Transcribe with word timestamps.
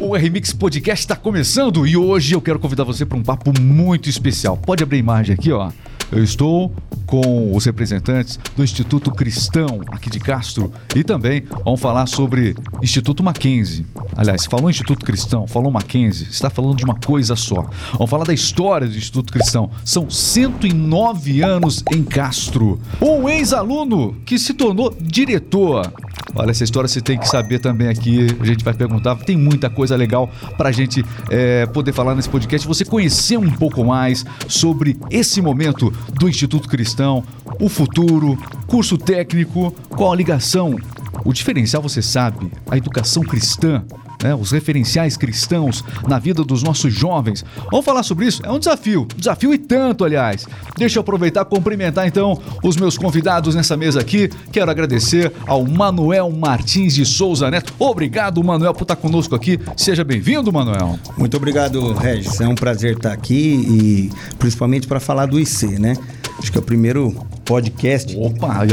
O 0.00 0.16
RMix 0.16 0.54
Podcast 0.54 1.04
está 1.04 1.14
começando 1.14 1.86
e 1.86 1.94
hoje 1.94 2.34
eu 2.34 2.40
quero 2.40 2.58
convidar 2.58 2.84
você 2.84 3.04
para 3.04 3.18
um 3.18 3.22
papo 3.22 3.52
muito 3.60 4.08
especial. 4.08 4.56
Pode 4.56 4.82
abrir 4.82 4.96
a 4.96 5.00
imagem 5.00 5.34
aqui, 5.34 5.52
ó. 5.52 5.70
Eu 6.10 6.24
estou 6.24 6.74
com 7.06 7.54
os 7.54 7.66
representantes 7.66 8.38
do 8.56 8.64
Instituto 8.64 9.10
Cristão 9.10 9.80
aqui 9.88 10.08
de 10.08 10.18
Castro 10.18 10.72
e 10.96 11.04
também 11.04 11.44
vamos 11.64 11.80
falar 11.80 12.06
sobre 12.06 12.56
Instituto 12.82 13.22
Mackenzie. 13.22 13.84
Aliás, 14.16 14.46
falou 14.46 14.70
Instituto 14.70 15.04
Cristão, 15.04 15.46
falou 15.46 15.70
Mackenzie, 15.70 16.28
está 16.30 16.48
falando 16.48 16.76
de 16.76 16.84
uma 16.84 16.94
coisa 16.94 17.36
só. 17.36 17.68
Vamos 17.92 18.08
falar 18.08 18.24
da 18.24 18.32
história 18.32 18.88
do 18.88 18.96
Instituto 18.96 19.32
Cristão. 19.32 19.70
São 19.84 20.08
109 20.08 21.42
anos 21.42 21.84
em 21.92 22.02
Castro. 22.02 22.80
Um 23.02 23.28
ex-aluno 23.28 24.16
que 24.24 24.38
se 24.38 24.54
tornou 24.54 24.96
diretor. 24.98 25.92
Olha, 26.34 26.50
essa 26.50 26.64
história 26.64 26.88
você 26.88 27.00
tem 27.00 27.18
que 27.18 27.28
saber 27.28 27.58
também 27.58 27.88
aqui. 27.88 28.26
A 28.40 28.44
gente 28.44 28.64
vai 28.64 28.74
perguntar. 28.74 29.16
Tem 29.16 29.36
muita 29.36 29.68
coisa 29.68 29.96
legal 29.96 30.30
para 30.56 30.68
a 30.68 30.72
gente 30.72 31.04
é, 31.28 31.66
poder 31.66 31.92
falar 31.92 32.14
nesse 32.14 32.28
podcast. 32.28 32.66
Você 32.66 32.84
conhecer 32.84 33.36
um 33.36 33.50
pouco 33.50 33.84
mais 33.84 34.24
sobre 34.48 34.96
esse 35.10 35.42
momento 35.42 35.92
do 36.14 36.28
Instituto 36.28 36.68
Cristão, 36.68 37.24
o 37.60 37.68
futuro, 37.68 38.38
curso 38.66 38.96
técnico, 38.96 39.72
qual 39.88 40.12
a 40.12 40.16
ligação. 40.16 40.76
O 41.24 41.32
diferencial, 41.32 41.82
você 41.82 42.00
sabe, 42.00 42.50
a 42.70 42.76
educação 42.76 43.22
cristã 43.22 43.84
né, 44.22 44.34
os 44.34 44.50
referenciais 44.50 45.16
cristãos 45.16 45.84
na 46.06 46.18
vida 46.18 46.44
dos 46.44 46.62
nossos 46.62 46.92
jovens. 46.92 47.44
Vamos 47.70 47.84
falar 47.84 48.02
sobre 48.02 48.26
isso? 48.26 48.42
É 48.44 48.50
um 48.50 48.58
desafio, 48.58 49.06
desafio 49.16 49.52
e 49.54 49.58
tanto, 49.58 50.04
aliás. 50.04 50.46
Deixa 50.76 50.98
eu 50.98 51.00
aproveitar 51.00 51.42
e 51.42 51.44
cumprimentar 51.44 52.06
então 52.06 52.40
os 52.62 52.76
meus 52.76 52.96
convidados 52.96 53.54
nessa 53.54 53.76
mesa 53.76 54.00
aqui. 54.00 54.30
Quero 54.52 54.70
agradecer 54.70 55.32
ao 55.46 55.64
Manuel 55.64 56.30
Martins 56.30 56.94
de 56.94 57.04
Souza 57.04 57.50
Neto. 57.50 57.72
Obrigado, 57.78 58.42
Manuel, 58.42 58.74
por 58.74 58.82
estar 58.82 58.96
conosco 58.96 59.34
aqui. 59.34 59.58
Seja 59.76 60.04
bem-vindo, 60.04 60.52
Manuel. 60.52 60.98
Muito 61.16 61.36
obrigado, 61.36 61.92
Regis. 61.94 62.40
É 62.40 62.48
um 62.48 62.54
prazer 62.54 62.96
estar 62.96 63.12
aqui 63.12 63.34
e 63.34 64.10
principalmente 64.38 64.86
para 64.86 65.00
falar 65.00 65.26
do 65.26 65.38
IC, 65.38 65.78
né? 65.78 65.94
Acho 66.38 66.50
que 66.50 66.58
é 66.58 66.60
o 66.60 66.64
primeiro 66.64 67.14
podcast 67.44 68.16
Opa, 68.16 68.66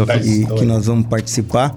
que 0.58 0.66
nós 0.66 0.86
vamos 0.86 1.08
participar 1.08 1.75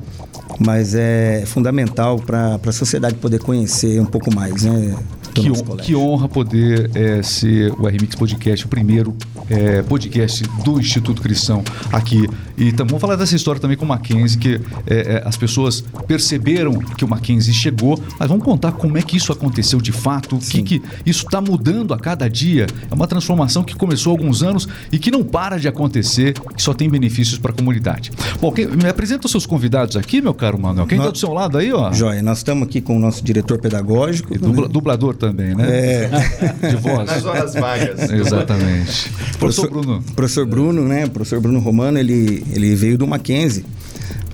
mas 0.61 0.95
é 0.95 1.45
fundamental 1.47 2.19
para 2.19 2.61
a 2.65 2.73
sociedade 2.73 3.15
poder 3.17 3.41
conhecer 3.41 3.99
um 3.99 4.05
pouco 4.05 4.35
mais, 4.35 4.63
né? 4.65 4.95
Que, 5.35 5.51
que, 5.83 5.97
honra 5.97 6.29
poder 6.29 6.91
é, 6.95 7.23
ser 7.23 7.73
o 7.73 7.87
RMix 7.87 8.15
Podcast, 8.15 8.67
o 8.67 8.69
primeiro 8.69 9.15
é, 9.49 9.83
podcast 9.83 10.45
do 10.65 10.81
Instituto 10.81 11.23
Cristão 11.23 11.63
aqui. 11.93 12.29
E 12.57 12.73
tam, 12.73 12.87
vamos 12.87 13.01
falar 13.01 13.17
dessa 13.17 13.35
história 13.35 13.61
também 13.61 13.77
com 13.77 13.85
o 13.85 13.89
Mackenzie, 13.89 14.39
que 14.39 14.61
é, 14.87 15.23
as 15.25 15.37
pessoas 15.37 15.83
perceberam 16.07 16.79
que 16.79 17.05
o 17.05 17.09
Mackenzie 17.09 17.55
chegou, 17.55 18.01
mas 18.19 18.29
vamos 18.29 18.45
contar 18.45 18.73
como 18.73 18.99
é 18.99 19.03
que 19.03 19.17
isso 19.17 19.33
aconteceu 19.33 19.81
de 19.81 19.93
fato, 19.93 20.37
o 20.37 20.39
que, 20.39 20.63
que 20.63 20.83
isso 21.07 21.25
está 21.25 21.41
mudando 21.41 21.95
a 21.95 21.99
cada 21.99 22.29
dia. 22.29 22.67
É 22.91 22.95
uma 22.95 23.07
transformação 23.07 23.63
que 23.63 23.75
começou 23.75 24.13
há 24.13 24.19
alguns 24.19 24.43
anos 24.43 24.69
e 24.93 24.99
que 24.99 25.11
não 25.11 25.23
para 25.23 25.59
de 25.59 25.69
acontecer, 25.69 26.35
que 26.57 26.63
só 26.63 26.75
tem 26.75 26.89
benefícios 26.89 27.39
para 27.39 27.53
a 27.53 27.55
comunidade. 27.55 28.11
Bom, 28.41 28.53
quem, 28.53 28.67
me 28.67 28.89
apresenta 28.89 29.27
os 29.27 29.31
seus 29.31 29.47
convidados 29.47 29.97
aqui, 29.97 30.21
meu 30.21 30.35
caro 30.35 30.59
Manuel. 30.59 30.87
Quem 30.87 30.99
está 30.99 31.11
do 31.11 31.19
seu 31.19 31.33
lado 31.33 31.59
aí, 31.59 31.73
ó? 31.73 31.93
Joia, 31.93 32.23
nós 32.23 32.39
estamos 32.39 32.69
aqui 32.69 32.81
com 32.81 32.97
o 32.97 33.01
nosso 33.01 33.25
diretor 33.25 33.59
pedagógico. 33.59 34.37
Dubla, 34.39 34.67
né? 34.67 34.73
dublador 34.73 35.15
também, 35.21 35.55
né? 35.55 35.67
É. 35.69 36.11
De 36.71 36.77
voz. 36.77 37.07
Nas 37.07 37.25
horas 37.25 37.55
vagas. 37.55 38.11
Exatamente. 38.11 39.11
Professor, 39.39 39.69
professor 39.69 39.71
Bruno. 39.71 40.03
Professor 40.17 40.47
Bruno, 40.47 40.89
né? 40.89 41.07
Professor 41.07 41.41
Bruno 41.41 41.61
Romano, 41.61 41.99
ele, 41.99 42.43
ele 42.53 42.75
veio 42.75 42.99
do 42.99 43.07
Mackenzie. 43.07 43.65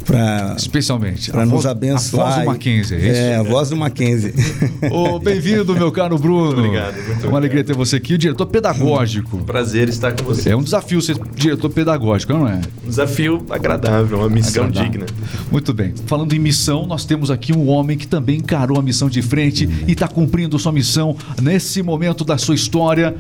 Pra, 0.07 0.55
Especialmente. 0.57 1.31
Para 1.33 1.45
nos 1.45 1.67
abençoar. 1.67 2.29
A 2.29 2.31
voz 2.31 2.41
do 2.41 2.47
Mackenzie, 2.47 2.97
é 2.97 3.01
isso? 3.01 3.21
É, 3.21 3.37
a 3.37 3.43
voz 3.43 3.71
do 3.71 3.77
Mackenzie. 3.77 4.33
oh, 4.93 5.19
Bem-vindo, 5.19 5.75
meu 5.75 5.91
caro 5.91 6.17
Bruno. 6.17 6.59
Obrigado. 6.59 6.95
Muito 6.95 7.07
Uma 7.07 7.15
obrigado. 7.17 7.37
alegria 7.37 7.65
ter 7.65 7.75
você 7.75 7.97
aqui, 7.97 8.15
o 8.15 8.19
diretor 8.19 8.47
pedagógico. 8.47 9.39
Prazer 9.39 9.89
estar 9.89 10.13
com 10.13 10.25
você. 10.25 10.51
É 10.51 10.57
um 10.57 10.63
desafio 10.63 11.03
ser 11.03 11.17
diretor 11.35 11.71
pedagógico, 11.71 12.33
não 12.33 12.47
é? 12.49 12.61
Um 12.85 12.89
desafio 12.89 13.45
agradável, 13.51 14.19
uma 14.19 14.29
missão 14.31 14.65
agradável. 14.67 14.91
digna. 14.91 15.07
Muito 15.51 15.75
bem. 15.75 15.93
Falando 16.07 16.33
em 16.33 16.39
missão, 16.39 16.87
nós 16.87 17.05
temos 17.05 17.31
aqui 17.31 17.53
um 17.53 17.69
homem 17.69 17.97
que 17.99 18.07
também 18.07 18.39
encarou 18.39 18.79
a 18.79 18.83
missão 18.83 19.09
de 19.11 19.21
frente 19.23 19.69
e 19.89 19.93
está 19.93 20.07
cumprindo 20.07 20.57
sua 20.59 20.73
missão 20.73 21.17
nesse 21.43 21.83
momento 21.83 22.25
da 22.25 22.39
sua 22.39 22.55
história 22.55 23.15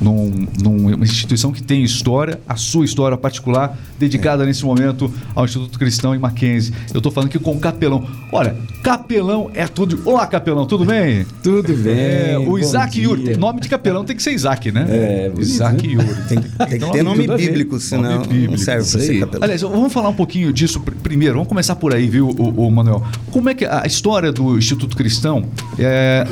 num, 0.00 0.46
numa 0.60 1.04
instituição 1.04 1.52
que 1.52 1.62
tem 1.62 1.82
história, 1.82 2.40
a 2.48 2.56
sua 2.56 2.84
história 2.84 3.16
particular, 3.16 3.76
dedicada 3.98 4.44
é. 4.44 4.46
nesse 4.46 4.64
momento 4.64 5.12
ao 5.34 5.44
Instituto 5.44 5.78
Cristão 5.78 6.14
em 6.14 6.18
Mackenzie. 6.18 6.72
Eu 6.92 6.98
estou 6.98 7.10
falando 7.10 7.28
aqui 7.28 7.38
com 7.38 7.52
o 7.52 7.58
Capelão. 7.58 8.06
Olha, 8.32 8.56
Capelão 8.82 9.50
é 9.54 9.66
tudo. 9.66 10.00
Olá, 10.04 10.26
Capelão, 10.26 10.66
tudo 10.66 10.84
bem? 10.84 11.26
Tudo 11.42 11.74
bem. 11.74 11.98
É, 11.98 12.38
o 12.38 12.58
Isaac 12.58 12.92
dia. 12.92 13.04
Yuri. 13.04 13.36
Nome 13.36 13.60
de 13.60 13.68
Capelão 13.68 14.04
tem 14.04 14.16
que 14.16 14.22
ser 14.22 14.32
Isaac, 14.32 14.70
né? 14.70 14.86
É, 14.88 15.32
Isaac 15.38 15.86
Yuri. 15.86 16.08
Tem, 16.28 16.38
tem 16.38 16.80
que 16.80 16.92
ter 16.92 17.02
nome 17.02 17.26
bíblico, 17.26 17.78
senão 17.80 18.16
nome 18.16 18.28
bíblico. 18.28 18.52
não 18.52 18.58
serve 18.58 18.90
para 18.90 19.00
ser 19.00 19.20
Capelão. 19.20 19.44
Aliás, 19.44 19.62
vamos 19.62 19.92
falar 19.92 20.08
um 20.08 20.14
pouquinho 20.14 20.52
disso 20.52 20.80
primeiro. 21.02 21.34
Vamos 21.34 21.48
começar 21.48 21.76
por 21.76 21.94
aí, 21.94 22.08
viu, 22.08 22.28
o, 22.28 22.66
o 22.66 22.70
Manuel? 22.70 23.04
Como 23.30 23.48
é 23.48 23.54
que 23.54 23.64
a 23.64 23.84
história 23.86 24.32
do 24.32 24.56
Instituto 24.56 24.96
Cristão 24.96 25.44
é, 25.78 26.26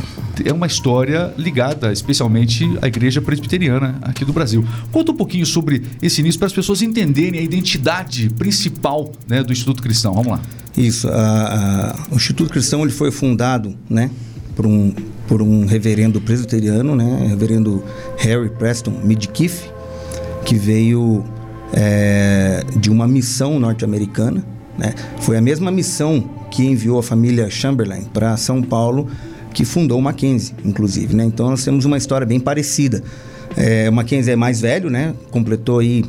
é 0.45 0.53
uma 0.53 0.67
história 0.67 1.33
ligada 1.37 1.93
especialmente 1.93 2.79
à 2.83 2.87
igreja 2.87 3.21
presbiteriana 3.21 3.99
aqui 4.03 4.25
do 4.25 4.33
Brasil. 4.33 4.65
Conta 4.93 5.13
um 5.13 5.17
pouquinho 5.17 5.47
sobre 5.47 5.83
esse 6.03 6.21
início 6.21 6.39
para 6.39 6.47
as 6.47 6.53
pessoas 6.53 6.83
entenderem 6.83 7.41
a 7.41 7.43
identidade 7.43 8.29
principal 8.31 9.13
né, 9.29 9.43
do 9.43 9.53
Instituto 9.53 9.83
Cristão. 9.83 10.15
Vamos 10.15 10.33
lá. 10.33 10.41
Isso. 10.77 11.09
A, 11.09 11.95
a, 12.11 12.13
o 12.13 12.17
Instituto 12.17 12.51
Cristão 12.51 12.83
ele 12.83 12.93
foi 12.93 13.11
fundado 13.11 13.75
né, 13.89 14.11
por, 14.55 14.67
um, 14.67 14.93
por 15.27 15.41
um 15.41 15.65
reverendo 15.65 16.21
presbiteriano, 16.21 16.95
né, 16.95 17.27
reverendo 17.29 17.83
Harry 18.19 18.51
Preston 18.51 19.01
Midkiff, 19.03 19.71
que 20.45 20.55
veio 20.55 21.25
é, 21.73 22.63
de 22.79 22.91
uma 22.91 23.07
missão 23.09 23.59
norte-americana. 23.59 24.45
Né? 24.79 24.95
Foi 25.21 25.37
a 25.37 25.41
mesma 25.41 25.71
missão 25.71 26.31
que 26.51 26.65
enviou 26.65 26.99
a 26.99 27.03
família 27.03 27.49
Chamberlain 27.51 28.05
para 28.05 28.37
São 28.37 28.63
Paulo 28.63 29.09
que 29.57 29.65
fundou 29.65 29.99
o 29.99 30.03
Mackenzie, 30.03 30.55
inclusive, 30.63 31.17
né? 31.17 31.25
Então 31.25 31.49
nós 31.49 31.65
temos 31.65 31.87
uma 31.87 31.97
história 31.97 32.27
bem 32.27 32.39
parecida. 32.39 33.03
É, 33.57 33.89
o 33.89 33.93
Mackenzie 33.93 34.35
é 34.35 34.37
mais 34.37 34.61
velho, 34.61 34.91
né? 34.91 35.15
Completou 35.31 35.79
aí 35.79 36.05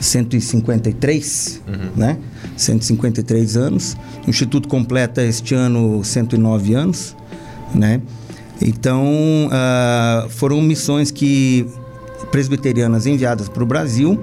153, 0.00 1.60
uhum. 1.68 1.90
né? 1.94 2.16
153 2.56 3.58
anos. 3.58 3.94
O 4.26 4.30
Instituto 4.30 4.66
completa 4.66 5.22
este 5.22 5.54
ano 5.54 6.02
109 6.02 6.72
anos, 6.72 7.14
né? 7.74 8.00
Então, 8.62 9.04
uh, 9.04 10.30
foram 10.30 10.62
missões 10.62 11.10
que 11.10 11.66
presbiterianas 12.30 13.04
enviadas 13.04 13.46
para 13.46 13.62
o 13.62 13.66
Brasil 13.66 14.18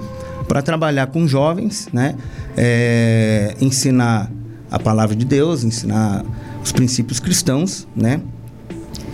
para 0.47 0.63
trabalhar 0.63 1.06
com 1.08 1.28
jovens, 1.28 1.90
né? 1.94 2.16
É, 2.58 3.56
ensinar 3.62 4.31
a 4.72 4.79
palavra 4.79 5.16
de 5.16 5.25
Deus, 5.25 5.63
ensinar 5.63 6.25
os 6.63 6.72
princípios 6.72 7.19
cristãos, 7.19 7.88
né? 7.95 8.22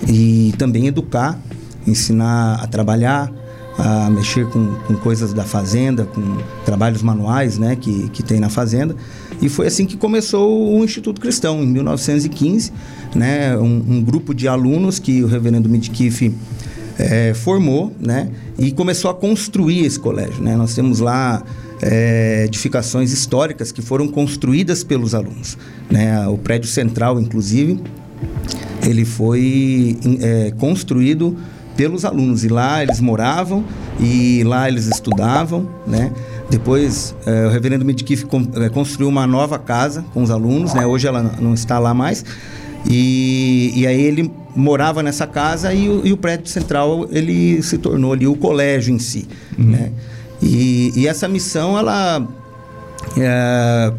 E 0.08 0.54
também 0.58 0.88
educar, 0.88 1.40
ensinar 1.86 2.60
a 2.62 2.68
trabalhar, 2.68 3.32
a 3.78 4.10
mexer 4.10 4.48
com, 4.48 4.74
com 4.88 4.96
coisas 4.96 5.34
da 5.34 5.44
fazenda, 5.44 6.06
com 6.06 6.38
trabalhos 6.66 7.02
manuais, 7.02 7.58
né? 7.58 7.76
Que, 7.76 8.10
que 8.10 8.24
tem 8.24 8.40
na 8.40 8.50
fazenda. 8.50 8.96
E 9.42 9.50
foi 9.50 9.68
assim 9.68 9.86
que 9.86 9.96
começou 9.96 10.78
o 10.78 10.84
Instituto 10.84 11.22
Cristão, 11.22 11.62
em 11.64 11.68
1915, 11.68 12.72
né? 13.16 13.58
Um, 13.58 13.84
um 13.88 14.04
grupo 14.04 14.34
de 14.34 14.48
alunos 14.48 15.00
que 15.00 15.24
o 15.24 15.28
reverendo 15.28 15.70
Midkiff 15.70 16.34
é, 16.98 17.34
formou, 17.34 17.94
né? 18.00 18.32
E 18.58 18.72
começou 18.72 19.12
a 19.12 19.14
construir 19.14 19.86
esse 19.86 20.00
colégio, 20.00 20.42
né? 20.42 20.56
Nós 20.56 20.74
temos 20.74 21.00
lá 21.00 21.44
é, 21.82 22.44
edificações 22.46 23.12
históricas 23.12 23.72
que 23.72 23.82
foram 23.82 24.08
construídas 24.08 24.84
pelos 24.84 25.14
alunos. 25.14 25.58
Né? 25.90 26.28
O 26.28 26.38
prédio 26.38 26.70
central, 26.70 27.20
inclusive, 27.20 27.82
ele 28.84 29.06
foi 29.06 29.98
é, 30.22 30.52
construído 30.58 31.38
pelos 31.76 32.04
alunos 32.04 32.44
e 32.44 32.48
lá 32.48 32.82
eles 32.82 33.00
moravam 33.00 33.64
e 34.00 34.44
lá 34.44 34.68
eles 34.68 34.88
estudavam, 34.88 35.70
né? 35.86 36.12
Depois 36.50 37.16
é, 37.26 37.46
o 37.46 37.50
Reverendo 37.52 37.86
Midkiff 37.86 38.26
é, 38.56 38.70
construiu 38.70 39.08
uma 39.08 39.28
nova 39.28 39.60
casa 39.60 40.04
com 40.12 40.24
os 40.24 40.32
alunos, 40.32 40.74
né? 40.74 40.88
Hoje 40.88 41.08
ela 41.08 41.22
não 41.40 41.54
está 41.54 41.78
lá 41.78 41.94
mais 41.94 42.26
e, 42.90 43.74
e 43.76 43.86
aí 43.86 44.02
ele 44.02 44.32
morava 44.56 45.04
nessa 45.04 45.28
casa 45.28 45.72
e 45.72 45.88
o, 45.88 46.06
e 46.06 46.12
o 46.12 46.18
prédio 46.18 46.48
central 46.48 47.08
ele 47.12 47.62
se 47.62 47.78
tornou 47.78 48.12
ali 48.12 48.26
o 48.26 48.36
colégio 48.36 48.94
em 48.94 49.00
si, 49.00 49.28
uhum. 49.58 49.66
né? 49.66 49.92
E, 50.42 50.92
e 50.96 51.08
essa 51.08 51.28
missão, 51.28 51.78
ela 51.78 52.28
é, 53.18 53.94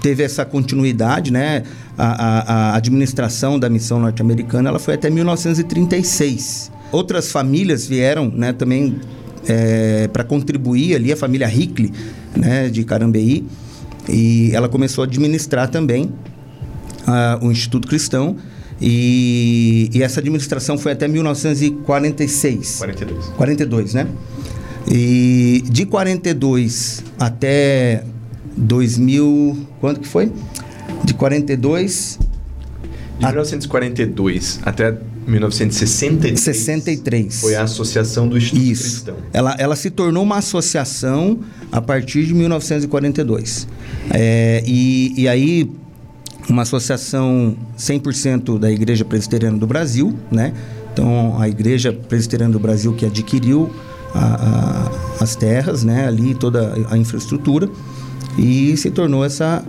teve 0.00 0.22
essa 0.22 0.44
continuidade, 0.44 1.32
né? 1.32 1.62
A, 1.96 2.06
a, 2.06 2.72
a, 2.72 2.76
administração 2.76 3.58
da 3.58 3.70
missão 3.70 4.00
norte-americana 4.00 4.68
ela 4.68 4.78
foi 4.78 4.94
até 4.94 5.08
1936. 5.08 6.72
Outras 6.90 7.30
famílias 7.30 7.86
vieram, 7.86 8.30
né? 8.34 8.52
Também 8.52 9.00
é, 9.46 10.08
para 10.08 10.24
contribuir 10.24 10.96
ali, 10.96 11.12
a 11.12 11.16
família 11.16 11.48
Hickley, 11.48 11.92
né? 12.36 12.68
De 12.68 12.84
Carambeí. 12.84 13.46
E 14.08 14.50
ela 14.52 14.68
começou 14.68 15.02
a 15.02 15.06
administrar 15.06 15.68
também 15.68 16.12
o 17.40 17.50
Instituto 17.50 17.88
Cristão. 17.88 18.36
E, 18.80 19.88
e 19.94 20.02
essa 20.02 20.20
administração 20.20 20.76
foi 20.76 20.92
até 20.92 21.06
1946. 21.08 22.76
42. 22.78 23.26
42, 23.28 23.94
né? 23.94 24.06
E 24.90 25.62
de 25.66 25.86
42 25.86 27.04
até 27.18 28.04
2000, 28.56 29.66
quanto 29.80 30.00
que 30.00 30.08
foi? 30.08 30.30
De 31.04 31.14
42 31.14 32.18
De 33.18 33.26
1942 33.26 34.60
até 34.62 34.96
1963 35.26 36.38
63. 36.38 37.40
foi 37.40 37.54
a 37.54 37.62
associação 37.62 38.28
do 38.28 38.36
Instituto 38.36 38.62
Isso. 38.62 38.82
Cristão. 38.82 39.16
Ela, 39.32 39.56
ela 39.58 39.76
se 39.76 39.90
tornou 39.90 40.22
uma 40.22 40.38
associação 40.38 41.38
a 41.72 41.80
partir 41.80 42.26
de 42.26 42.34
1942. 42.34 43.66
É, 44.10 44.62
e, 44.66 45.14
e 45.16 45.28
aí, 45.28 45.70
uma 46.48 46.62
associação 46.62 47.56
100% 47.78 48.58
da 48.58 48.70
Igreja 48.70 49.04
Presbiteriana 49.04 49.56
do 49.56 49.66
Brasil, 49.66 50.14
né? 50.30 50.52
Então, 50.92 51.40
a 51.40 51.48
Igreja 51.48 51.92
Presbiteriana 51.92 52.52
do 52.52 52.60
Brasil 52.60 52.92
que 52.92 53.06
adquiriu 53.06 53.70
a- 54.14 54.88
a- 55.20 55.22
as 55.24 55.34
terras, 55.36 55.82
né? 55.84 56.06
Ali, 56.06 56.34
toda 56.34 56.74
a 56.90 56.96
infraestrutura. 56.96 57.68
E 58.38 58.76
se 58.76 58.90
tornou 58.90 59.24
essa 59.24 59.62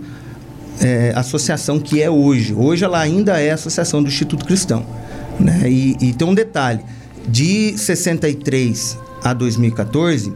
é, 0.80 1.12
associação 1.16 1.78
que 1.78 2.02
é 2.02 2.10
hoje. 2.10 2.52
Hoje 2.52 2.84
ela 2.84 2.98
ainda 3.00 3.40
é 3.40 3.50
associação 3.52 4.02
do 4.02 4.08
Instituto 4.08 4.44
Cristão. 4.44 4.84
Né? 5.40 5.62
E, 5.70 5.96
e 6.00 6.12
tem 6.12 6.26
um 6.28 6.34
detalhe: 6.34 6.80
de 7.28 7.76
63 7.78 8.98
a 9.22 9.32
2014, 9.32 10.32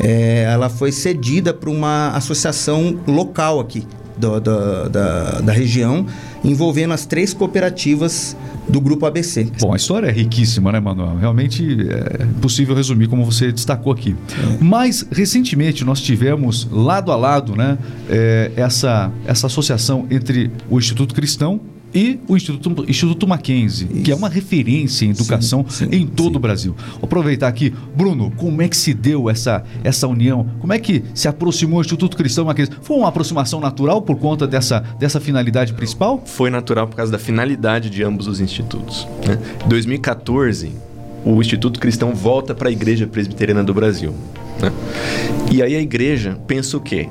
é, 0.00 0.42
ela 0.52 0.68
foi 0.68 0.92
cedida 0.92 1.52
para 1.54 1.70
uma 1.70 2.08
associação 2.10 2.98
local 3.06 3.60
aqui 3.60 3.86
do- 4.20 4.40
do- 4.40 4.88
da, 4.88 5.40
da 5.40 5.52
região, 5.52 6.06
envolvendo 6.44 6.92
as 6.92 7.06
três 7.06 7.32
cooperativas 7.34 8.36
do 8.68 8.80
Grupo 8.80 9.06
ABC. 9.06 9.48
Bom, 9.60 9.72
a 9.72 9.76
história 9.76 10.06
é 10.06 10.12
riquíssima, 10.12 10.70
né, 10.70 10.78
Manuel? 10.78 11.16
Realmente 11.16 11.64
é 11.90 12.22
impossível 12.24 12.74
resumir 12.74 13.08
como 13.08 13.24
você 13.24 13.50
destacou 13.50 13.92
aqui. 13.92 14.14
Mas, 14.60 15.04
recentemente, 15.10 15.84
nós 15.84 16.00
tivemos 16.00 16.68
lado 16.70 17.10
a 17.10 17.16
lado 17.16 17.56
né, 17.56 17.76
é, 18.08 18.52
essa, 18.54 19.10
essa 19.26 19.46
associação 19.48 20.06
entre 20.10 20.50
o 20.68 20.78
Instituto 20.78 21.14
Cristão 21.14 21.60
e 21.94 22.20
o 22.28 22.36
Instituto, 22.36 22.84
Instituto 22.88 23.26
Mackenzie, 23.26 23.86
que 23.86 24.12
é 24.12 24.14
uma 24.14 24.28
referência 24.28 25.04
em 25.04 25.10
educação 25.10 25.64
sim, 25.68 25.88
em 25.90 26.06
todo 26.06 26.36
o 26.36 26.38
Brasil. 26.38 26.74
Vou 26.92 27.04
aproveitar 27.04 27.48
aqui, 27.48 27.72
Bruno, 27.96 28.30
como 28.36 28.62
é 28.62 28.68
que 28.68 28.76
se 28.76 28.94
deu 28.94 29.28
essa, 29.28 29.64
essa 29.82 30.06
união? 30.06 30.46
Como 30.60 30.72
é 30.72 30.78
que 30.78 31.02
se 31.14 31.28
aproximou 31.28 31.78
o 31.78 31.82
Instituto 31.82 32.16
Cristão 32.16 32.44
Mackenzie? 32.44 32.74
Foi 32.82 32.96
uma 32.96 33.08
aproximação 33.08 33.60
natural 33.60 34.02
por 34.02 34.16
conta 34.16 34.46
dessa, 34.46 34.80
dessa 34.98 35.20
finalidade 35.20 35.72
principal? 35.72 36.22
Foi 36.24 36.50
natural 36.50 36.86
por 36.86 36.96
causa 36.96 37.10
da 37.10 37.18
finalidade 37.18 37.90
de 37.90 38.02
ambos 38.02 38.26
os 38.26 38.40
institutos. 38.40 39.06
Né? 39.26 39.38
Em 39.64 39.68
2014, 39.68 40.72
o 41.24 41.40
Instituto 41.40 41.78
Cristão 41.78 42.14
volta 42.14 42.54
para 42.54 42.68
a 42.68 42.72
Igreja 42.72 43.06
Presbiteriana 43.06 43.62
do 43.62 43.74
Brasil. 43.74 44.14
né? 44.60 44.72
E 45.50 45.62
aí 45.62 45.74
a 45.74 45.80
igreja 45.80 46.38
pensa 46.46 46.76
o 46.76 46.80
quê? 46.80 47.08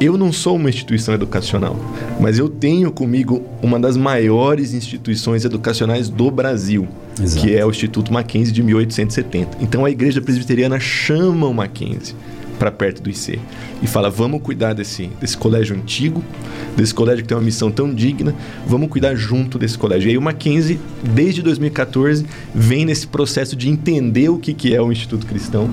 Eu 0.00 0.16
não 0.16 0.32
sou 0.32 0.54
uma 0.54 0.68
instituição 0.68 1.12
educacional, 1.12 1.76
mas 2.20 2.38
eu 2.38 2.48
tenho 2.48 2.92
comigo 2.92 3.42
uma 3.60 3.80
das 3.80 3.96
maiores 3.96 4.72
instituições 4.72 5.44
educacionais 5.44 6.08
do 6.08 6.30
Brasil, 6.30 6.86
Exato. 7.20 7.44
que 7.44 7.56
é 7.56 7.66
o 7.66 7.70
Instituto 7.70 8.12
Mackenzie 8.12 8.52
de 8.52 8.62
1870. 8.62 9.58
Então 9.60 9.84
a 9.84 9.90
igreja 9.90 10.20
presbiteriana 10.20 10.78
chama 10.78 11.48
o 11.48 11.54
Mackenzie 11.54 12.14
para 12.58 12.70
perto 12.70 13.02
do 13.02 13.08
IC 13.08 13.38
e 13.82 13.86
fala: 13.86 14.10
vamos 14.10 14.42
cuidar 14.42 14.72
desse, 14.74 15.08
desse 15.20 15.36
colégio 15.36 15.76
antigo, 15.76 16.22
desse 16.76 16.92
colégio 16.92 17.22
que 17.22 17.28
tem 17.28 17.36
uma 17.36 17.42
missão 17.44 17.70
tão 17.70 17.92
digna, 17.94 18.34
vamos 18.66 18.88
cuidar 18.88 19.14
junto 19.14 19.58
desse 19.58 19.78
colégio. 19.78 20.08
E 20.08 20.10
aí 20.12 20.18
o 20.18 20.22
Mackenzie, 20.22 20.78
desde 21.14 21.42
2014, 21.42 22.26
vem 22.54 22.84
nesse 22.84 23.06
processo 23.06 23.54
de 23.56 23.68
entender 23.68 24.28
o 24.28 24.38
que, 24.38 24.52
que 24.52 24.74
é 24.74 24.82
o 24.82 24.90
Instituto 24.92 25.26
Cristão, 25.26 25.70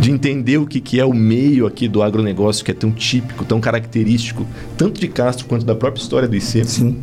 de 0.00 0.10
entender 0.10 0.58
o 0.58 0.66
que, 0.66 0.80
que 0.80 1.00
é 1.00 1.04
o 1.04 1.14
meio 1.14 1.66
aqui 1.66 1.88
do 1.88 2.02
agronegócio, 2.02 2.64
que 2.64 2.70
é 2.70 2.74
tão 2.74 2.90
típico, 2.92 3.44
tão 3.44 3.60
característico, 3.60 4.46
tanto 4.76 5.00
de 5.00 5.08
Castro 5.08 5.46
quanto 5.46 5.64
da 5.64 5.74
própria 5.74 6.00
história 6.02 6.28
do 6.28 6.36
IC. 6.36 6.64
Sim. 6.64 6.96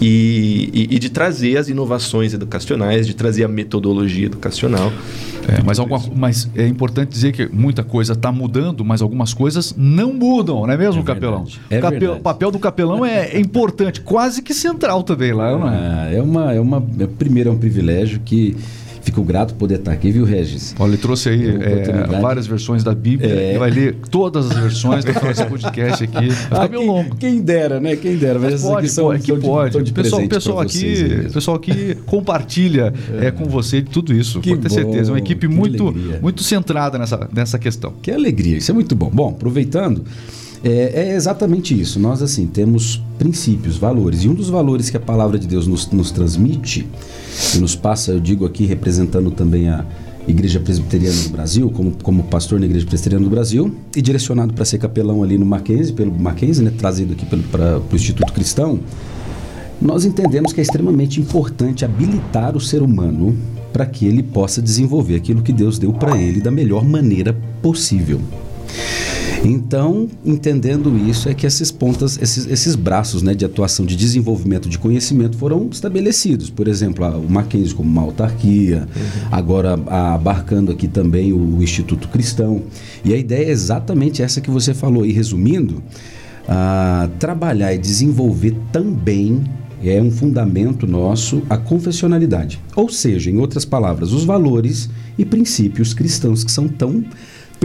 E, 0.00 0.70
e- 0.72 0.94
e 0.96 0.98
de 0.98 1.08
trazer 1.10 1.56
as 1.56 1.68
inovações 1.68 2.32
educacionais, 2.32 3.06
de 3.06 3.14
trazer 3.14 3.44
a 3.44 3.48
metodologia 3.48 4.26
educacional. 4.26 4.92
É, 5.48 5.62
mas, 5.64 5.78
alguma, 5.78 6.00
mas 6.14 6.48
é 6.54 6.66
importante 6.66 7.10
dizer 7.10 7.32
que 7.32 7.48
muita 7.52 7.82
coisa 7.82 8.12
está 8.12 8.30
mudando, 8.30 8.84
mas 8.84 9.02
algumas 9.02 9.34
coisas 9.34 9.74
não 9.76 10.12
mudam, 10.12 10.66
não 10.66 10.72
é 10.72 10.76
mesmo, 10.76 11.02
É 11.02 11.04
capelão? 11.04 11.44
É. 11.70 12.10
O 12.10 12.20
papel 12.20 12.50
do 12.50 12.58
capelão 12.58 13.04
é, 13.04 13.28
é 13.32 13.40
importante, 13.40 14.00
quase 14.00 14.42
que 14.42 14.54
central 14.54 15.02
também 15.02 15.32
lá, 15.32 15.58
não 15.58 15.68
é? 15.68 15.76
Ah, 15.76 16.08
é 16.12 16.22
uma, 16.22 16.52
é 16.52 16.60
uma. 16.60 16.82
é- 17.00 17.06
Primeiro 17.06 17.50
é 17.50 17.52
um 17.52 17.58
privilégio 17.58 18.20
que 18.24 18.56
fico 19.02 19.22
grato 19.22 19.52
por 19.54 19.60
poder 19.60 19.76
estar 19.80 19.92
aqui, 19.92 20.10
viu, 20.10 20.24
Regis? 20.24 20.74
Olha, 20.78 20.90
ele 20.90 20.96
trouxe 20.96 21.28
aí 21.28 21.48
É 21.48 22.04
uma 22.06 22.16
é, 22.16 22.20
várias 22.20 22.46
versões 22.46 22.82
da 22.84 22.94
Bíblia 22.94 23.30
É. 23.30 23.58
vai 23.58 23.70
ler 23.70 23.96
todas 24.10 24.50
as 24.50 24.56
versões 24.56 25.04
do 25.04 25.12
nosso 25.12 25.46
podcast 25.46 26.04
aqui. 26.04 26.28
Tá 26.48 26.64
Ah, 26.64 26.68
meio 26.68 26.80
quem, 26.80 26.88
longo. 26.88 27.16
quem 27.16 27.40
dera, 27.40 27.80
né? 27.80 27.96
Quem 27.96 28.16
dera. 28.16 28.38
Mas 28.38 28.54
aqui 28.54 28.62
Pode, 28.62 28.88
são, 28.88 29.04
pode, 29.06 29.26
são 29.26 29.36
de, 29.36 29.40
pode. 29.42 29.82
de 29.82 29.90
O 29.90 29.94
pessoal, 29.94 30.28
pessoal 30.28 30.60
aqui, 30.60 31.28
pessoal 31.32 31.56
aqui 31.56 31.94
compartilha 32.06 32.92
é, 33.20 33.30
com 33.30 33.44
você 33.44 33.82
tudo 33.82 34.12
isso. 34.14 34.40
Que 34.40 34.50
pode 34.50 34.62
ter 34.62 34.70
certeza. 34.70 35.10
É 35.10 35.12
uma 35.12 35.18
bom, 35.18 35.24
equipe 35.24 35.48
que 35.48 35.54
muito, 35.54 35.88
alegria. 35.88 36.18
muito 36.20 36.42
centrada 36.42 36.98
nessa, 36.98 37.28
nessa 37.34 37.58
questão. 37.58 37.92
Que 38.02 38.10
alegria, 38.10 38.56
isso 38.58 38.70
é 38.70 38.74
muito 38.74 38.94
bom. 38.94 39.10
Bom, 39.12 39.30
aproveitando, 39.30 40.04
é, 40.64 41.08
é 41.08 41.14
exatamente 41.14 41.78
isso. 41.78 41.98
Nós, 41.98 42.22
assim, 42.22 42.46
temos 42.46 43.02
princípios, 43.18 43.76
valores. 43.76 44.24
E 44.24 44.28
um 44.28 44.34
dos 44.34 44.48
valores 44.48 44.90
que 44.90 44.96
a 44.96 45.00
palavra 45.00 45.38
de 45.38 45.46
Deus 45.46 45.66
nos, 45.66 45.90
nos 45.90 46.10
transmite, 46.10 46.86
e 47.54 47.58
nos 47.58 47.74
passa, 47.74 48.12
eu 48.12 48.20
digo 48.20 48.44
aqui, 48.44 48.64
representando 48.66 49.30
também 49.30 49.68
a 49.68 49.84
Igreja 50.26 50.60
Presbiteriana 50.60 51.20
do 51.22 51.30
Brasil, 51.30 51.70
como, 51.70 51.92
como 52.02 52.22
pastor 52.24 52.60
na 52.60 52.66
Igreja 52.66 52.86
Presbiteriana 52.86 53.24
do 53.24 53.30
Brasil, 53.30 53.74
e 53.96 54.00
direcionado 54.00 54.54
para 54.54 54.64
ser 54.64 54.78
capelão 54.78 55.22
ali 55.22 55.36
no 55.36 55.44
Mackenzie, 55.44 55.92
pelo 55.92 56.12
Mackenzie, 56.12 56.64
né, 56.64 56.72
trazido 56.76 57.12
aqui 57.12 57.26
para 57.26 57.78
o 57.78 57.94
Instituto 57.94 58.32
Cristão, 58.32 58.78
nós 59.80 60.04
entendemos 60.04 60.52
que 60.52 60.60
é 60.60 60.62
extremamente 60.62 61.20
importante 61.20 61.84
habilitar 61.84 62.56
o 62.56 62.60
ser 62.60 62.82
humano 62.82 63.36
para 63.72 63.84
que 63.84 64.06
ele 64.06 64.22
possa 64.22 64.62
desenvolver 64.62 65.16
aquilo 65.16 65.42
que 65.42 65.52
Deus 65.52 65.76
deu 65.76 65.92
para 65.92 66.16
ele 66.16 66.40
da 66.40 66.52
melhor 66.52 66.84
maneira 66.84 67.36
possível. 67.60 68.20
Então, 69.44 70.08
entendendo 70.24 70.96
isso, 70.96 71.28
é 71.28 71.34
que 71.34 71.44
esses 71.46 71.70
pontas, 71.72 72.16
esses, 72.22 72.46
esses 72.46 72.76
braços 72.76 73.22
né, 73.22 73.34
de 73.34 73.44
atuação 73.44 73.84
de 73.84 73.96
desenvolvimento 73.96 74.68
de 74.68 74.78
conhecimento 74.78 75.36
foram 75.36 75.68
estabelecidos. 75.70 76.48
Por 76.48 76.68
exemplo, 76.68 77.04
a- 77.04 77.16
o 77.16 77.28
Mackenzie 77.28 77.74
como 77.74 77.90
uma 77.90 78.02
autarquia, 78.02 78.86
agora 79.32 79.76
a- 79.88 80.14
abarcando 80.14 80.70
aqui 80.70 80.86
também 80.86 81.32
o 81.32 81.60
Instituto 81.60 82.06
Cristão. 82.08 82.62
E 83.04 83.12
a 83.12 83.16
ideia 83.16 83.46
é 83.46 83.50
exatamente 83.50 84.22
essa 84.22 84.40
que 84.40 84.50
você 84.50 84.72
falou. 84.72 85.04
E 85.04 85.10
resumindo, 85.12 85.82
ah, 86.46 87.08
trabalhar 87.18 87.74
e 87.74 87.78
desenvolver 87.78 88.54
também 88.70 89.42
é 89.84 90.00
um 90.00 90.12
fundamento 90.12 90.86
nosso 90.86 91.42
a 91.50 91.56
confessionalidade. 91.56 92.60
Ou 92.76 92.88
seja, 92.88 93.28
em 93.28 93.38
outras 93.38 93.64
palavras, 93.64 94.12
os 94.12 94.22
valores 94.24 94.88
e 95.18 95.24
princípios 95.24 95.92
cristãos 95.92 96.44
que 96.44 96.52
são 96.52 96.68
tão 96.68 97.04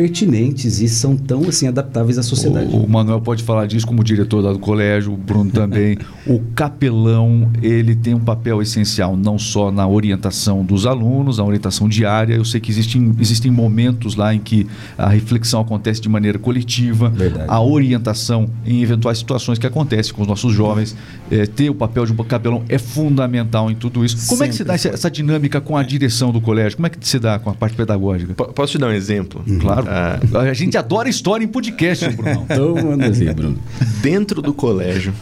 pertinentes 0.01 0.79
e 0.79 0.87
são 0.87 1.17
tão 1.17 1.41
assim 1.49 1.67
adaptáveis 1.67 2.19
à 2.19 2.23
sociedade. 2.23 2.71
O, 2.71 2.83
o 2.83 2.87
Manuel 2.89 3.19
pode 3.19 3.41
falar 3.41 3.65
disso 3.65 3.87
como 3.87 4.03
diretor 4.03 4.41
lá 4.43 4.53
do 4.53 4.59
colégio, 4.59 5.11
o 5.11 5.17
Bruno 5.17 5.49
também. 5.49 5.97
o 6.27 6.39
capelão, 6.53 7.49
ele 7.63 7.95
tem 7.95 8.13
um 8.13 8.19
papel 8.19 8.61
essencial 8.61 9.17
não 9.17 9.39
só 9.39 9.71
na 9.71 9.87
orientação 9.87 10.63
dos 10.63 10.85
alunos, 10.85 11.39
na 11.39 11.43
orientação 11.43 11.89
diária. 11.89 12.35
Eu 12.35 12.45
sei 12.45 12.61
que 12.61 12.69
existem, 12.69 13.11
existem 13.19 13.49
momentos 13.51 14.15
lá 14.15 14.35
em 14.35 14.39
que 14.39 14.67
a 14.95 15.09
reflexão 15.09 15.61
acontece 15.61 15.99
de 15.99 16.07
maneira 16.07 16.37
coletiva, 16.37 17.09
Verdade. 17.09 17.45
a 17.47 17.59
orientação 17.59 18.47
em 18.67 18.83
eventuais 18.83 19.17
situações 19.17 19.57
que 19.57 19.65
acontecem 19.65 20.13
com 20.13 20.21
os 20.21 20.27
nossos 20.27 20.53
jovens. 20.53 20.95
É, 21.31 21.47
ter 21.47 21.71
o 21.71 21.75
papel 21.75 22.05
de 22.05 22.11
um 22.13 22.15
capelão 22.17 22.63
é 22.69 22.77
fundamental 22.77 23.71
em 23.71 23.75
tudo 23.75 24.05
isso. 24.05 24.29
Como 24.29 24.43
é 24.43 24.47
que 24.47 24.53
se 24.53 24.57
Sempre 24.59 24.67
dá 24.69 24.75
essa, 24.75 24.89
essa 24.89 25.09
dinâmica 25.11 25.59
com 25.59 25.75
a 25.75 25.81
direção 25.81 26.31
do 26.31 26.39
colégio? 26.39 26.77
Como 26.77 26.85
é 26.85 26.89
que 26.89 26.97
se 27.01 27.17
dá 27.17 27.39
com 27.39 27.49
a 27.49 27.53
parte 27.53 27.75
pedagógica? 27.75 28.33
Po- 28.35 28.45
Posso 28.53 28.73
te 28.73 28.77
dar 28.77 28.87
um 28.87 28.91
exemplo? 28.91 29.43
Claro. 29.59 29.86
Ah, 29.87 30.19
A 30.41 30.53
gente 30.53 30.77
adora 30.77 31.07
história 31.07 31.43
em 31.43 31.47
podcast, 31.47 32.07
Bruno. 32.09 32.45
Então, 32.49 32.75
manda 32.75 33.07
assim, 33.07 33.25
Bruno. 33.33 33.57
dentro 34.01 34.41
do 34.41 34.53
colégio 34.53 35.13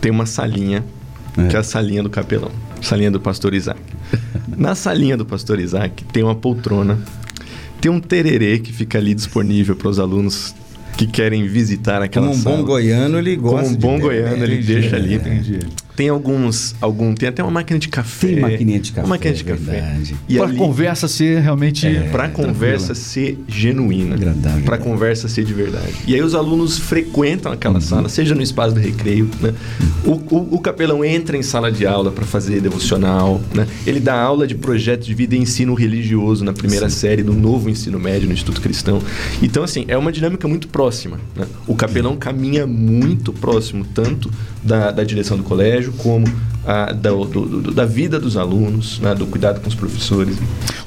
tem 0.00 0.10
uma 0.10 0.24
salinha, 0.26 0.82
É. 1.36 1.46
que 1.48 1.56
é 1.56 1.58
a 1.58 1.62
salinha 1.62 2.02
do 2.02 2.08
capelão, 2.10 2.50
salinha 2.80 3.10
do 3.10 3.20
pastor 3.20 3.52
Isaac. 3.54 3.78
Na 4.56 4.74
salinha 4.74 5.16
do 5.16 5.24
pastor 5.26 5.60
Isaac 5.60 6.02
tem 6.06 6.22
uma 6.22 6.34
poltrona, 6.34 6.98
tem 7.80 7.90
um 7.90 8.00
tererê 8.00 8.58
que 8.58 8.72
fica 8.72 8.98
ali 8.98 9.14
disponível 9.14 9.76
para 9.76 9.88
os 9.88 9.98
alunos 9.98 10.54
que 10.96 11.06
querem 11.06 11.46
visitar 11.46 12.02
aquela 12.02 12.26
Como 12.28 12.38
um 12.38 12.42
sala. 12.42 12.56
bom 12.56 12.64
goiano, 12.64 13.18
ele 13.18 13.36
Como 13.36 13.50
gosta 13.52 13.68
um 13.68 13.72
de 13.72 13.78
bom 13.78 13.98
goiano, 14.00 14.42
ele 14.44 14.54
Entendi, 14.56 14.72
deixa 14.80 14.96
ali. 14.96 15.14
entendi. 15.14 15.58
Tem 16.00 16.08
alguns, 16.08 16.74
algum, 16.80 17.12
tem 17.14 17.28
até 17.28 17.42
uma 17.42 17.50
máquina 17.50 17.78
de 17.78 17.86
café. 17.90 18.28
Tem 18.28 18.40
maquininha 18.40 18.80
de 18.80 18.90
café, 18.90 19.02
Uma 19.06 19.16
máquina 19.16 19.34
de 19.34 19.42
é 19.42 19.44
café. 19.44 19.96
E 20.26 20.38
Para 20.38 20.52
conversa 20.54 21.06
ser 21.06 21.42
realmente. 21.42 21.86
para 22.10 22.30
conversa 22.30 22.94
ser 22.94 23.38
genuína, 23.46 24.14
Agradável. 24.14 24.62
para 24.64 24.78
conversa 24.78 25.28
ser 25.28 25.44
de 25.44 25.52
verdade. 25.52 25.92
E 26.06 26.14
aí 26.14 26.22
os 26.22 26.34
alunos 26.34 26.78
frequentam 26.78 27.52
aquela 27.52 27.74
Uhum. 27.74 27.80
sala, 27.82 28.08
seja 28.08 28.34
no 28.34 28.40
espaço 28.40 28.74
do 28.74 28.80
recreio, 28.80 29.28
né? 29.42 29.52
O, 30.02 30.12
o- 30.12 30.54
o 30.54 30.58
capelão 30.58 31.04
entra 31.04 31.36
em 31.36 31.42
sala 31.42 31.70
de 31.70 31.86
aula 31.86 32.10
para 32.10 32.24
fazer 32.24 32.62
devocional, 32.62 33.38
né? 33.54 33.66
Ele 33.86 34.00
dá 34.00 34.14
aula 34.18 34.46
de 34.46 34.54
projeto 34.54 35.04
de 35.04 35.12
vida 35.12 35.36
e 35.36 35.38
ensino 35.38 35.74
religioso 35.74 36.42
na 36.46 36.54
primeira 36.54 36.88
série 36.88 37.22
do 37.22 37.34
novo 37.34 37.68
ensino 37.68 37.98
médio 38.00 38.26
no 38.26 38.32
Instituto 38.32 38.62
Cristão. 38.62 39.02
Então 39.42 39.62
assim 39.62 39.84
é 39.86 39.98
uma 39.98 40.10
dinâmica 40.10 40.48
muito 40.48 40.66
próxima. 40.66 41.20
né? 41.36 41.44
O 41.66 41.74
capelão 41.74 42.16
caminha 42.16 42.66
muito 42.66 43.34
próximo 43.34 43.84
tanto 43.94 44.30
da, 44.64 44.90
da 44.90 45.04
direção 45.04 45.36
do 45.36 45.42
colégio 45.42 45.89
como 45.98 46.26
a, 46.66 46.92
da, 46.92 47.10
do- 47.10 47.24
do- 47.26 47.72
da 47.72 47.86
vida 47.86 48.20
dos 48.20 48.36
alunos, 48.36 48.98
né? 49.00 49.14
do 49.14 49.26
cuidado 49.26 49.60
com 49.60 49.68
os 49.68 49.74
professores. 49.74 50.36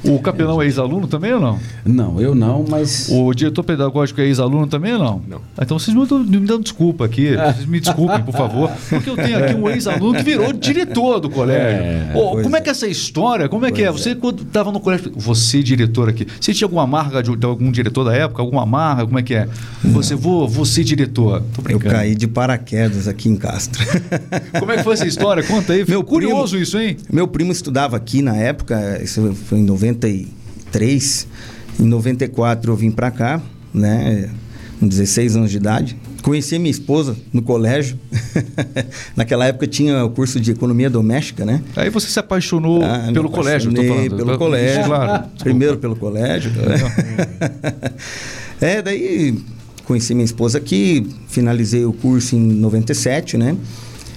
O 0.04 0.18
capelão 0.20 0.60
é 0.60 0.66
ex-aluno 0.66 1.06
também 1.06 1.32
ou 1.32 1.40
não? 1.40 1.58
Não, 1.84 2.20
eu 2.20 2.34
não, 2.34 2.64
mas. 2.68 3.08
O 3.10 3.32
diretor 3.32 3.64
pedagógico 3.64 4.20
é 4.20 4.24
ex-aluno 4.26 4.66
também 4.66 4.92
ou 4.92 4.98
não? 4.98 5.22
Não. 5.26 5.38
Ah, 5.56 5.62
Então 5.64 5.78
vocês 5.78 5.96
me 5.96 6.06
dão, 6.06 6.18
me 6.20 6.40
dão 6.46 6.60
desculpa 6.60 7.06
aqui. 7.06 7.34
Vocês 7.54 7.66
me 7.66 7.80
desculpem, 7.80 8.22
por 8.22 8.32
favor. 8.34 8.70
Porque 8.90 9.08
eu 9.10 9.16
tenho 9.16 9.42
aqui 9.42 9.54
um 9.54 9.68
ex-aluno 9.68 10.14
que 10.18 10.22
virou 10.22 10.52
diretor 10.52 11.20
do 11.20 11.30
colégio. 11.30 11.82
É, 11.82 12.10
pois 12.12 12.42
como 12.42 12.54
é 12.54 12.58
é. 12.58 12.62
que 12.62 12.68
é 12.68 12.72
essa 12.72 12.86
história? 12.86 13.48
Como 13.48 13.64
é 13.66 13.72
que 13.72 13.82
é? 13.82 13.90
Você, 13.90 14.14
quando 14.14 14.42
estava 14.42 14.70
no 14.70 14.78
colégio, 14.78 15.10
você, 15.16 15.62
diretor 15.62 16.08
aqui, 16.10 16.26
você 16.38 16.52
tinha 16.52 16.66
alguma 16.66 16.86
marca 16.86 17.22
de, 17.22 17.34
de 17.34 17.46
algum 17.46 17.70
diretor 17.72 18.04
da 18.04 18.14
época? 18.14 18.42
Alguma 18.42 18.66
marca? 18.66 19.06
Como 19.06 19.18
é 19.18 19.22
que 19.22 19.34
é? 19.34 19.48
Você, 19.84 20.14
vou, 20.14 20.46
vou 20.48 20.64
ser 20.66 20.84
diretor. 20.84 21.42
Tô 21.54 21.62
Eu 21.70 21.80
caí 21.80 22.14
de 22.14 22.26
paraquedas 22.28 23.08
aqui 23.08 23.28
em 23.30 23.36
Castro. 23.36 23.82
Como 24.60 24.70
é 24.70 24.76
que 24.76 24.82
foi 24.84 24.93
essa 24.94 25.06
história? 25.06 25.42
Conta 25.42 25.72
aí. 25.72 25.84
Meu 25.86 26.02
curioso 26.02 26.56
isso, 26.56 26.78
hein? 26.78 26.96
Meu 27.12 27.28
primo 27.28 27.52
estudava 27.52 27.96
aqui 27.96 28.22
na 28.22 28.36
época, 28.36 29.00
isso 29.02 29.34
foi 29.46 29.58
em 29.58 29.64
93. 29.64 31.26
Em 31.78 31.84
94 31.84 32.72
eu 32.72 32.76
vim 32.76 32.90
pra 32.90 33.10
cá, 33.10 33.40
né? 33.72 34.30
Com 34.80 34.88
16 34.88 35.36
anos 35.36 35.50
de 35.50 35.56
idade. 35.56 35.96
Conheci 36.22 36.58
minha 36.58 36.70
esposa 36.70 37.14
no 37.32 37.42
colégio. 37.42 37.98
Naquela 39.14 39.44
época 39.46 39.66
tinha 39.66 40.02
o 40.04 40.10
curso 40.10 40.40
de 40.40 40.52
economia 40.52 40.88
doméstica, 40.88 41.44
né? 41.44 41.60
Aí 41.76 41.90
você 41.90 42.06
se 42.08 42.18
apaixonou 42.18 42.82
Ah, 42.82 43.10
pelo 43.12 43.28
colégio, 43.28 43.72
tô 43.72 43.82
falando. 43.82 44.16
Pelo 44.16 44.38
colégio. 44.38 44.84
Claro. 44.84 45.24
Primeiro 45.40 45.76
pelo 45.76 45.94
colégio. 45.94 46.50
é, 48.58 48.80
daí 48.80 49.38
conheci 49.84 50.14
minha 50.14 50.24
esposa 50.24 50.56
aqui, 50.58 51.06
finalizei 51.28 51.84
o 51.84 51.92
curso 51.92 52.34
em 52.34 52.40
97, 52.40 53.36
né? 53.36 53.54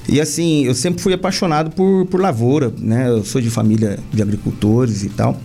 E 0.07 0.21
assim, 0.21 0.63
eu 0.63 0.73
sempre 0.73 1.01
fui 1.01 1.13
apaixonado 1.13 1.71
por, 1.71 2.05
por 2.05 2.21
lavoura, 2.21 2.73
né? 2.79 3.09
Eu 3.09 3.25
sou 3.25 3.41
de 3.41 3.49
família 3.49 3.99
de 4.11 4.21
agricultores 4.21 5.03
e 5.03 5.09
tal. 5.09 5.39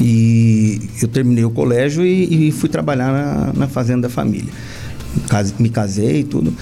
E 0.00 0.80
eu 1.02 1.08
terminei 1.08 1.44
o 1.44 1.50
colégio 1.50 2.04
e, 2.06 2.48
e 2.48 2.52
fui 2.52 2.68
trabalhar 2.68 3.12
na, 3.12 3.52
na 3.52 3.68
fazenda 3.68 4.02
da 4.02 4.08
família. 4.08 4.50
Me 5.58 5.68
casei 5.68 6.20
e 6.20 6.24
tudo. 6.24 6.54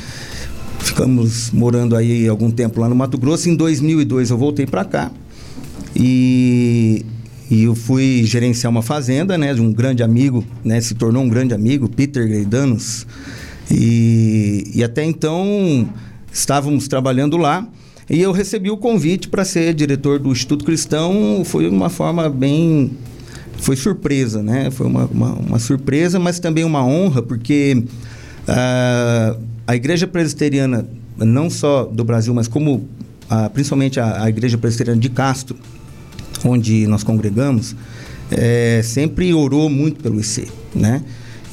Ficamos 0.80 1.50
morando 1.52 1.94
aí 1.94 2.26
algum 2.26 2.50
tempo 2.50 2.80
lá 2.80 2.88
no 2.88 2.96
Mato 2.96 3.18
Grosso. 3.18 3.48
Em 3.48 3.54
2002 3.54 4.30
eu 4.30 4.38
voltei 4.38 4.66
para 4.66 4.84
cá. 4.84 5.10
E, 5.94 7.04
e 7.50 7.64
eu 7.64 7.74
fui 7.74 8.24
gerenciar 8.24 8.70
uma 8.70 8.82
fazenda, 8.82 9.38
né, 9.38 9.54
de 9.54 9.60
um 9.60 9.72
grande 9.72 10.02
amigo, 10.02 10.44
né, 10.64 10.80
se 10.80 10.94
tornou 10.94 11.22
um 11.22 11.28
grande 11.28 11.54
amigo, 11.54 11.88
Peter 11.88 12.26
Greidanos. 12.26 13.06
E, 13.70 14.72
e 14.74 14.84
até 14.84 15.04
então 15.04 15.88
estávamos 16.38 16.86
trabalhando 16.86 17.36
lá 17.36 17.66
e 18.08 18.20
eu 18.20 18.30
recebi 18.30 18.70
o 18.70 18.76
convite 18.76 19.28
para 19.28 19.44
ser 19.44 19.72
diretor 19.74 20.18
do 20.18 20.30
Instituto 20.30 20.64
Cristão. 20.64 21.42
Foi 21.44 21.68
uma 21.68 21.88
forma 21.88 22.28
bem 22.28 22.92
foi 23.58 23.74
surpresa, 23.74 24.42
né? 24.42 24.70
Foi 24.70 24.86
uma, 24.86 25.06
uma, 25.06 25.32
uma 25.32 25.58
surpresa, 25.58 26.18
mas 26.18 26.38
também 26.38 26.62
uma 26.62 26.84
honra, 26.84 27.22
porque 27.22 27.84
ah, 28.46 29.34
a 29.66 29.74
Igreja 29.74 30.06
Presbiteriana, 30.06 30.86
não 31.16 31.48
só 31.48 31.84
do 31.84 32.04
Brasil, 32.04 32.34
mas 32.34 32.46
como 32.46 32.86
ah, 33.30 33.48
principalmente 33.48 33.98
a, 33.98 34.24
a 34.24 34.28
Igreja 34.28 34.58
Presbiteriana 34.58 35.00
de 35.00 35.08
Castro, 35.08 35.56
onde 36.44 36.86
nós 36.86 37.02
congregamos, 37.02 37.74
eh, 38.30 38.82
sempre 38.84 39.32
orou 39.32 39.70
muito 39.70 40.02
pelo 40.02 40.20
IC, 40.20 40.48
né? 40.74 41.02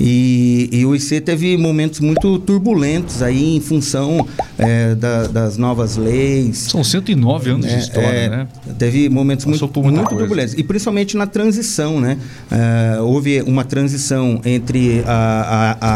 E, 0.06 0.68
e 0.70 0.86
o 0.86 0.94
IC 0.94 1.22
teve 1.22 1.56
momentos 1.56 2.02
muito 2.02 2.38
turbulentos 2.40 3.24
aí 3.24 3.56
em 3.56 3.62
função 3.62 4.28
eh, 4.60 4.96
da- 4.96 5.28
das 5.28 5.56
novas 5.58 5.96
leis, 5.96 6.58
São 6.58 6.84
109 6.84 7.52
anos 7.52 7.66
de 7.66 7.72
é, 7.74 7.80
história, 7.80 8.08
é, 8.08 8.30
né? 8.30 8.48
Teve 8.78 9.08
momentos 9.08 9.46
Passou 9.46 9.70
muito, 9.70 9.82
muito 9.82 10.04
coisa. 10.10 10.18
turbulentos. 10.20 10.54
E 10.56 10.64
principalmente 10.64 11.16
na 11.16 11.26
transição, 11.26 12.02
né? 12.02 12.18
Eh, 12.52 12.98
houve 13.00 13.42
uma 13.44 13.64
transição 13.64 14.42
entre 14.44 15.02
a, 15.08 15.78
a- 15.80 15.88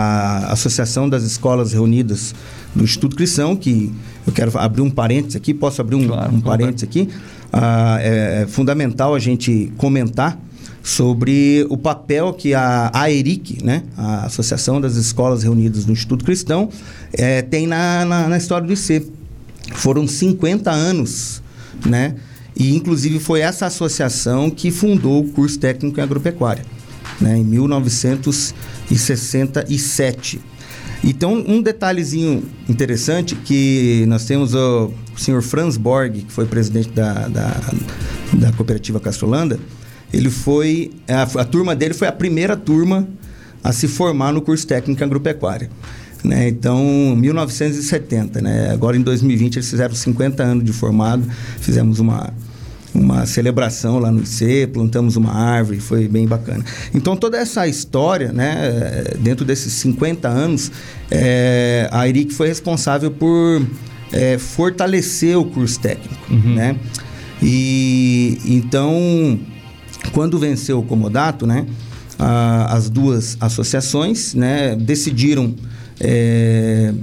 a 0.47 0.53
Associação 0.53 1.09
das 1.09 1.23
Escolas 1.23 1.73
Reunidas 1.73 2.33
do 2.73 2.85
Instituto 2.85 3.13
Cristão, 3.15 3.57
que 3.57 3.91
eu 4.25 4.31
quero 4.31 4.57
abrir 4.57 4.81
um 4.83 4.89
parênteses 4.89 5.35
aqui, 5.35 5.53
posso 5.53 5.81
abrir 5.81 5.97
um, 5.97 6.07
Claro, 6.07 6.33
um 6.33 6.39
parênteses 6.39 6.83
aqui? 6.83 7.09
Ah, 7.51 7.97
é, 7.99 8.43
é 8.43 8.47
fundamental 8.47 9.13
a 9.13 9.19
gente 9.19 9.69
comentar 9.77 10.39
sobre 10.87 11.67
o 11.69 11.75
papel 11.75 12.31
que 12.31 12.53
a 12.53 12.89
AERIC, 12.93 13.61
né, 13.61 13.83
a 13.97 14.27
Associação 14.27 14.79
das 14.79 14.95
Escolas 14.95 15.43
Reunidas 15.43 15.83
do 15.83 15.91
Instituto 15.91 16.23
Cristão, 16.23 16.69
eh, 17.11 17.41
tem 17.41 17.67
na, 17.67 18.05
na, 18.05 18.29
na 18.29 18.37
história 18.37 18.65
do 18.65 18.71
IC. 18.71 19.05
Foram 19.73 20.07
50 20.07 20.71
anos, 20.71 21.43
né? 21.85 22.15
E 22.55 22.73
inclusive 22.73 23.19
foi 23.19 23.41
essa 23.41 23.65
associação 23.65 24.49
que 24.49 24.71
fundou 24.71 25.25
o 25.25 25.27
curso 25.27 25.59
técnico 25.59 25.99
em 25.99 26.03
agropecuária, 26.03 26.63
né? 27.19 27.37
Em 27.37 27.43
1967. 27.43 30.39
Então, 31.03 31.43
um 31.45 31.61
detalhezinho 31.61 32.45
interessante 32.69 33.35
que 33.35 34.05
nós 34.07 34.23
temos 34.23 34.53
o 34.53 34.93
senhor 35.17 35.41
Franz 35.41 35.75
Borg, 35.75 36.23
que 36.23 36.31
foi 36.31 36.45
presidente 36.45 36.91
da, 36.91 37.27
da, 37.27 37.59
da 38.31 38.53
cooperativa 38.53 39.01
Castrolanda, 39.01 39.59
ele 40.11 40.29
foi, 40.29 40.91
a, 41.07 41.23
a 41.41 41.45
turma 41.45 41.75
dele 41.75 41.93
foi 41.93 42.07
a 42.07 42.11
primeira 42.11 42.55
turma 42.55 43.07
a 43.63 43.71
se 43.71 43.87
formar 43.87 44.31
no 44.31 44.41
curso 44.41 44.65
técnico 44.65 45.01
em 45.01 45.05
agropecuária. 45.05 45.69
Né? 46.23 46.47
Então, 46.47 47.15
1970, 47.15 48.41
né? 48.41 48.69
agora 48.71 48.97
em 48.97 49.01
2020 49.01 49.57
eles 49.57 49.69
fizeram 49.69 49.93
50 49.93 50.43
anos 50.43 50.63
de 50.63 50.73
formado, 50.73 51.23
fizemos 51.59 51.99
uma, 51.99 52.33
uma 52.93 53.25
celebração 53.25 53.99
lá 53.99 54.11
no 54.11 54.21
IC, 54.21 54.67
plantamos 54.73 55.15
uma 55.15 55.33
árvore, 55.33 55.79
foi 55.79 56.07
bem 56.07 56.27
bacana. 56.27 56.63
Então, 56.93 57.15
toda 57.15 57.37
essa 57.37 57.67
história, 57.67 58.31
né, 58.31 59.03
dentro 59.19 59.45
desses 59.45 59.73
50 59.73 60.27
anos, 60.27 60.71
é, 61.11 61.87
a 61.91 62.07
Eric 62.07 62.33
foi 62.33 62.47
responsável 62.47 63.11
por 63.11 63.65
é, 64.11 64.37
fortalecer 64.37 65.37
o 65.37 65.45
curso 65.45 65.79
técnico. 65.79 66.33
Né? 66.33 66.75
E 67.41 68.39
então, 68.45 69.39
quando 70.13 70.37
venceu 70.39 70.79
o 70.79 70.83
Comodato, 70.83 71.45
né, 71.47 71.65
a- 72.19 72.73
as 72.75 72.89
duas 72.89 73.37
associações 73.39 74.33
né, 74.33 74.75
decidiram 74.75 75.53
é, 75.99 76.93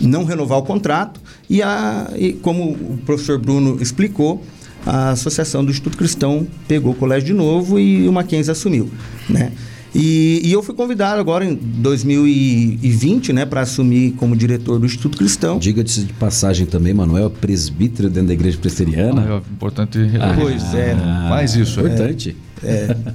não 0.00 0.24
renovar 0.24 0.58
o 0.58 0.62
contrato 0.62 1.20
e, 1.48 1.62
a, 1.62 2.10
e 2.16 2.32
como 2.34 2.72
o 2.72 2.98
professor 3.06 3.38
Bruno 3.38 3.78
explicou, 3.80 4.42
a 4.86 5.10
associação 5.10 5.64
do 5.64 5.70
Instituto 5.70 5.96
Cristão 5.96 6.46
pegou 6.68 6.92
o 6.92 6.94
colégio 6.94 7.26
de 7.28 7.32
novo 7.32 7.78
e 7.78 8.06
o 8.06 8.12
Mackenzie 8.12 8.52
assumiu, 8.52 8.90
né? 9.28 9.52
E, 9.94 10.40
e 10.44 10.52
eu 10.52 10.62
fui 10.62 10.74
convidado 10.74 11.20
agora 11.20 11.44
em 11.44 11.54
2020, 11.54 13.32
né, 13.32 13.46
para 13.46 13.60
assumir 13.60 14.12
como 14.12 14.34
diretor 14.34 14.78
do 14.78 14.86
Instituto 14.86 15.16
Cristão. 15.16 15.58
Diga-se 15.58 16.02
de 16.04 16.12
passagem 16.14 16.66
também, 16.66 16.92
Manuel, 16.92 17.30
presbítero 17.30 18.08
dentro 18.10 18.28
da 18.28 18.34
igreja 18.34 18.58
presbiteriana. 18.58 19.24
Ah, 19.28 19.34
é 19.34 19.52
importante. 19.52 19.98
Ah, 20.20 20.36
Pois 20.38 20.74
é, 20.74 20.96
Faz 21.28 21.54
isso. 21.54 21.80
é. 21.80 21.82
Importante. 21.84 22.30
É, 22.30 22.53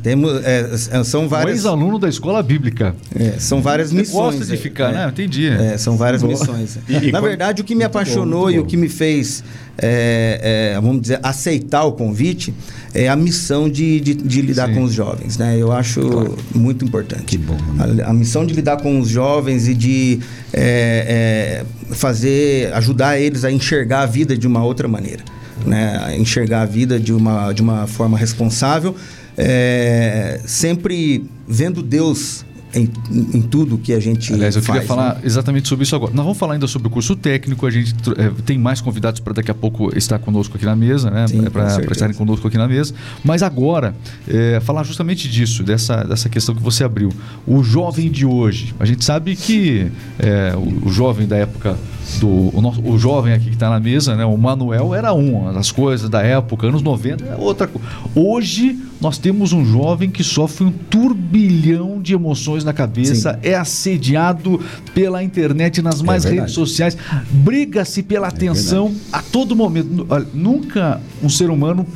temos, 0.03 0.31
é, 0.43 0.77
são 1.03 1.25
Um 1.25 1.27
várias, 1.27 1.57
ex-aluno 1.57 1.97
da 1.97 2.07
escola 2.09 2.41
bíblica. 2.43 2.95
é, 3.15 3.39
são 3.39 3.61
várias 3.61 3.89
Você 3.89 3.95
missões. 3.97 4.35
gosta 4.35 4.45
de 4.45 4.53
é, 4.53 4.57
ficar, 4.57 4.89
é. 4.89 4.93
né? 4.93 5.07
Entendi. 5.09 5.47
É, 5.47 5.77
são 5.77 5.97
várias 5.97 6.21
missões. 6.23 6.77
E- 6.87 6.93
e 6.93 7.11
Na 7.11 7.19
quando- 7.19 7.23
verdade, 7.29 7.61
o 7.61 7.65
que 7.65 7.75
me 7.75 7.83
apaixonou 7.83 8.43
muito 8.43 8.55
e 8.55 8.59
bom. 8.59 8.63
o 8.65 8.67
que 8.67 8.77
me 8.77 8.89
fez, 8.89 9.43
é, 9.77 10.73
é, 10.75 10.81
vamos 10.81 11.01
dizer, 11.01 11.19
aceitar 11.23 11.83
o 11.83 11.93
convite 11.93 12.53
é 12.93 13.07
a 13.07 13.15
missão 13.15 13.69
de, 13.69 13.99
de, 13.99 14.13
de 14.13 14.41
lidar 14.41 14.67
Sim. 14.67 14.75
com 14.75 14.83
os 14.83 14.93
jovens. 14.93 15.37
Né? 15.37 15.57
Eu 15.57 15.71
acho 15.71 16.35
muito 16.53 16.83
importante. 16.85 17.23
Que 17.23 17.37
bom, 17.37 17.57
né? 17.75 18.03
A, 18.05 18.09
a 18.09 18.13
missão 18.13 18.45
de 18.45 18.53
lidar 18.53 18.77
com 18.77 18.99
os 18.99 19.09
jovens 19.09 19.67
e 19.67 19.73
de 19.73 20.19
é, 20.53 21.63
é, 21.89 21.93
fazer, 21.95 22.71
ajudar 22.73 23.19
eles 23.19 23.43
a 23.45 23.51
enxergar 23.51 24.01
a 24.01 24.05
vida 24.05 24.37
de 24.37 24.47
uma 24.47 24.63
outra 24.63 24.87
maneira. 24.87 25.23
Né? 25.65 25.99
A 26.03 26.15
enxergar 26.17 26.61
a 26.61 26.65
vida 26.65 26.99
de 26.99 27.11
uma, 27.13 27.51
de 27.51 27.61
uma 27.61 27.85
forma 27.85 28.17
responsável, 28.17 28.95
é, 29.41 30.41
sempre 30.45 31.23
vendo 31.47 31.81
Deus 31.81 32.45
em, 32.73 32.89
em 33.09 33.41
tudo 33.41 33.77
que 33.77 33.93
a 33.93 33.99
gente 33.99 34.33
Aliás, 34.33 34.55
eu 34.55 34.61
faz, 34.61 34.79
queria 34.79 34.87
falar 34.87 35.15
né? 35.15 35.21
exatamente 35.23 35.67
sobre 35.67 35.83
isso 35.83 35.95
agora. 35.95 36.13
Nós 36.13 36.23
vamos 36.23 36.37
falar 36.37 36.53
ainda 36.53 36.67
sobre 36.67 36.87
o 36.87 36.91
curso 36.91 37.15
técnico, 37.15 37.65
a 37.65 37.71
gente 37.71 37.95
é, 38.17 38.29
tem 38.45 38.57
mais 38.57 38.81
convidados 38.81 39.19
para 39.19 39.33
daqui 39.33 39.49
a 39.49 39.53
pouco 39.53 39.95
estar 39.97 40.19
conosco 40.19 40.55
aqui 40.55 40.65
na 40.65 40.75
mesa, 40.75 41.09
né? 41.09 41.25
Com 41.31 41.49
Para 41.49 41.77
estarem 41.91 42.15
conosco 42.15 42.47
aqui 42.47 42.57
na 42.57 42.67
mesa. 42.67 42.93
Mas 43.23 43.41
agora, 43.41 43.95
é, 44.27 44.59
falar 44.59 44.83
justamente 44.83 45.27
disso, 45.29 45.63
dessa, 45.63 46.03
dessa 46.03 46.29
questão 46.29 46.53
que 46.53 46.61
você 46.61 46.83
abriu. 46.83 47.09
O 47.47 47.63
jovem 47.63 48.11
de 48.11 48.25
hoje. 48.25 48.75
A 48.79 48.85
gente 48.85 49.03
sabe 49.03 49.35
que 49.35 49.87
é, 50.19 50.53
o, 50.55 50.89
o 50.89 50.91
jovem 50.91 51.27
da 51.27 51.37
época 51.37 51.77
do. 52.19 52.55
O, 52.55 52.61
nosso, 52.61 52.81
o 52.81 52.99
jovem 52.99 53.33
aqui 53.33 53.45
que 53.45 53.53
está 53.53 53.69
na 53.69 53.79
mesa, 53.79 54.15
né? 54.15 54.25
O 54.25 54.37
Manuel 54.37 54.93
era 54.93 55.13
um, 55.13 55.47
as 55.57 55.71
coisas 55.71 56.09
da 56.09 56.21
época, 56.21 56.67
anos 56.67 56.83
90, 56.83 57.23
é 57.23 57.35
outra 57.35 57.67
coisa. 57.67 57.87
Hoje 58.13 58.88
nós 59.01 59.17
temos 59.17 59.53
um 59.53 59.65
jovem 59.65 60.09
que 60.09 60.23
sofre 60.23 60.65
um 60.65 60.71
turbilhão 60.71 62.01
de 62.01 62.13
emoções 62.13 62.63
na 62.63 62.73
cabeça, 62.73 63.39
é 63.41 63.55
assediado 63.55 64.59
pela 64.93 65.23
internet 65.23 65.81
nas 65.81 66.01
mais 66.01 66.23
verdade. 66.23 66.41
redes 66.41 66.55
sociais, 66.55 66.97
briga-se 67.29 68.03
pela 68.03 68.27
atenção 68.27 68.93
a 69.11 69.21
todo 69.21 69.55
momento. 69.55 70.05
Nunca 70.33 71.01
um 71.23 71.29
ser 71.29 71.49
humano. 71.49 71.87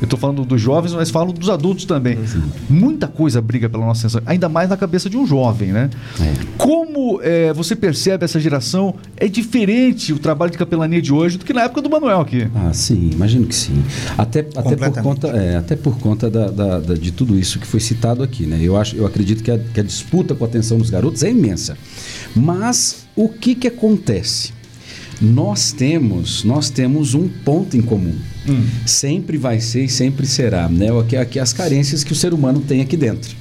Eu 0.00 0.04
estou 0.04 0.18
falando 0.18 0.44
dos 0.44 0.60
jovens, 0.60 0.94
mas 0.94 1.10
falo 1.10 1.32
dos 1.32 1.50
adultos 1.50 1.84
também. 1.84 2.18
Muita 2.68 3.06
coisa 3.06 3.40
briga 3.40 3.68
pela 3.68 3.84
nossa 3.84 4.06
atenção, 4.06 4.22
ainda 4.24 4.48
mais 4.48 4.68
na 4.70 4.76
cabeça 4.76 5.10
de 5.10 5.16
um 5.18 5.26
jovem, 5.26 5.72
né? 5.72 5.90
É. 6.20 6.32
Como 6.56 7.20
eh, 7.22 7.52
você 7.52 7.76
percebe 7.76 8.24
essa 8.24 8.40
geração? 8.40 8.94
É 9.16 9.28
diferente 9.28 10.12
o 10.12 10.18
trabalho 10.18 10.50
de 10.50 10.56
capelania 10.58 11.02
de 11.02 11.12
hoje 11.12 11.36
do 11.36 11.44
que 11.44 11.52
na 11.52 11.62
época 11.62 11.82
do 11.82 11.90
Manuel 11.90 12.20
aqui. 12.20 12.48
Ah, 12.54 12.72
sim, 12.72 13.10
imagino 13.12 13.46
que 13.46 13.54
sim. 13.54 13.82
Até, 14.16 14.40
até 14.56 14.74
por 14.76 15.02
conta, 15.02 15.28
é, 15.28 15.56
até 15.56 15.76
por 15.76 15.98
conta 15.98 16.30
da, 16.30 16.48
da- 16.50 16.78
da- 16.80 16.94
de 16.94 17.10
tudo 17.12 17.38
isso 17.38 17.58
que 17.58 17.66
foi 17.66 17.80
citado 17.80 18.22
aqui, 18.22 18.46
né? 18.46 18.58
Eu, 18.62 18.76
acho, 18.76 18.96
eu 18.96 19.04
acredito 19.06 19.42
que 19.42 19.50
a, 19.50 19.58
que 19.58 19.80
a 19.80 19.82
disputa 19.82 20.34
com 20.34 20.44
a 20.44 20.46
atenção 20.48 20.78
dos 20.78 20.88
garotos 20.88 21.22
é 21.22 21.30
imensa. 21.30 21.76
Mas 22.34 23.06
o 23.14 23.28
que, 23.28 23.54
que 23.54 23.68
acontece? 23.68 24.52
Nós 25.20 25.72
temos, 25.72 26.44
nós 26.44 26.70
temos 26.70 27.14
um 27.14 27.28
ponto 27.28 27.76
em 27.76 27.82
comum. 27.82 28.16
Sempre 28.86 29.36
vai 29.36 29.60
ser 29.60 29.84
e 29.84 29.88
sempre 29.88 30.26
será, 30.26 30.68
né? 30.68 30.90
O 30.92 31.04
que, 31.04 31.22
que 31.26 31.38
as 31.38 31.52
carências 31.52 32.02
que 32.02 32.12
o 32.12 32.16
ser 32.16 32.32
humano 32.32 32.60
tem 32.60 32.80
aqui 32.80 32.96
dentro. 32.96 33.36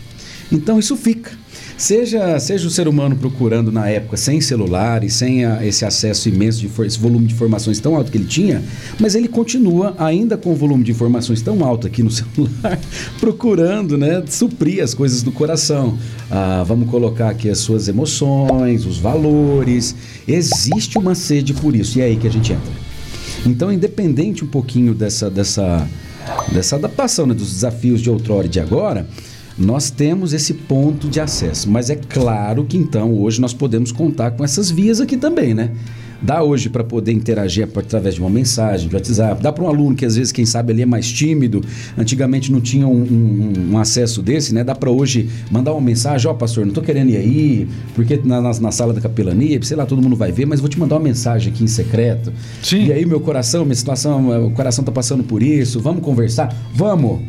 Então 0.51 0.77
isso 0.77 0.97
fica. 0.97 1.31
Seja, 1.79 2.37
seja 2.41 2.67
o 2.67 2.69
ser 2.69 2.89
humano 2.89 3.15
procurando 3.15 3.71
na 3.71 3.87
época 3.87 4.17
sem 4.17 4.41
celular 4.41 5.01
e 5.01 5.09
sem 5.09 5.45
a- 5.45 5.65
esse 5.65 5.85
acesso 5.85 6.27
imenso, 6.27 6.59
de 6.59 6.69
esse 6.85 6.99
volume 6.99 7.25
de 7.25 7.33
informações 7.33 7.79
tão 7.79 7.95
alto 7.95 8.11
que 8.11 8.17
ele 8.17 8.25
tinha, 8.27 8.61
mas 8.99 9.15
ele 9.15 9.29
continua 9.29 9.95
ainda 9.97 10.35
com 10.35 10.51
o 10.51 10.55
volume 10.57 10.83
de 10.83 10.91
informações 10.91 11.41
tão 11.41 11.63
alto 11.63 11.87
aqui 11.87 12.03
no 12.03 12.11
celular, 12.11 12.77
procurando 13.17 13.97
né, 13.97 14.21
suprir 14.27 14.83
as 14.83 14.93
coisas 14.93 15.23
do 15.23 15.31
coração. 15.31 15.97
Ah, 16.29 16.65
vamos 16.67 16.89
colocar 16.89 17.29
aqui 17.29 17.49
as 17.49 17.59
suas 17.59 17.87
emoções, 17.87 18.85
os 18.85 18.97
valores. 18.97 19.95
Existe 20.27 20.97
uma 20.97 21.15
sede 21.15 21.53
por 21.53 21.73
isso, 21.77 21.97
e 21.97 22.01
é 22.01 22.05
aí 22.07 22.17
que 22.17 22.27
a 22.27 22.31
gente 22.31 22.51
entra. 22.51 22.73
Então, 23.45 23.71
independente 23.71 24.43
um 24.43 24.47
pouquinho 24.47 24.93
dessa, 24.93 25.29
dessa, 25.29 25.87
dessa 26.51 26.75
adaptação, 26.75 27.25
né, 27.25 27.33
dos 27.33 27.49
desafios 27.53 28.01
de 28.01 28.09
outrora 28.09 28.47
e 28.47 28.49
de 28.49 28.59
agora, 28.59 29.07
nós 29.59 29.91
temos 29.91 30.33
esse 30.33 30.53
ponto 30.53 31.07
de 31.09 31.19
acesso. 31.19 31.69
Mas 31.69 31.89
é 31.89 31.95
claro 31.95 32.63
que 32.63 32.77
então 32.77 33.13
hoje 33.13 33.41
nós 33.41 33.53
podemos 33.53 33.91
contar 33.91 34.31
com 34.31 34.43
essas 34.43 34.71
vias 34.71 35.01
aqui 35.01 35.17
também, 35.17 35.53
né? 35.53 35.71
Dá 36.21 36.43
hoje 36.43 36.67
para 36.69 36.83
poder 36.83 37.13
interagir 37.13 37.63
através 37.73 38.15
de 38.15 38.19
uma 38.19 38.29
mensagem, 38.29 38.89
de 38.89 38.93
WhatsApp. 38.95 39.41
Dá 39.41 39.53
para 39.53 39.63
um 39.63 39.69
aluno 39.69 39.95
que 39.95 40.05
às 40.05 40.17
vezes, 40.17 40.33
quem 40.33 40.45
sabe, 40.45 40.73
ele 40.73 40.81
é 40.81 40.85
mais 40.85 41.09
tímido. 41.09 41.61
Antigamente 41.97 42.51
não 42.51 42.59
tinha 42.59 42.85
um, 42.85 42.91
um- 43.03 43.53
um 43.71 43.77
acesso 43.77 44.21
desse, 44.21 44.53
né? 44.53 44.61
Dá 44.61 44.75
para 44.75 44.91
hoje 44.91 45.29
mandar 45.49 45.71
uma 45.71 45.79
mensagem: 45.79 46.29
Ó, 46.29 46.33
pastor, 46.33 46.65
não 46.65 46.73
tô 46.73 46.81
querendo 46.81 47.09
ir 47.11 47.15
aí, 47.15 47.67
porque 47.95 48.19
na, 48.21 48.41
na, 48.41 48.51
na 48.59 48.69
sala 48.71 48.91
da 48.93 48.99
capelania, 48.99 49.61
sei 49.63 49.77
lá, 49.77 49.85
todo 49.85 50.01
mundo 50.01 50.17
vai 50.17 50.29
ver, 50.29 50.45
mas 50.45 50.59
vou 50.59 50.67
te 50.67 50.77
mandar 50.77 50.95
uma 50.95 51.03
mensagem 51.03 51.53
aqui 51.53 51.63
em 51.63 51.67
secreto. 51.67 52.33
Sim. 52.61 52.87
E 52.87 52.91
aí, 52.91 53.05
meu 53.05 53.21
coração, 53.21 53.63
minha 53.63 53.75
situação, 53.75 54.45
o 54.45 54.51
coração 54.51 54.83
tá 54.83 54.91
passando 54.91 55.23
por 55.23 55.41
isso. 55.41 55.79
Vamos 55.79 56.03
conversar? 56.03 56.53
Vamos! 56.75 57.21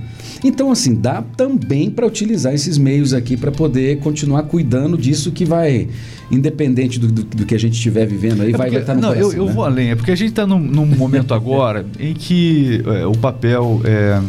Então, 0.43 0.71
assim, 0.71 0.95
dá 0.95 1.23
também 1.37 1.91
para 1.91 2.07
utilizar 2.07 2.55
esses 2.55 2.79
meios 2.79 3.13
aqui 3.13 3.37
para 3.37 3.51
poder 3.51 3.99
continuar 3.99 4.45
cuidando 4.45 4.97
disso 4.97 5.31
que 5.33 5.45
vai, 5.45 5.89
independente 6.31 6.99
do, 6.99 7.09
do- 7.09 7.23
do 7.25 7.45
que 7.47 7.55
a 7.55 7.59
gente 7.59 7.75
estiver 7.75 8.07
vivendo 8.07 8.41
aí, 8.43 8.53
É 8.53 8.57
vai 8.57 8.69
porque- 8.69 8.81
estar 8.81 8.95
no 8.95 9.01
não, 9.03 9.09
coração, 9.11 9.33
eu, 9.33 9.37
eu 9.39 9.47
né? 9.47 9.53
vou 9.53 9.65
além. 9.65 9.91
É 9.91 9.95
porque 9.97 10.11
a 10.11 10.17
gente 10.17 10.31
está 10.31 10.47
num, 10.47 10.59
num 10.59 10.87
momento 10.87 11.35
agora 11.35 11.85
em 12.01 12.15
que 12.15 12.83
é, 12.87 13.05
o 13.07 13.13
papel 13.13 13.81
é, 13.85 14.21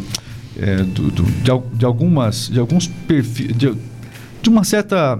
é, 0.58 0.76
do- 0.82 1.10
de, 1.10 1.78
de 1.78 1.84
algumas, 1.84 2.48
de 2.50 2.58
alguns 2.60 2.86
perfis, 2.86 3.48
de, 3.56 3.72
de 4.42 4.48
uma 4.50 4.64
certa 4.64 5.18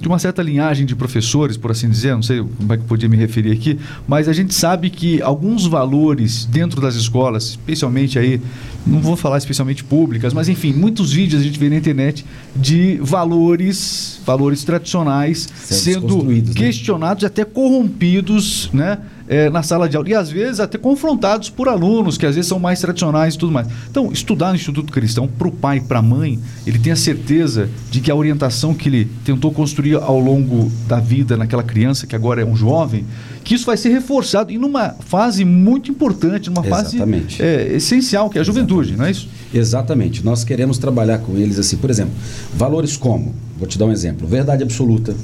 de 0.00 0.08
uma 0.08 0.18
certa 0.18 0.42
linhagem 0.42 0.86
de 0.86 0.96
professores, 0.96 1.56
por 1.56 1.70
assim 1.70 1.88
dizer, 1.88 2.14
não 2.14 2.22
sei 2.22 2.42
como 2.42 2.72
é 2.72 2.76
que 2.76 2.82
eu 2.82 2.86
podia 2.86 3.08
me 3.08 3.16
referir 3.16 3.52
aqui, 3.52 3.78
mas 4.08 4.28
a 4.28 4.32
gente 4.32 4.54
sabe 4.54 4.90
que 4.90 5.20
alguns 5.22 5.66
valores 5.66 6.44
dentro 6.46 6.80
das 6.80 6.94
escolas, 6.94 7.50
especialmente 7.50 8.18
aí, 8.18 8.40
não 8.86 9.00
vou 9.00 9.16
falar 9.16 9.38
especialmente 9.38 9.84
públicas, 9.84 10.32
mas 10.32 10.48
enfim, 10.48 10.72
muitos 10.72 11.12
vídeos 11.12 11.42
a 11.42 11.44
gente 11.44 11.58
vê 11.58 11.68
na 11.68 11.76
internet 11.76 12.24
de 12.56 12.98
valores, 13.02 14.20
valores 14.24 14.64
tradicionais 14.64 15.48
Sendo 15.54 16.20
sendo 16.20 16.24
né? 16.24 16.54
questionados 16.54 17.22
e 17.22 17.26
até 17.26 17.44
corrompidos, 17.44 18.70
né? 18.72 18.98
É, 19.30 19.48
na 19.48 19.62
sala 19.62 19.88
de 19.88 19.96
aula. 19.96 20.08
E 20.08 20.14
às 20.14 20.28
vezes 20.28 20.58
até 20.58 20.76
confrontados 20.76 21.48
por 21.48 21.68
alunos, 21.68 22.18
que 22.18 22.26
às 22.26 22.34
vezes 22.34 22.48
são 22.48 22.58
mais 22.58 22.80
tradicionais 22.80 23.36
e 23.36 23.38
tudo 23.38 23.52
mais. 23.52 23.68
Então, 23.88 24.10
estudar 24.12 24.48
no 24.48 24.56
Instituto 24.56 24.92
Cristão, 24.92 25.28
para 25.28 25.46
o 25.46 25.52
pai 25.52 25.76
e 25.76 25.80
para 25.80 26.00
a 26.00 26.02
mãe, 26.02 26.40
ele 26.66 26.80
tem 26.80 26.92
a 26.92 26.96
certeza 26.96 27.68
de 27.88 28.00
que 28.00 28.10
a 28.10 28.14
orientação 28.14 28.74
que 28.74 28.88
ele 28.88 29.08
tentou 29.24 29.52
construir 29.52 29.94
ao 29.94 30.18
longo 30.18 30.70
da 30.88 30.98
vida 30.98 31.36
naquela 31.36 31.62
criança, 31.62 32.08
que 32.08 32.16
agora 32.16 32.42
é 32.42 32.44
um 32.44 32.56
jovem, 32.56 33.04
que 33.44 33.54
isso 33.54 33.64
vai 33.64 33.76
ser 33.76 33.90
reforçado 33.90 34.50
e 34.50 34.58
numa 34.58 34.96
fase 34.98 35.44
muito 35.44 35.92
importante, 35.92 36.50
numa 36.50 36.66
Exatamente. 36.66 37.36
fase 37.36 37.48
é, 37.48 37.76
essencial, 37.76 38.28
que 38.28 38.36
é 38.36 38.40
a 38.40 38.44
juventude, 38.44 38.96
não 38.96 39.04
é 39.04 39.12
isso? 39.12 39.28
Exatamente. 39.54 40.24
Nós 40.24 40.42
queremos 40.42 40.76
trabalhar 40.76 41.18
com 41.18 41.36
eles 41.36 41.56
assim, 41.56 41.76
por 41.76 41.88
exemplo, 41.88 42.12
valores 42.52 42.96
como, 42.96 43.32
vou 43.56 43.68
te 43.68 43.78
dar 43.78 43.86
um 43.86 43.92
exemplo, 43.92 44.26
verdade 44.26 44.64
absoluta. 44.64 45.14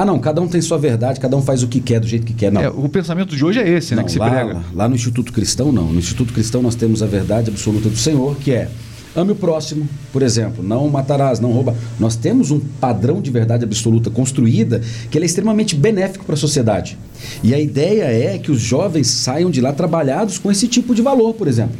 Ah, 0.00 0.04
não, 0.04 0.16
cada 0.20 0.40
um 0.40 0.46
tem 0.46 0.60
sua 0.60 0.78
verdade, 0.78 1.18
cada 1.18 1.36
um 1.36 1.42
faz 1.42 1.64
o 1.64 1.66
que 1.66 1.80
quer, 1.80 1.98
do 1.98 2.06
jeito 2.06 2.24
que 2.24 2.32
quer. 2.32 2.52
Não. 2.52 2.60
É, 2.60 2.68
o 2.68 2.88
pensamento 2.88 3.34
de 3.34 3.44
hoje 3.44 3.58
é 3.58 3.68
esse, 3.68 3.96
né? 3.96 4.02
Não, 4.02 4.06
Que 4.06 4.12
se 4.12 4.18
lá, 4.20 4.30
prega. 4.30 4.62
lá- 4.72 4.88
no 4.88 4.94
Instituto 4.94 5.32
Cristão, 5.32 5.72
não. 5.72 5.86
No 5.92 5.98
Instituto 5.98 6.32
Cristão 6.32 6.62
nós 6.62 6.76
temos 6.76 7.02
a 7.02 7.06
verdade 7.06 7.50
absoluta 7.50 7.88
do 7.88 7.96
Senhor, 7.96 8.36
que 8.36 8.52
é 8.52 8.68
ame 9.16 9.32
o 9.32 9.34
próximo, 9.34 9.88
por 10.12 10.22
exemplo, 10.22 10.62
não 10.62 10.88
matarás, 10.88 11.40
não 11.40 11.50
rouba. 11.50 11.74
Nós 11.98 12.14
temos 12.14 12.52
um 12.52 12.60
padrão 12.60 13.20
de 13.20 13.28
verdade 13.32 13.64
absoluta 13.64 14.08
construída 14.08 14.80
que 15.10 15.18
é 15.18 15.24
extremamente 15.24 15.74
benéfico 15.74 16.24
para 16.24 16.34
a 16.34 16.38
sociedade. 16.38 16.96
E 17.42 17.52
a 17.52 17.58
ideia 17.58 18.04
é 18.04 18.38
que 18.38 18.52
os 18.52 18.60
jovens 18.60 19.08
saiam 19.08 19.50
de 19.50 19.60
lá 19.60 19.72
trabalhados 19.72 20.38
com 20.38 20.48
esse 20.48 20.68
tipo 20.68 20.94
de 20.94 21.02
valor, 21.02 21.34
por 21.34 21.48
exemplo. 21.48 21.74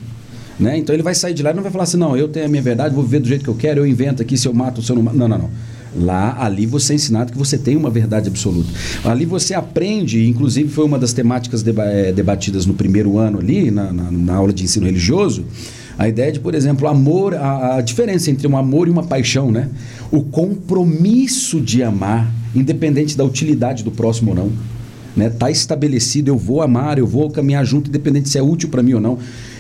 Né? 0.59 0.76
Então 0.76 0.92
ele 0.92 1.04
vai 1.04 1.14
sair 1.14 1.35
de 1.35 1.42
lá 1.44 1.52
e 1.52 1.54
não 1.54 1.62
vai 1.62 1.70
falar 1.70 1.85
assim, 1.85 1.96
não, 1.96 2.16
eu 2.16 2.26
tenho 2.26 2.46
a 2.46 2.48
minha 2.48 2.62
verdade, 2.62 2.92
vou 2.92 3.04
viver 3.04 3.20
do 3.20 3.28
jeito 3.28 3.44
que 3.44 3.50
eu 3.50 3.54
quero, 3.54 3.83
eu 3.83 3.87
invento 3.87 4.20
aqui 4.22 4.37
se 4.37 4.48
eu 4.48 4.52
mato, 4.52 4.83
se 4.83 4.90
eu 4.90 4.96
não 4.96 5.04
mato. 5.04 5.16
Não, 5.16 5.28
não, 5.28 5.38
não. 5.38 5.50
Lá, 5.96 6.37
ali 6.44 6.66
você 6.66 6.92
é 6.92 6.96
ensinado 6.96 7.33
que 7.33 7.38
você 7.38 7.57
tem 7.57 7.77
uma 7.77 7.90
verdade 7.90 8.29
absoluta. 8.29 8.68
Ali 9.05 9.24
você 9.24 9.55
aprende, 9.55 10.27
inclusive 10.29 10.68
foi 10.68 10.85
uma 10.85 10.98
das 10.98 11.12
temáticas 11.12 11.62
deba- 11.62 11.87
eh, 11.87 12.12
debatidas 12.12 12.66
no 12.66 12.74
primeiro 12.74 13.18
ano 13.18 13.38
ali, 13.38 13.70
na, 13.70 13.92
na- 13.92 14.11
na 14.11 14.35
aula 14.37 14.53
de 14.53 14.64
ensino 14.64 14.87
religioso, 14.87 15.44
a 15.98 16.07
ideia 16.09 16.31
de, 16.31 16.38
por 16.40 16.55
exemplo, 16.55 16.87
amor, 16.87 17.35
a, 17.35 17.77
a 17.77 17.81
diferença 17.81 18.31
entre 18.31 18.46
um 18.46 18.57
amor 18.57 18.87
e 18.87 18.90
uma 18.90 19.03
paixão, 19.05 19.51
né? 19.51 19.68
O 20.12 20.22
compromisso 20.22 21.61
de 21.61 21.83
amar, 21.83 22.31
independente 22.55 23.16
da 23.16 23.24
utilidade 23.24 23.83
do 23.83 23.90
próximo 23.90 24.31
ou 24.31 24.37
não 24.37 24.53
né? 25.16 25.31
Tá 25.31 25.51
estabelecido, 25.51 26.29
eu 26.29 26.38
vou 26.38 26.62
amar, 26.62 26.96
eu 26.96 27.07
vou 27.07 27.29
caminhar 27.29 27.64
junto, 27.64 27.88
independente 27.88 28.29
se 28.29 28.38
é 28.38 28.42
útil 28.42 28.68
para 28.68 28.85
mim 28.85 28.94
ou 28.94 29.01
não. 29.01 29.18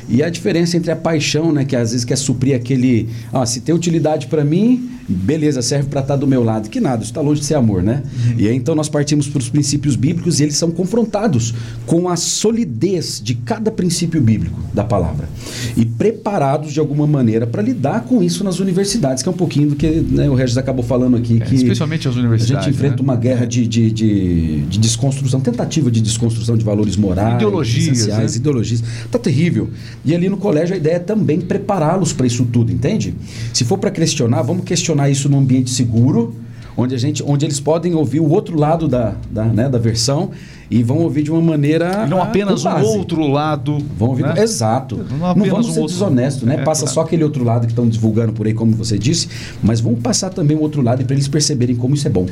E 0.08 0.22
a 0.22 0.30
diferença 0.30 0.76
entre 0.76 0.92
a 0.92 0.96
paixão, 0.96 1.52
né, 1.52 1.64
que 1.64 1.74
às 1.74 1.90
vezes 1.90 2.04
quer 2.04 2.16
suprir 2.16 2.54
aquele, 2.54 3.08
ah, 3.32 3.44
se 3.44 3.60
tem 3.60 3.74
utilidade 3.74 4.28
para 4.28 4.44
mim, 4.44 4.88
beleza, 5.08 5.62
serve 5.62 5.88
para 5.88 6.00
estar 6.00 6.16
do 6.16 6.26
meu 6.26 6.44
lado, 6.44 6.68
que 6.68 6.80
nada, 6.80 7.02
isso 7.02 7.10
está 7.10 7.20
longe 7.20 7.40
de 7.40 7.46
ser 7.46 7.54
amor, 7.54 7.82
né? 7.82 8.02
E 8.36 8.46
aí 8.46 8.54
então 8.54 8.74
nós 8.74 8.88
partimos 8.88 9.26
para 9.26 9.38
os 9.38 9.48
princípios 9.48 9.96
bíblicos 9.96 10.38
e 10.38 10.42
eles 10.42 10.56
são 10.56 10.70
confrontados 10.70 11.54
com 11.86 12.08
a 12.08 12.16
solidez 12.16 13.20
de 13.22 13.34
cada 13.34 13.70
princípio 13.70 14.20
bíblico 14.20 14.60
da 14.74 14.84
palavra 14.84 15.28
e 15.76 15.84
preparados 15.84 16.72
de 16.72 16.80
alguma 16.80 17.06
maneira 17.06 17.46
para 17.46 17.62
lidar 17.62 18.02
com 18.04 18.22
isso 18.22 18.44
nas 18.44 18.58
universidades, 18.60 19.22
que 19.22 19.28
é 19.28 19.32
um 19.32 19.36
pouquinho 19.36 19.70
do 19.70 19.76
que 19.76 19.88
né, 19.88 20.28
o 20.28 20.34
Regis 20.34 20.58
acabou 20.58 20.84
falando 20.84 21.16
aqui, 21.16 21.38
É, 21.40 21.44
que 21.44 21.54
especialmente 21.54 22.06
as 22.08 22.16
universidades, 22.16 22.66
A 22.66 22.70
gente 22.70 22.76
enfrenta 22.76 22.96
né? 22.96 23.02
uma 23.02 23.16
guerra 23.16 23.46
de, 23.46 23.66
de, 23.66 23.90
de, 23.90 24.60
de 24.62 24.78
desconstrução, 24.78 25.40
tentativa 25.40 25.90
de 25.90 26.00
desconstrução 26.00 26.56
de 26.56 26.64
valores 26.64 26.96
morais, 26.96 27.34
Ideologias, 27.36 27.98
essenciais, 27.98 28.32
né? 28.32 28.38
ideologias. 28.38 28.82
Tá 29.10 29.18
terrível. 29.18 29.70
E 30.04 30.14
ali 30.14 30.28
no 30.28 30.36
colégio 30.36 30.74
a 30.74 30.78
ideia 30.78 30.96
é 30.96 30.98
também 30.98 31.40
prepará-los 31.40 32.12
para 32.12 32.26
isso 32.26 32.44
tudo, 32.44 32.72
entende? 32.72 33.14
Se 33.52 33.64
for 33.64 33.78
para 33.78 33.90
questionar, 33.90 34.42
vamos 34.42 34.64
questionar 34.64 34.97
isso 35.06 35.28
num 35.28 35.38
ambiente 35.38 35.70
seguro, 35.70 36.34
onde 36.76 36.94
a 36.94 36.98
gente, 36.98 37.22
onde 37.26 37.44
eles 37.44 37.60
podem 37.60 37.94
ouvir 37.94 38.20
o 38.20 38.28
outro 38.30 38.56
lado 38.58 38.86
da, 38.88 39.14
da, 39.30 39.44
né, 39.44 39.68
da 39.68 39.78
versão 39.78 40.30
e 40.70 40.82
vão 40.82 40.98
ouvir 40.98 41.22
de 41.24 41.30
uma 41.30 41.40
maneira 41.40 42.04
E 42.06 42.10
não 42.10 42.22
apenas 42.22 42.62
com 42.62 42.68
um 42.70 42.84
outro 42.98 43.26
lado. 43.26 43.78
Vão 43.98 44.08
ouvir, 44.10 44.22
né? 44.22 44.34
exato. 44.42 44.96
Não 45.10 45.18
Não, 45.34 45.34
vamos 45.46 45.68
um 45.68 45.72
ser 45.72 45.80
outro- 45.80 45.94
desonestos, 45.94 46.42
né? 46.44 46.56
É, 46.56 46.62
Passa 46.62 46.82
claro. 46.82 46.94
só 46.94 47.00
aquele 47.00 47.24
outro 47.24 47.42
lado 47.42 47.66
que 47.66 47.72
estão 47.72 47.88
divulgando 47.88 48.32
por 48.32 48.46
aí, 48.46 48.54
como 48.54 48.72
você 48.72 48.96
disse, 48.98 49.28
mas 49.62 49.80
vamos 49.80 50.00
passar 50.00 50.30
também 50.30 50.56
o 50.56 50.60
outro 50.60 50.80
lado 50.82 51.04
para 51.04 51.14
eles 51.14 51.26
perceberem 51.26 51.74
como 51.74 51.94
isso 51.94 52.06
é 52.06 52.10
bom. 52.10 52.26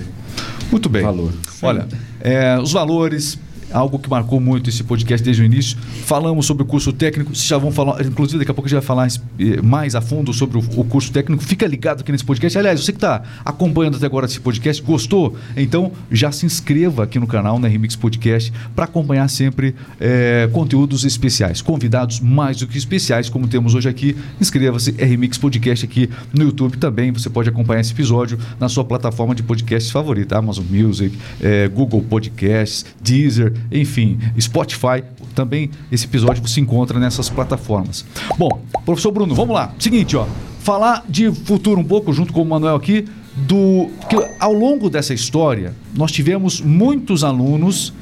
Muito 0.70 0.88
bem. 0.88 1.02
Valor. 1.02 1.32
Olha, 1.62 1.86
é, 2.20 2.58
os 2.62 2.72
valores, 2.72 3.38
algo 3.70 3.98
que 3.98 4.08
marcou 4.08 4.40
muito 4.40 4.70
esse 4.70 4.82
podcast 4.84 5.24
desde 5.24 5.42
o 5.42 5.44
início. 5.44 5.76
Falamos 6.04 6.46
sobre 6.46 6.62
o 6.62 6.66
curso 6.66 6.92
técnico, 6.92 7.34
vocês 7.34 7.46
já 7.46 7.58
vão 7.58 7.70
falar, 7.72 8.04
inclusive 8.04 8.38
daqui 8.38 8.50
a 8.50 8.54
pouco 8.54 8.66
a 8.66 8.70
gente 8.70 8.78
vai 8.78 8.86
falar 8.86 9.06
eh, 9.06 9.60
mais 9.62 9.94
a 9.94 10.00
fundo 10.00 10.32
sobre 10.32 10.58
o, 10.58 10.84
curso 10.84 11.12
técnico. 11.12 11.42
Fica 11.42 11.66
ligado 11.66 12.00
aqui 12.00 12.12
nesse 12.12 12.24
podcast. 12.24 12.58
Aliás, 12.58 12.80
você 12.82 12.92
que 12.92 12.98
está 12.98 13.22
acompanhando 13.44 13.96
até 13.96 14.06
agora 14.06 14.26
esse 14.26 14.40
podcast, 14.40 14.82
gostou? 14.82 15.36
Então 15.56 15.92
já 16.10 16.30
se 16.32 16.46
inscreva 16.46 17.04
aqui 17.04 17.18
no 17.18 17.26
canal, 17.26 17.58
na 17.58 17.68
Remix 17.68 17.96
Podcast, 17.96 18.52
para 18.74 18.84
acompanhar 18.84 19.28
sempre 19.28 19.74
eh, 20.00 20.48
conteúdos 20.52 21.04
especiais, 21.04 21.60
convidados 21.60 22.20
mais 22.20 22.56
do 22.58 22.66
que 22.66 22.78
especiais, 22.78 23.28
como 23.28 23.48
temos 23.48 23.74
hoje 23.74 23.88
aqui. 23.88 24.16
Inscreva-se, 24.40 24.94
é 24.98 25.04
Remix 25.04 25.38
Podcast 25.38 25.84
aqui 25.84 26.08
no 26.32 26.44
YouTube 26.44 26.76
também. 26.78 27.12
Você 27.12 27.28
pode 27.28 27.48
acompanhar 27.48 27.80
esse 27.80 27.92
episódio 27.92 28.38
na 28.58 28.68
sua 28.68 28.84
plataforma 28.84 29.34
de 29.34 29.42
podcast 29.42 29.92
favorita, 29.92 30.38
Amazon 30.38 30.64
Music, 30.68 31.16
eh, 31.40 31.68
Google 31.68 32.02
Podcasts, 32.02 32.86
Deezer, 33.00 33.52
enfim, 33.70 34.18
Spotify. 34.40 35.02
Também 35.34 35.70
esse 35.92 36.06
episódio 36.06 36.46
você 36.46 36.60
encontra 36.60 36.98
nessas 36.98 37.28
plataformas. 37.28 38.04
Bom, 38.38 38.62
professor 38.84 39.12
Bruno, 39.12 39.34
vamos 39.34 39.54
lá. 39.54 39.72
Seguinte, 39.78 40.16
ó, 40.16 40.26
falar 40.60 41.04
de 41.08 41.30
futuro 41.30 41.80
um 41.80 41.84
pouco 41.84 42.12
junto 42.12 42.32
com 42.32 42.42
o 42.42 42.44
Manuel 42.44 42.76
aqui 42.76 43.04
do 43.36 43.90
que 44.08 44.16
ao 44.40 44.52
longo 44.52 44.88
dessa 44.88 45.12
história 45.12 45.74
nós 45.94 46.10
tivemos 46.10 46.60
muitos 46.60 47.22
alunos 47.22 47.92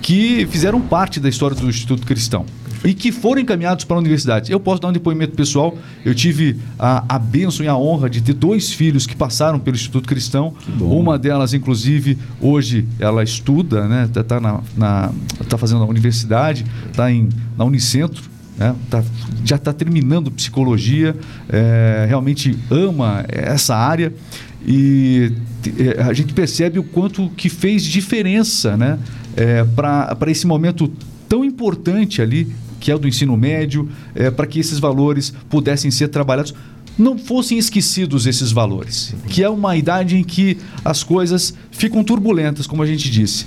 que 0.00 0.46
fizeram 0.46 0.80
parte 0.80 1.18
da 1.18 1.28
história 1.28 1.56
do 1.56 1.68
Instituto 1.68 2.06
Cristão 2.06 2.44
e 2.84 2.92
que 2.92 3.10
foram 3.10 3.40
encaminhados 3.40 3.84
para 3.84 3.96
a 3.96 3.98
universidade. 3.98 4.52
Eu 4.52 4.60
posso 4.60 4.80
dar 4.82 4.88
um 4.88 4.92
depoimento 4.92 5.34
pessoal. 5.34 5.76
Eu 6.04 6.14
tive 6.14 6.56
a, 6.78 7.02
a 7.16 7.18
bênção 7.18 7.64
e 7.64 7.68
a 7.68 7.74
honra 7.76 8.10
de 8.10 8.20
ter 8.20 8.34
dois 8.34 8.72
filhos 8.72 9.06
que 9.06 9.16
passaram 9.16 9.58
pelo 9.58 9.74
Instituto 9.74 10.06
Cristão. 10.06 10.52
Uma 10.78 11.18
delas, 11.18 11.54
inclusive, 11.54 12.18
hoje 12.40 12.86
ela 12.98 13.22
estuda, 13.22 13.88
né? 13.88 14.08
Tá, 14.12 14.22
tá 14.22 14.38
na, 14.40 14.60
na- 14.76 15.12
tá 15.48 15.56
fazendo 15.56 15.82
a 15.82 15.86
universidade, 15.86 16.64
está 16.90 17.06
na 17.56 17.64
Unicentro. 17.64 18.22
Né? 18.58 18.74
Tá- 18.90 19.02
já 19.44 19.56
está 19.56 19.72
terminando 19.72 20.30
psicologia, 20.30 21.16
é, 21.48 22.04
realmente 22.06 22.56
ama 22.70 23.24
essa 23.28 23.74
área 23.74 24.12
e 24.66 25.32
é, 25.78 26.02
a 26.02 26.12
gente 26.12 26.32
percebe 26.32 26.78
o 26.78 26.84
quanto 26.84 27.28
que 27.30 27.48
fez 27.48 27.82
diferença 27.82 28.76
né? 28.76 28.98
para 29.74 30.30
esse 30.30 30.46
momento 30.46 30.90
tão 31.28 31.44
importante 31.44 32.22
ali, 32.22 32.46
que 32.84 32.90
é 32.90 32.94
o 32.94 32.98
do 32.98 33.08
ensino 33.08 33.34
médio, 33.34 33.88
é, 34.14 34.30
para 34.30 34.46
que 34.46 34.60
esses 34.60 34.78
valores 34.78 35.32
pudessem 35.48 35.90
ser 35.90 36.08
trabalhados. 36.08 36.54
Não 36.98 37.16
fossem 37.16 37.56
esquecidos 37.56 38.26
esses 38.26 38.52
valores, 38.52 39.14
que 39.26 39.42
é 39.42 39.48
uma 39.48 39.74
idade 39.74 40.18
em 40.18 40.22
que 40.22 40.58
as 40.84 41.02
coisas 41.02 41.54
ficam 41.70 42.04
turbulentas, 42.04 42.66
como 42.66 42.82
a 42.82 42.86
gente 42.86 43.10
disse. 43.10 43.46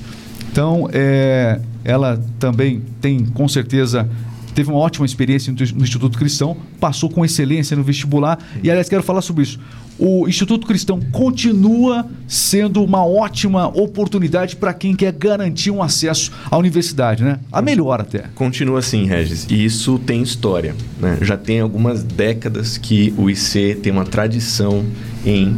Então, 0.51 0.89
é, 0.91 1.61
ela 1.83 2.19
também 2.39 2.81
tem, 2.99 3.25
com 3.25 3.47
certeza, 3.47 4.09
teve 4.57 4.71
uma 4.71 4.79
ótima 4.79 5.05
experiência 5.05 5.53
no, 5.53 5.83
Instituto 5.83 6.17
Cristão, 6.17 6.57
passou 6.79 7.11
com 7.11 7.23
excelência 7.23 7.77
no 7.77 7.83
vestibular. 7.83 8.39
E, 8.63 8.71
aliás, 8.71 8.89
quero 8.89 9.03
falar 9.03 9.21
sobre 9.21 9.43
isso. 9.43 9.59
O 9.99 10.27
Instituto 10.27 10.65
Cristão 10.65 10.99
continua 11.11 12.07
sendo 12.27 12.83
uma 12.83 13.05
ótima 13.05 13.67
oportunidade 13.67 14.55
para 14.55 14.73
quem 14.73 14.95
quer 14.95 15.11
garantir 15.11 15.69
um 15.69 15.83
acesso 15.83 16.31
à 16.49 16.57
universidade, 16.57 17.23
né? 17.23 17.39
A 17.51 17.61
melhor 17.61 18.01
até. 18.01 18.25
Continua 18.33 18.79
assim, 18.79 19.05
Regis. 19.05 19.45
E 19.47 19.63
isso 19.63 19.99
tem 19.99 20.23
história. 20.23 20.75
né? 20.99 21.19
Já 21.21 21.37
tem 21.37 21.59
algumas 21.59 22.03
décadas 22.03 22.79
que 22.79 23.13
o 23.15 23.29
IC 23.29 23.75
tem 23.83 23.91
uma 23.91 24.05
tradição 24.05 24.83
em 25.23 25.55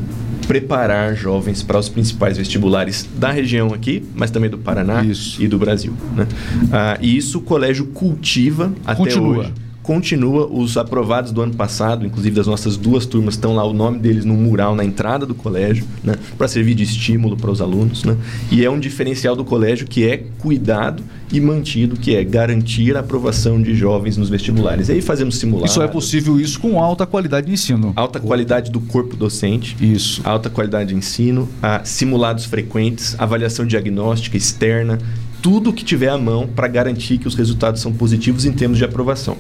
preparar 0.50 1.16
jovens 1.16 1.62
para 1.62 1.78
os 1.78 1.90
principais 1.90 2.36
vestibulares 2.36 3.08
da 3.16 3.32
região 3.32 3.72
aqui, 3.72 4.04
mas 4.16 4.32
também 4.32 4.50
do 4.50 4.58
Paraná 4.58 5.04
Isso. 5.04 5.40
e 5.40 5.48
do 5.48 5.60
Brasil. 5.60 5.94
né? 6.16 6.28
Ah, 6.72 6.98
e 7.00 7.16
isso 7.16 7.38
o 7.38 7.42
colégio 7.42 7.86
cultiva 7.86 8.74
até 8.84 8.96
Continua. 8.96 9.38
hoje. 9.38 9.54
Continua 9.90 10.46
os 10.46 10.78
aprovados 10.78 11.32
do 11.32 11.42
ano 11.42 11.56
passado, 11.56 12.06
inclusive 12.06 12.36
das 12.36 12.46
nossas 12.46 12.78
duas 12.78 13.08
turmas, 13.08 13.34
estão 13.34 13.56
lá 13.56 13.64
o 13.64 13.74
nome 13.74 13.98
deles 13.98 14.24
no 14.24 14.36
mural 14.36 14.76
na 14.76 14.86
entrada 14.86 15.26
do 15.26 15.34
colégio, 15.34 15.84
né, 16.04 16.14
para 16.38 16.48
servir 16.48 16.76
de 16.76 16.84
estímulo 16.84 17.36
para 17.36 17.50
os 17.50 17.60
alunos. 17.60 18.04
Né? 18.04 18.16
E 18.52 18.64
é 18.64 18.70
um 18.70 18.80
diferencial 18.80 19.36
do 19.36 19.44
colégio 19.44 19.88
que 19.88 20.08
é 20.08 20.18
cuidado 20.38 21.02
e 21.34 21.42
mantido, 21.42 21.98
que 21.98 22.16
é 22.16 22.24
garantir 22.24 22.96
a 22.96 23.00
aprovação 23.00 23.60
de 23.60 23.74
jovens 23.74 24.16
nos 24.16 24.30
vestibulares. 24.30 24.90
E 24.90 24.92
aí 24.92 25.02
fazemos 25.02 25.40
simulados, 25.40 25.72
só 25.72 25.82
é 25.82 25.88
possível 25.88 26.40
isso 26.40 26.60
com 26.60 26.80
alta 26.80 27.08
qualidade 27.08 27.48
de 27.48 27.54
ensino. 27.54 27.92
alta 27.96 28.20
qualidade 28.20 28.70
do 28.70 28.80
corpo 28.80 29.16
docente, 29.16 29.76
Isso. 29.82 30.22
alta 30.24 30.52
qualidade 30.52 30.90
de 30.90 30.96
ensino, 30.96 31.50
a 31.64 31.84
simulados 31.84 32.46
frequentes, 32.46 33.16
avaliação 33.18 33.66
diagnóstica 33.66 34.38
externa, 34.38 35.00
tudo 35.42 35.74
que 35.74 35.84
tiver 35.84 36.10
à 36.10 36.18
mão 36.18 36.48
para 36.48 36.68
garantir 36.68 37.18
que 37.18 37.28
os 37.28 37.34
resultados 37.34 37.82
são 37.82 37.92
positivos 37.92 38.46
em 38.46 38.52
termos 38.52 38.78
de 38.78 38.86
aprovação. 38.86 39.36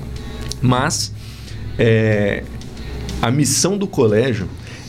Mas 0.61 1.13
é, 1.77 2.43
a 3.21 3.31
missão 3.31 3.77
do 3.77 3.87
colégio, 3.87 4.47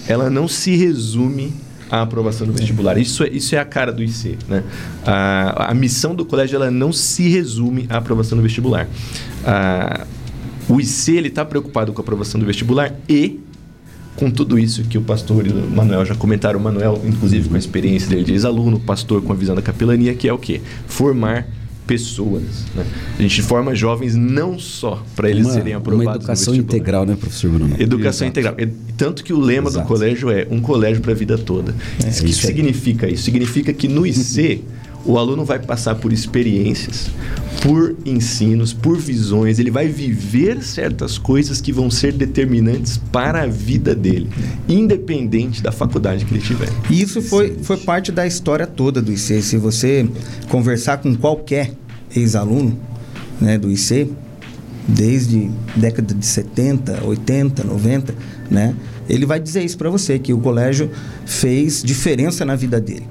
ela 0.09 0.29
não 0.31 0.49
se 0.49 0.75
resume 0.77 1.53
à 1.91 2.03
aprovação 2.03 2.47
do 2.47 2.53
vestibular. 2.53 2.97
Isso 2.99 3.25
é, 3.25 3.29
isso 3.29 3.55
é 3.55 3.59
a 3.59 3.65
cara 3.65 3.93
do 3.93 4.03
IC. 4.03 4.37
Né? 4.49 4.63
A, 5.07 5.71
a 5.71 5.75
missão 5.75 6.15
do 6.15 6.25
colégio 6.25 6.57
ela 6.57 6.71
não 6.71 6.93
se 6.93 7.29
resume 7.29 7.87
à 7.89 7.97
aprovação 7.99 8.37
do 8.37 8.43
vestibular. 8.43 8.89
A- 9.45 10.07
o 10.69 10.81
IC 10.81 11.27
está 11.27 11.45
preocupado 11.45 11.93
com 11.93 12.01
a 12.01 12.03
aprovação 12.03 12.39
do 12.39 12.47
vestibular 12.47 12.95
e 13.09 13.41
com 14.15 14.31
tudo 14.31 14.57
isso 14.59 14.85
que 14.85 14.99
o 14.99 15.01
pastor 15.03 15.47
e 15.47 15.51
o 15.51 15.69
Manuel 15.71 16.05
já 16.05 16.15
comentaram, 16.15 16.61
o 16.61 16.63
Manuel, 16.63 17.01
inclusive, 17.05 17.49
com 17.49 17.57
a 17.57 17.59
experiência 17.59 18.09
dele 18.09 18.23
de 18.23 18.33
ex-aluno, 18.33 18.79
pastor 18.79 19.21
com 19.23 19.33
a 19.33 19.37
visão 19.37 19.55
da 19.57 19.63
capelania, 19.63 20.15
que 20.15 20.29
é 20.29 20.33
o 20.33 20.39
quê? 20.39 20.61
Formar 20.87 21.47
pessoas. 21.91 22.43
né? 22.73 22.87
A 23.19 23.23
gente 23.23 23.43
forma 23.43 23.75
jovens 23.75 24.15
não 24.15 24.61
só 24.61 25.03
para 25.17 25.29
eles 25.29 25.45
uma, 25.47 25.55
serem 25.55 25.75
aprovados 25.75 26.07
Uma 26.07 26.17
educação 26.17 26.55
integral, 26.55 27.05
né, 27.05 27.17
professor 27.17 27.51
Bruno? 27.51 27.75
Educação 27.81 28.29
Exato. 28.29 28.41
integral. 28.41 28.77
Tanto 28.97 29.25
que 29.25 29.33
o 29.33 29.41
lema 29.41 29.69
Exato. 29.69 29.85
do 29.85 29.89
colégio 29.89 30.31
é 30.31 30.47
um 30.49 30.61
colégio 30.61 31.03
para 31.03 31.11
a 31.11 31.15
vida 31.17 31.37
toda. 31.37 31.75
Isso 31.99 32.23
que 32.23 32.31
isso 32.31 32.47
aí. 32.47 32.55
significa 32.55 33.09
isso? 33.09 33.25
Significa 33.25 33.73
que 33.73 33.89
no 33.89 34.07
IC 34.07 34.63
o 35.05 35.19
aluno 35.19 35.45
vai 35.45 35.59
passar 35.59 35.95
por 35.95 36.13
experiências, 36.13 37.11
por 37.63 37.97
ensinos, 38.05 38.73
por 38.73 38.99
visões, 38.99 39.59
ele 39.59 39.71
vai 39.71 39.89
viver 39.89 40.63
certas 40.63 41.19
coisas 41.19 41.61
que 41.61 41.73
vão 41.73 41.91
ser 41.91 42.13
determinantes 42.13 42.99
para 43.11 43.43
a 43.43 43.47
vida 43.47 43.95
dele, 43.95 44.29
independente 44.69 45.63
da 45.63 45.73
faculdade 45.73 46.25
que 46.25 46.35
ele 46.35 46.43
tiver. 46.43 46.69
E 46.91 47.03
isso 47.03 47.21
foi, 47.23 47.57
foi 47.63 47.77
parte 47.79 48.13
da 48.13 48.27
história 48.27 48.67
toda 48.67 49.01
do 49.01 49.13
IC. 49.13 49.43
Se 49.43 49.57
você 49.57 50.09
conversar 50.49 50.99
com 50.99 51.15
qualquer 51.15 51.73
ex-aluno 52.15 52.79
né, 53.41 53.59
do 53.59 53.71
IC, 53.71 54.11
desde 54.87 55.51
década 55.77 56.15
de 56.15 56.27
70, 56.27 57.05
80, 57.05 57.65
90, 57.65 58.15
né, 58.51 58.75
ele 59.09 59.27
vai 59.27 59.41
dizer 59.41 59.63
isso 59.65 59.77
para 59.77 59.91
você, 59.91 60.19
que 60.19 60.33
o 60.33 60.39
colégio 60.39 60.91
fez 61.27 61.83
diferença 61.83 62.45
na 62.45 62.57
vida 62.57 62.81
dele. 62.81 63.07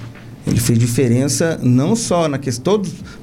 Ele 0.47 0.59
fez 0.59 0.79
diferença 0.79 1.59
não 1.61 1.95
só 1.95 2.27
na 2.27 2.37
questão. 2.37 2.81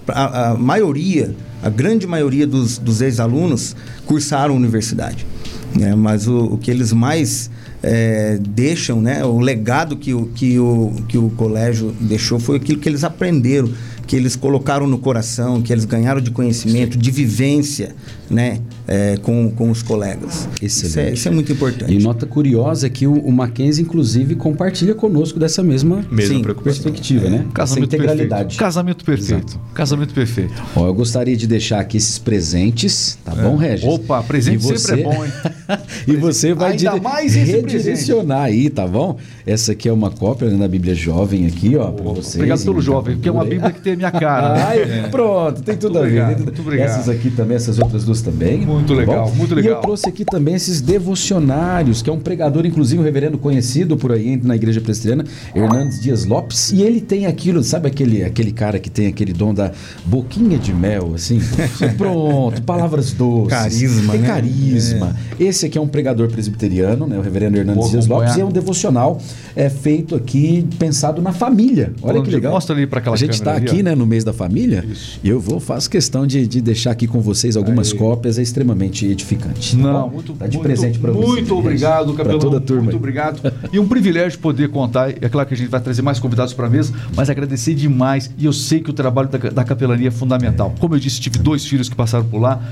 A, 0.08 0.50
a 0.50 0.54
maioria, 0.54 1.34
a 1.62 1.68
grande 1.68 2.06
maioria 2.06 2.46
dos, 2.46 2.78
dos 2.78 3.00
ex-alunos 3.00 3.74
cursaram 4.04 4.54
a 4.54 4.56
universidade. 4.56 5.26
Né? 5.74 5.94
Mas 5.94 6.26
o, 6.28 6.44
o 6.44 6.58
que 6.58 6.70
eles 6.70 6.92
mais 6.92 7.50
é, 7.82 8.38
deixam, 8.40 9.00
né? 9.00 9.24
o 9.24 9.38
legado 9.38 9.96
que 9.96 10.14
o, 10.14 10.26
que, 10.26 10.58
o, 10.58 10.92
que 11.08 11.18
o 11.18 11.30
colégio 11.30 11.94
deixou 12.00 12.38
foi 12.38 12.56
aquilo 12.56 12.80
que 12.80 12.88
eles 12.88 13.04
aprenderam, 13.04 13.70
que 14.06 14.14
eles 14.14 14.36
colocaram 14.36 14.86
no 14.86 14.98
coração, 14.98 15.60
que 15.60 15.72
eles 15.72 15.84
ganharam 15.84 16.20
de 16.20 16.30
conhecimento, 16.30 16.96
de 16.96 17.10
vivência 17.10 17.94
né? 18.30 18.60
É, 18.88 19.16
com, 19.22 19.50
com 19.50 19.70
os 19.70 19.82
colegas. 19.82 20.48
Isso 20.62 20.84
é, 20.84 20.88
Excelente. 20.88 21.14
isso 21.16 21.28
é 21.28 21.30
muito 21.30 21.52
importante. 21.52 21.92
E 21.92 21.98
nota 21.98 22.24
curiosa 22.26 22.86
é 22.86 22.90
que 22.90 23.06
o, 23.06 23.14
o 23.14 23.32
Mackenzie, 23.32 23.82
inclusive, 23.82 24.34
compartilha 24.36 24.94
conosco 24.94 25.38
dessa 25.40 25.62
mesma 25.62 26.04
Mesma 26.10 26.36
Sim. 26.36 26.42
perspectiva, 26.62 27.28
né? 27.28 27.38
Essa 27.44 27.52
Casamento 27.52 27.84
integralidade. 27.86 28.42
perfeito. 28.42 28.58
Casamento 28.58 29.04
perfeito. 29.04 29.60
Casamento 29.74 30.14
perfeito. 30.14 30.62
Ó, 30.76 30.86
eu 30.86 30.94
gostaria 30.94 31.36
de 31.36 31.46
deixar 31.46 31.80
aqui 31.80 31.96
esses 31.96 32.18
presentes, 32.18 33.18
tá 33.24 33.34
bom, 33.34 33.56
Regis? 33.56 33.84
Opa, 33.88 34.22
presente 34.22 34.64
E 34.72 34.78
sempre 34.78 35.00
é 35.00 35.04
bom, 35.04 35.24
hein? 35.24 35.32
e 36.06 36.16
você 36.16 36.54
vai 36.54 36.72
Ainda 36.72 36.90
dire- 36.92 37.00
mais 37.02 37.34
redirecionar 37.34 38.42
aí, 38.42 38.70
tá 38.70 38.86
bom? 38.86 39.16
Essa 39.46 39.72
aqui 39.72 39.88
é 39.88 39.92
uma 39.92 40.10
cópia 40.10 40.48
né, 40.48 40.56
da 40.56 40.68
Bíblia 40.68 40.94
Jovem 40.94 41.46
aqui, 41.46 41.76
ó, 41.76 41.90
pra 41.90 42.04
você. 42.12 42.38
Obrigado 42.38 42.62
pelo 42.64 42.80
jovem, 42.80 43.14
porque 43.16 43.28
é 43.28 43.32
uma 43.32 43.44
Bíblia 43.44 43.70
que 43.70 43.90
a 43.90 43.96
minha 43.96 44.10
cara. 44.10 44.66
Ai, 44.68 44.82
é. 44.82 45.08
Pronto, 45.08 45.62
tem 45.62 45.76
tudo 45.76 45.94
Muito 45.94 45.98
a 45.98 46.00
ver. 46.02 46.06
obrigado, 46.08 46.28
Tem 46.28 46.36
tudo- 46.36 46.44
muito 46.46 46.60
obrigado. 46.62 46.88
Essas 46.90 47.08
aqui 47.08 47.30
também, 47.30 47.56
essas 47.56 47.78
outras 47.78 48.04
duas 48.04 48.15
também. 48.20 48.58
Muito 48.66 48.88
tá 48.92 48.94
legal, 48.94 49.28
bom? 49.28 49.34
muito 49.34 49.52
E 49.52 49.56
legal. 49.56 49.74
eu 49.76 49.80
trouxe 49.80 50.08
aqui 50.08 50.24
também 50.24 50.54
esses 50.54 50.80
devocionários, 50.80 52.02
que 52.02 52.10
é 52.10 52.12
um 52.12 52.18
pregador, 52.18 52.64
inclusive 52.66 53.00
um 53.00 53.04
reverendo 53.04 53.38
conhecido 53.38 53.96
por 53.96 54.12
aí 54.12 54.36
na 54.42 54.54
igreja 54.56 54.80
presbiteriana, 54.80 55.24
Hernandes 55.54 56.00
Dias 56.00 56.24
Lopes. 56.24 56.72
E 56.72 56.82
ele 56.82 57.00
tem 57.00 57.26
aquilo, 57.26 57.62
sabe 57.62 57.88
aquele, 57.88 58.22
aquele 58.24 58.52
cara 58.52 58.78
que 58.78 58.90
tem 58.90 59.06
aquele 59.06 59.32
dom 59.32 59.52
da 59.54 59.72
boquinha 60.04 60.58
de 60.58 60.72
mel, 60.72 61.12
assim? 61.14 61.40
Pronto, 61.96 62.62
palavras 62.62 63.12
doces. 63.12 63.48
Carisma, 63.50 64.12
Tem 64.12 64.20
né? 64.22 64.26
carisma. 64.28 65.16
Esse 65.38 65.66
aqui 65.66 65.78
é 65.78 65.80
um 65.80 65.88
pregador 65.88 66.28
presbiteriano, 66.28 67.06
né? 67.06 67.18
O 67.18 67.20
reverendo 67.22 67.56
Hernandes 67.58 67.82
Vou 67.82 67.90
Dias 67.90 68.06
Lopes. 68.06 68.36
E 68.36 68.40
é 68.40 68.44
um 68.44 68.50
devocional 68.50 69.18
é, 69.54 69.68
feito 69.68 70.14
aqui, 70.14 70.66
pensado 70.78 71.20
na 71.22 71.32
família. 71.32 71.92
Olha 72.02 72.12
Falando 72.14 72.24
que 72.24 72.30
legal. 72.30 72.52
mostra 72.52 72.74
ali 72.76 72.86
pra 72.86 72.98
aquela 73.00 73.14
A 73.14 73.18
gente 73.18 73.32
está 73.34 73.54
aqui, 73.54 73.82
né, 73.82 73.94
no 73.94 74.06
mês 74.06 74.24
da 74.24 74.32
família. 74.32 74.84
Isso. 74.90 75.20
E 75.22 75.28
eu 75.28 75.40
vou, 75.40 75.60
faço 75.60 75.88
questão 75.90 76.26
de, 76.26 76.46
de 76.46 76.60
deixar 76.60 76.90
aqui 76.92 77.06
com 77.06 77.20
vocês 77.20 77.56
algumas 77.56 77.92
Aí. 77.92 77.98
Cópias, 78.06 78.38
é 78.38 78.42
extremamente 78.42 79.04
edificante. 79.06 79.76
tá 79.76 79.82
Não, 79.82 80.08
muito, 80.08 80.32
tá 80.34 80.46
de 80.46 80.56
muito, 80.56 80.66
presente 80.66 80.98
para. 80.98 81.12
Muito 81.12 81.56
obrigado, 81.58 82.06
Pra 82.14 82.24
Capelão. 82.24 82.38
toda 82.38 82.58
a 82.58 82.60
turma. 82.60 82.82
Muito 82.84 82.96
obrigado. 82.96 83.40
E 83.72 83.78
um 83.80 83.88
privilégio 83.88 84.38
poder 84.38 84.68
contar. 84.68 85.10
É 85.10 85.28
claro 85.28 85.48
que 85.48 85.54
a 85.54 85.56
gente 85.56 85.68
vai 85.68 85.80
trazer 85.80 86.00
mais 86.02 86.18
convidados 86.20 86.52
para 86.54 86.66
a 86.66 86.70
mesa, 86.70 86.92
mas 87.16 87.28
agradecer 87.28 87.74
demais. 87.74 88.30
E 88.38 88.44
eu 88.46 88.52
sei 88.52 88.80
que 88.80 88.90
o 88.90 88.92
trabalho 88.92 89.28
da, 89.28 89.38
da 89.50 89.64
capelania 89.64 90.08
é 90.08 90.10
fundamental. 90.10 90.72
Como 90.78 90.94
eu 90.94 90.98
disse, 91.00 91.20
tive 91.20 91.38
dois 91.38 91.64
filhos 91.66 91.88
que 91.88 91.96
passaram 91.96 92.24
por 92.24 92.38
lá. 92.40 92.62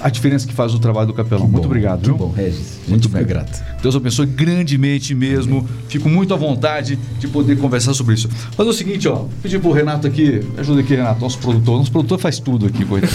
A 0.00 0.10
diferença 0.10 0.46
que 0.48 0.52
faz 0.52 0.74
o 0.74 0.78
trabalho 0.80 1.06
do 1.06 1.14
capelão. 1.14 1.46
muito 1.46 1.60
Bom, 1.62 1.66
obrigado. 1.66 2.00
Que 2.00 2.06
viu? 2.06 2.16
bom, 2.16 2.30
Regis. 2.32 2.80
Gente 2.88 3.06
fica 3.08 3.22
grato. 3.22 3.62
Deus 3.80 3.94
abençoe 3.96 4.26
grandemente 4.26 5.14
mesmo. 5.14 5.66
Fico 5.88 6.08
muito 6.08 6.34
à 6.34 6.36
vontade 6.36 6.98
de 7.18 7.28
poder 7.28 7.56
conversar 7.56 7.94
sobre 7.94 8.14
isso. 8.14 8.28
Fazer 8.28 8.68
o 8.70 8.72
seguinte, 8.74 9.06
ó. 9.08 9.26
Pedir 9.42 9.60
pro 9.60 9.70
Renato 9.72 10.06
aqui. 10.06 10.40
Ajuda 10.58 10.80
aqui, 10.80 10.94
Renato, 10.96 11.20
nosso 11.20 11.38
produtor. 11.38 11.78
Nosso 11.78 11.92
produtor 11.92 12.18
faz 12.18 12.38
tudo 12.40 12.66
aqui, 12.66 12.84
coitado. 12.84 13.12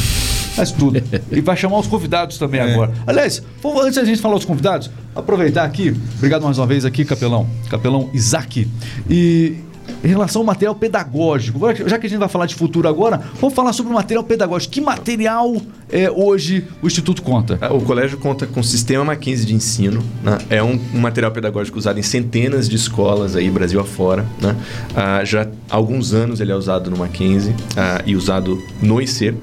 Faz 0.57 0.71
tudo. 0.71 1.01
E 1.31 1.39
vai 1.39 1.55
chamar 1.55 1.77
os 1.79 1.87
convidados 1.87 2.37
também 2.37 2.59
agora. 2.59 2.91
Aliás, 3.05 3.41
vamos- 3.61 3.83
antes 3.83 3.95
da 3.95 4.03
gente 4.03 4.19
falar 4.19 4.35
dos 4.35 4.45
convidados, 4.45 4.89
aproveitar 5.15 5.63
aqui. 5.63 5.95
Obrigado 6.17 6.41
mais 6.43 6.57
uma 6.57 6.65
vez 6.67 6.83
aqui, 6.83 7.05
Capelão. 7.05 7.47
Capelão 7.69 8.09
Isaac. 8.13 8.67
E. 9.09 9.57
Em 10.03 10.09
relação 10.09 10.41
ao 10.41 10.45
material 10.45 10.75
pedagógico, 10.75 11.59
já 11.87 11.97
que 11.97 12.05
a 12.07 12.09
gente 12.09 12.19
vai 12.19 12.27
falar 12.27 12.45
de 12.45 12.53
futuro 12.55 12.89
agora, 12.89 13.21
vamos 13.39 13.55
falar 13.55 13.71
sobre 13.71 13.91
o 13.93 13.95
material 13.95 14.21
pedagógico. 14.23 14.73
Que 14.73 14.81
material 14.81 15.55
é, 15.89 16.11
hoje 16.11 16.65
o 16.81 16.87
Instituto 16.87 17.21
conta? 17.21 17.57
Ah, 17.61 17.73
O 17.73 17.79
colégio 17.81 18.17
conta 18.17 18.45
com 18.45 18.59
o 18.59 18.63
sistema 18.63 19.05
Mackenzie 19.05 19.45
de 19.45 19.55
ensino. 19.55 20.03
né? 20.21 20.37
É 20.49 20.61
um, 20.61 20.77
um 20.93 20.99
material 20.99 21.31
pedagógico 21.31 21.79
usado 21.79 21.97
em 21.97 22.03
centenas 22.03 22.67
de 22.67 22.75
escolas 22.75 23.33
aí, 23.37 23.49
Brasil 23.49 23.79
afora. 23.79 24.25
Né? 24.41 24.55
Ah, 24.93 25.23
já 25.23 25.43
há 25.69 25.75
alguns 25.77 26.13
anos 26.13 26.41
ele 26.41 26.51
é 26.51 26.55
usado 26.55 26.91
no 26.91 26.97
Mackenzie 26.97 27.55
ah, 27.77 28.01
e 28.05 28.13
usado 28.13 28.61
no 28.81 29.01
IC. 29.01 29.35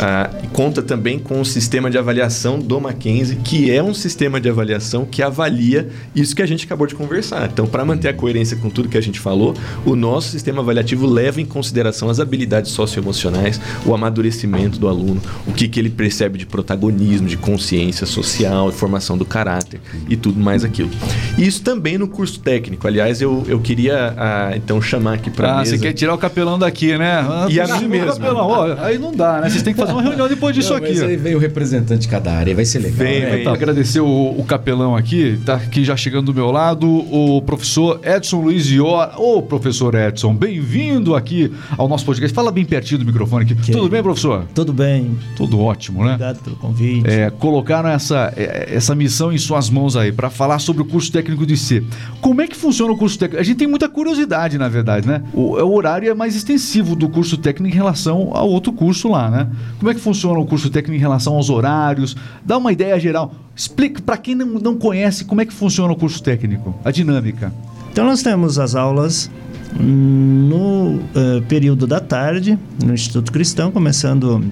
Ah, 0.00 0.28
conta 0.52 0.82
também 0.82 1.18
com 1.18 1.40
o 1.40 1.44
sistema 1.44 1.90
de 1.90 1.96
avaliação 1.98 2.58
do 2.58 2.80
Mackenzie, 2.80 3.36
que 3.36 3.70
é 3.70 3.82
um 3.82 3.94
sistema 3.94 4.40
de 4.40 4.48
avaliação 4.48 5.04
que 5.04 5.22
avalia 5.22 5.88
isso 6.14 6.34
que 6.34 6.42
a 6.42 6.46
gente 6.46 6.64
acabou 6.64 6.86
de 6.86 6.94
conversar. 6.94 7.48
Então, 7.52 7.66
para 7.66 7.84
manter 7.84 8.08
a 8.08 8.14
coerência 8.14 8.56
com 8.56 8.68
tudo 8.70 8.88
que 8.88 8.98
a 8.98 9.00
gente 9.00 9.20
falou, 9.20 9.54
o 9.84 9.94
nosso 9.94 10.30
sistema 10.30 10.60
avaliativo 10.62 11.06
leva 11.06 11.40
em 11.40 11.44
consideração 11.46 12.08
as 12.08 12.18
habilidades 12.18 12.72
socioemocionais, 12.72 13.60
o 13.84 13.94
amadurecimento 13.94 14.78
do 14.78 14.88
aluno, 14.88 15.20
o 15.46 15.52
que, 15.52 15.68
que 15.68 15.78
ele 15.78 15.90
percebe 15.90 16.38
de 16.38 16.46
protagonismo, 16.46 17.28
de 17.28 17.36
consciência 17.36 18.06
social, 18.06 18.70
de 18.70 18.76
formação 18.76 19.16
do 19.18 19.24
caráter 19.24 19.80
e 20.08 20.16
tudo 20.16 20.40
mais 20.40 20.64
aquilo. 20.64 20.90
E 21.38 21.46
isso 21.46 21.62
também 21.62 21.98
no 21.98 22.08
curso 22.08 22.40
técnico. 22.40 22.86
Aliás, 22.86 23.20
eu, 23.20 23.44
eu 23.46 23.60
queria 23.60 24.14
ah, 24.16 24.52
então 24.56 24.80
chamar 24.80 25.14
aqui 25.14 25.30
para 25.30 25.54
Ah, 25.54 25.58
mesa. 25.58 25.72
você 25.76 25.78
quer 25.78 25.92
tirar 25.92 26.14
o 26.14 26.18
capelão 26.18 26.58
daqui, 26.58 26.96
né? 26.96 27.12
Ah, 27.20 27.46
E 27.48 27.60
a 27.60 27.66
mim 27.78 27.88
mesmo. 27.88 28.12
Capelão. 28.12 28.76
Aí 28.82 28.98
não 28.98 29.12
dá, 29.12 29.40
né? 29.40 29.50
Vocês 29.50 29.62
têm 29.62 29.73
que 29.74 29.80
fazer 29.80 29.92
uma 29.92 30.02
reunião 30.02 30.28
depois 30.28 30.54
disso 30.54 30.70
Não, 30.70 30.76
aqui. 30.78 30.88
mas 30.88 31.02
aí 31.02 31.16
vem 31.16 31.34
o 31.34 31.38
representante 31.38 32.02
de 32.02 32.08
cada 32.08 32.32
área, 32.32 32.54
vai 32.54 32.64
ser 32.64 32.78
legal. 32.78 32.98
Vem, 32.98 33.20
né? 33.20 33.30
vem. 33.30 33.44
Tá, 33.44 33.52
agradecer 33.52 34.00
o, 34.00 34.34
o 34.38 34.44
capelão 34.44 34.96
aqui, 34.96 35.38
tá 35.44 35.54
aqui 35.54 35.84
já 35.84 35.96
chegando 35.96 36.26
do 36.26 36.34
meu 36.34 36.50
lado, 36.50 36.88
o 36.88 37.42
professor 37.42 38.00
Edson 38.02 38.40
Luiz 38.40 38.66
Iora. 38.66 39.14
Ô, 39.18 39.42
professor 39.42 39.94
Edson, 39.94 40.34
bem-vindo 40.34 41.14
aqui 41.14 41.52
ao 41.76 41.88
nosso 41.88 42.04
podcast. 42.04 42.34
Fala 42.34 42.50
bem 42.50 42.64
pertinho 42.64 43.00
do 43.00 43.06
microfone 43.06 43.44
aqui. 43.44 43.72
Tudo 43.72 43.88
bem, 43.88 44.02
professor? 44.02 44.44
Tudo 44.54 44.72
bem, 44.72 45.16
Tudo 45.36 45.60
ótimo, 45.60 46.04
né? 46.04 46.14
obrigado 46.14 46.42
pelo 46.42 46.56
convite. 46.56 47.08
É, 47.08 47.30
colocaram 47.30 47.88
essa, 47.88 48.32
é, 48.36 48.68
essa 48.74 48.94
missão 48.94 49.32
em 49.32 49.38
suas 49.38 49.68
mãos 49.68 49.96
aí 49.96 50.12
para 50.12 50.30
falar 50.30 50.58
sobre 50.58 50.82
o 50.82 50.84
curso 50.84 51.10
técnico 51.10 51.44
do 51.44 51.52
IC. 51.52 51.84
Como 52.20 52.40
é 52.40 52.46
que 52.46 52.56
funciona 52.56 52.92
o 52.92 52.96
curso 52.96 53.18
técnico? 53.18 53.40
A 53.40 53.44
gente 53.44 53.56
tem 53.56 53.66
muita 53.68 53.88
curiosidade, 53.88 54.58
na 54.58 54.68
verdade, 54.68 55.06
né? 55.06 55.22
O, 55.32 55.56
o 55.56 55.74
horário 55.74 56.10
é 56.10 56.14
mais 56.14 56.36
extensivo 56.36 56.94
do 56.94 57.08
curso 57.08 57.36
técnico 57.36 57.74
em 57.74 57.76
relação 57.76 58.30
ao 58.32 58.48
outro 58.48 58.72
curso 58.72 59.08
lá, 59.08 59.30
né? 59.30 59.48
Como 59.78 59.90
é 59.90 59.94
que 59.94 60.00
funciona 60.00 60.38
o 60.38 60.46
curso 60.46 60.70
técnico 60.70 60.96
em 60.96 61.00
relação 61.00 61.34
aos 61.34 61.50
horários? 61.50 62.16
Dá 62.44 62.56
uma 62.58 62.72
ideia 62.72 62.98
geral. 62.98 63.34
Explica 63.54 64.00
para 64.02 64.16
quem 64.16 64.34
não, 64.34 64.46
não 64.46 64.76
conhece 64.76 65.24
como 65.24 65.40
é 65.40 65.46
que 65.46 65.52
funciona 65.52 65.92
o 65.92 65.96
curso 65.96 66.22
técnico, 66.22 66.74
a 66.84 66.90
dinâmica. 66.90 67.52
Então 67.92 68.04
nós 68.04 68.22
temos 68.22 68.58
as 68.58 68.74
aulas 68.74 69.30
hum, 69.78 70.48
no 70.48 71.00
eh, 71.14 71.42
período 71.48 71.86
da 71.86 72.00
tarde, 72.00 72.58
no 72.84 72.92
Instituto 72.92 73.30
Cristão, 73.30 73.70
começando 73.70 74.44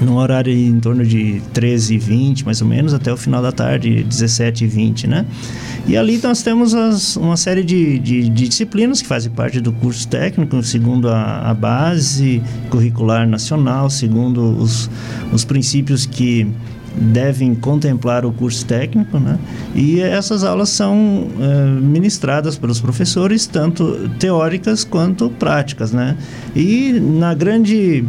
num 0.00 0.14
horário 0.16 0.52
em 0.52 0.80
torno 0.80 1.04
de 1.04 1.40
13h20, 1.54 2.44
mais 2.44 2.60
ou 2.60 2.66
menos, 2.68 2.92
até 2.94 3.12
o 3.12 3.16
final 3.16 3.42
da 3.42 3.52
tarde, 3.52 4.04
17h20, 4.08 5.06
né? 5.06 5.26
E 5.86 5.96
ali 5.96 6.18
nós 6.22 6.42
temos 6.42 6.74
as- 6.74 7.16
uma 7.16 7.36
série 7.36 7.62
de, 7.64 7.98
de- 7.98 8.28
de 8.28 8.48
disciplinas 8.48 9.02
que 9.02 9.08
fazem 9.08 9.30
parte 9.32 9.60
do 9.60 9.72
curso 9.72 10.06
técnico, 10.08 10.62
segundo 10.62 11.08
a, 11.08 11.50
a 11.50 11.54
base 11.54 12.42
curricular 12.70 13.26
nacional, 13.28 13.90
segundo 13.90 14.56
os, 14.58 14.88
os 15.32 15.44
princípios 15.44 16.06
que 16.06 16.46
devem 16.96 17.54
contemplar 17.54 18.24
o 18.24 18.32
curso 18.32 18.64
técnico, 18.66 19.18
né? 19.18 19.38
E 19.74 20.00
essas 20.00 20.44
aulas 20.44 20.68
são 20.68 21.28
eh, 21.40 21.80
ministradas 21.80 22.56
pelos 22.56 22.80
professores, 22.80 23.46
tanto 23.46 24.10
teóricas 24.18 24.84
quanto 24.84 25.30
práticas, 25.30 25.92
né? 25.92 26.16
E 26.54 26.92
na 26.92 27.34
grande, 27.34 28.04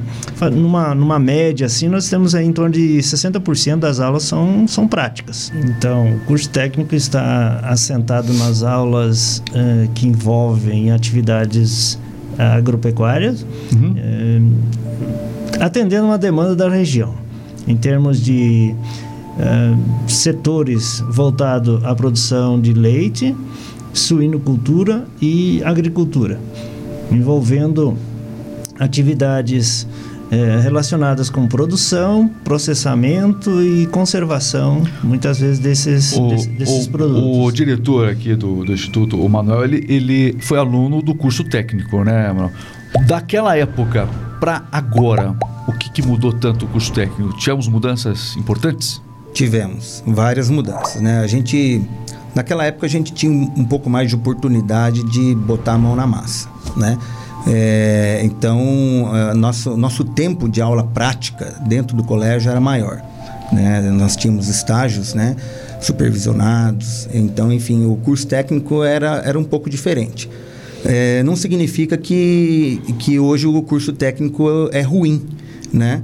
numa, 0.51 0.93
numa 0.93 1.19
média 1.19 1.65
assim, 1.65 1.87
nós 1.87 2.09
temos 2.09 2.35
aí 2.35 2.45
em 2.45 2.51
torno 2.51 2.73
de 2.73 2.97
60% 2.99 3.77
das 3.77 3.99
aulas 3.99 4.23
são, 4.23 4.67
são 4.67 4.87
práticas. 4.87 5.51
Então, 5.55 6.15
o 6.15 6.19
curso 6.21 6.49
técnico 6.49 6.93
está 6.93 7.59
assentado 7.63 8.33
nas 8.33 8.63
aulas 8.63 9.41
eh, 9.53 9.87
que 9.95 10.07
envolvem 10.07 10.91
atividades 10.91 11.99
agropecuárias, 12.37 13.45
eh, 13.95 14.41
atendendo 15.59 16.05
uma 16.05 16.17
demanda 16.17 16.55
da 16.55 16.67
região 16.67 17.22
em 17.67 17.75
termos 17.75 18.19
de 18.21 18.73
eh, 19.39 19.73
setores 20.07 21.03
voltados 21.09 21.83
à 21.83 21.93
produção 21.95 22.59
de 22.59 22.73
leite, 22.73 23.35
suinocultura 23.93 25.05
e 25.21 25.61
agricultura, 25.63 26.39
envolvendo 27.11 27.95
atividades 28.79 29.87
eh, 30.31 30.59
relacionadas 30.61 31.29
com 31.29 31.47
produção, 31.47 32.29
processamento 32.43 33.61
e 33.61 33.85
conservação, 33.87 34.83
muitas 35.03 35.39
vezes 35.39 35.59
desses, 35.59 36.17
O, 36.17 36.27
des- 36.29 36.45
desses 36.47 36.87
o- 36.87 36.89
produtos. 36.89 37.23
o 37.47 37.51
diretor 37.51 38.09
aqui 38.09 38.35
do, 38.35 38.63
do 38.65 38.73
Instituto, 38.73 39.15
o 39.23 39.29
Manuel, 39.29 39.63
ele, 39.63 39.85
ele 39.87 40.35
foi 40.39 40.57
aluno 40.57 41.01
do 41.01 41.13
curso 41.13 41.43
técnico, 41.43 42.03
né, 42.03 42.27
Manuel? 42.29 42.51
Daquela 43.07 43.55
época 43.57 44.07
para 44.43 44.61
agora, 44.69 45.33
o 45.65 45.71
que, 45.71 45.89
que 45.89 46.01
mudou 46.01 46.33
tanto 46.33 46.65
o 46.65 46.67
curso 46.67 46.91
técnico? 46.91 47.33
Tivemos 47.37 47.65
mudanças 47.69 48.35
importantes? 48.35 49.01
Tivemos 49.33 50.03
várias 50.05 50.49
mudanças, 50.49 51.01
né? 51.01 51.19
A 51.19 51.27
gente 51.27 51.81
naquela 52.35 52.65
época 52.65 52.85
a 52.85 52.89
gente 52.89 53.13
tinha 53.13 53.31
um 53.31 53.63
pouco 53.63 53.89
mais 53.89 54.09
de 54.09 54.15
oportunidade 54.15 55.01
de 55.09 55.33
botar 55.33 55.75
a 55.75 55.77
mão 55.77 55.95
na 55.95 56.05
massa, 56.05 56.49
né? 56.75 56.97
É, 57.47 58.19
então 58.25 58.59
eh, 59.13 59.33
nosso 59.33 59.77
nosso 59.77 60.03
tempo 60.03 60.49
de 60.49 60.61
aula 60.61 60.83
prática 60.83 61.57
dentro 61.65 61.95
do 61.95 62.03
colégio 62.03 62.51
era 62.51 62.59
maior, 62.59 63.01
né? 63.49 63.79
Nós 63.91 64.17
tínhamos 64.17 64.49
estágios, 64.49 65.13
né? 65.13 65.37
Supervisionados, 65.79 67.07
então 67.13 67.49
enfim 67.49 67.85
o 67.85 67.95
curso 67.95 68.27
técnico 68.27 68.83
era 68.83 69.21
era 69.23 69.39
um 69.39 69.45
pouco 69.45 69.69
diferente. 69.69 70.29
É, 70.85 71.23
não 71.23 71.35
significa 71.35 71.97
que, 71.97 72.81
que 72.99 73.19
hoje 73.19 73.47
o 73.47 73.61
curso 73.61 73.93
técnico 73.93 74.69
é 74.71 74.81
ruim, 74.81 75.21
né? 75.71 76.01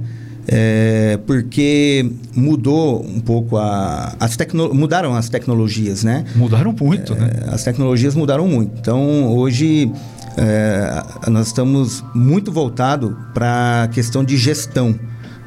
É, 0.48 1.18
porque 1.26 2.10
mudou 2.34 3.04
um 3.04 3.20
pouco 3.20 3.56
a, 3.56 4.16
as 4.18 4.36
tecno, 4.36 4.74
mudaram 4.74 5.14
as 5.14 5.28
tecnologias, 5.28 6.02
né? 6.02 6.24
Mudaram 6.34 6.74
muito, 6.78 7.14
né? 7.14 7.30
É, 7.46 7.54
As 7.54 7.62
tecnologias 7.62 8.14
mudaram 8.14 8.48
muito. 8.48 8.72
Então, 8.80 9.32
hoje, 9.36 9.92
é, 10.36 11.30
nós 11.30 11.48
estamos 11.48 12.02
muito 12.14 12.50
voltados 12.50 13.14
para 13.34 13.84
a 13.84 13.88
questão 13.88 14.24
de 14.24 14.36
gestão. 14.36 14.98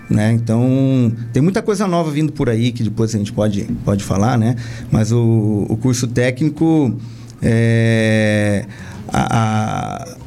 Né? 0.10 0.32
Então, 0.34 1.12
tem 1.32 1.42
muita 1.42 1.62
coisa 1.62 1.88
nova 1.88 2.12
vindo 2.12 2.32
por 2.32 2.50
aí 2.50 2.72
que 2.72 2.84
depois 2.84 3.16
a 3.16 3.18
gente 3.18 3.34
pode, 3.34 3.64
pode 3.84 4.04
falar, 4.04 4.38
né? 4.38 4.56
Mas 4.92 5.12
o, 5.12 5.66
o 5.68 5.76
curso 5.78 6.08
técnico, 6.08 6.96
é, 7.42 8.66
a- 9.14 9.28
a- 9.32 10.18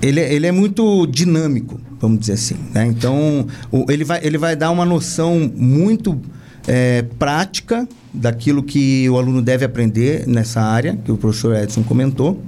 ele, 0.00 0.20
ele 0.20 0.46
é 0.46 0.52
muito 0.52 1.06
dinâmico, 1.06 1.80
vamos 2.00 2.20
dizer 2.20 2.32
assim. 2.34 2.56
né? 2.72 2.86
Então, 2.86 3.46
o- 3.70 3.84
ele, 3.90 4.04
vai, 4.04 4.20
ele 4.22 4.38
vai 4.38 4.54
dar 4.56 4.70
uma 4.70 4.84
noção 4.84 5.50
muito 5.54 6.18
é, 6.68 7.02
prática 7.18 7.86
daquilo 8.12 8.60
que 8.62 9.08
o 9.08 9.16
aluno 9.18 9.40
deve 9.40 9.64
aprender 9.64 10.26
nessa 10.26 10.60
área, 10.60 10.96
que 11.04 11.12
o 11.12 11.16
professor 11.16 11.54
Edson 11.54 11.84
comentou, 11.84 12.42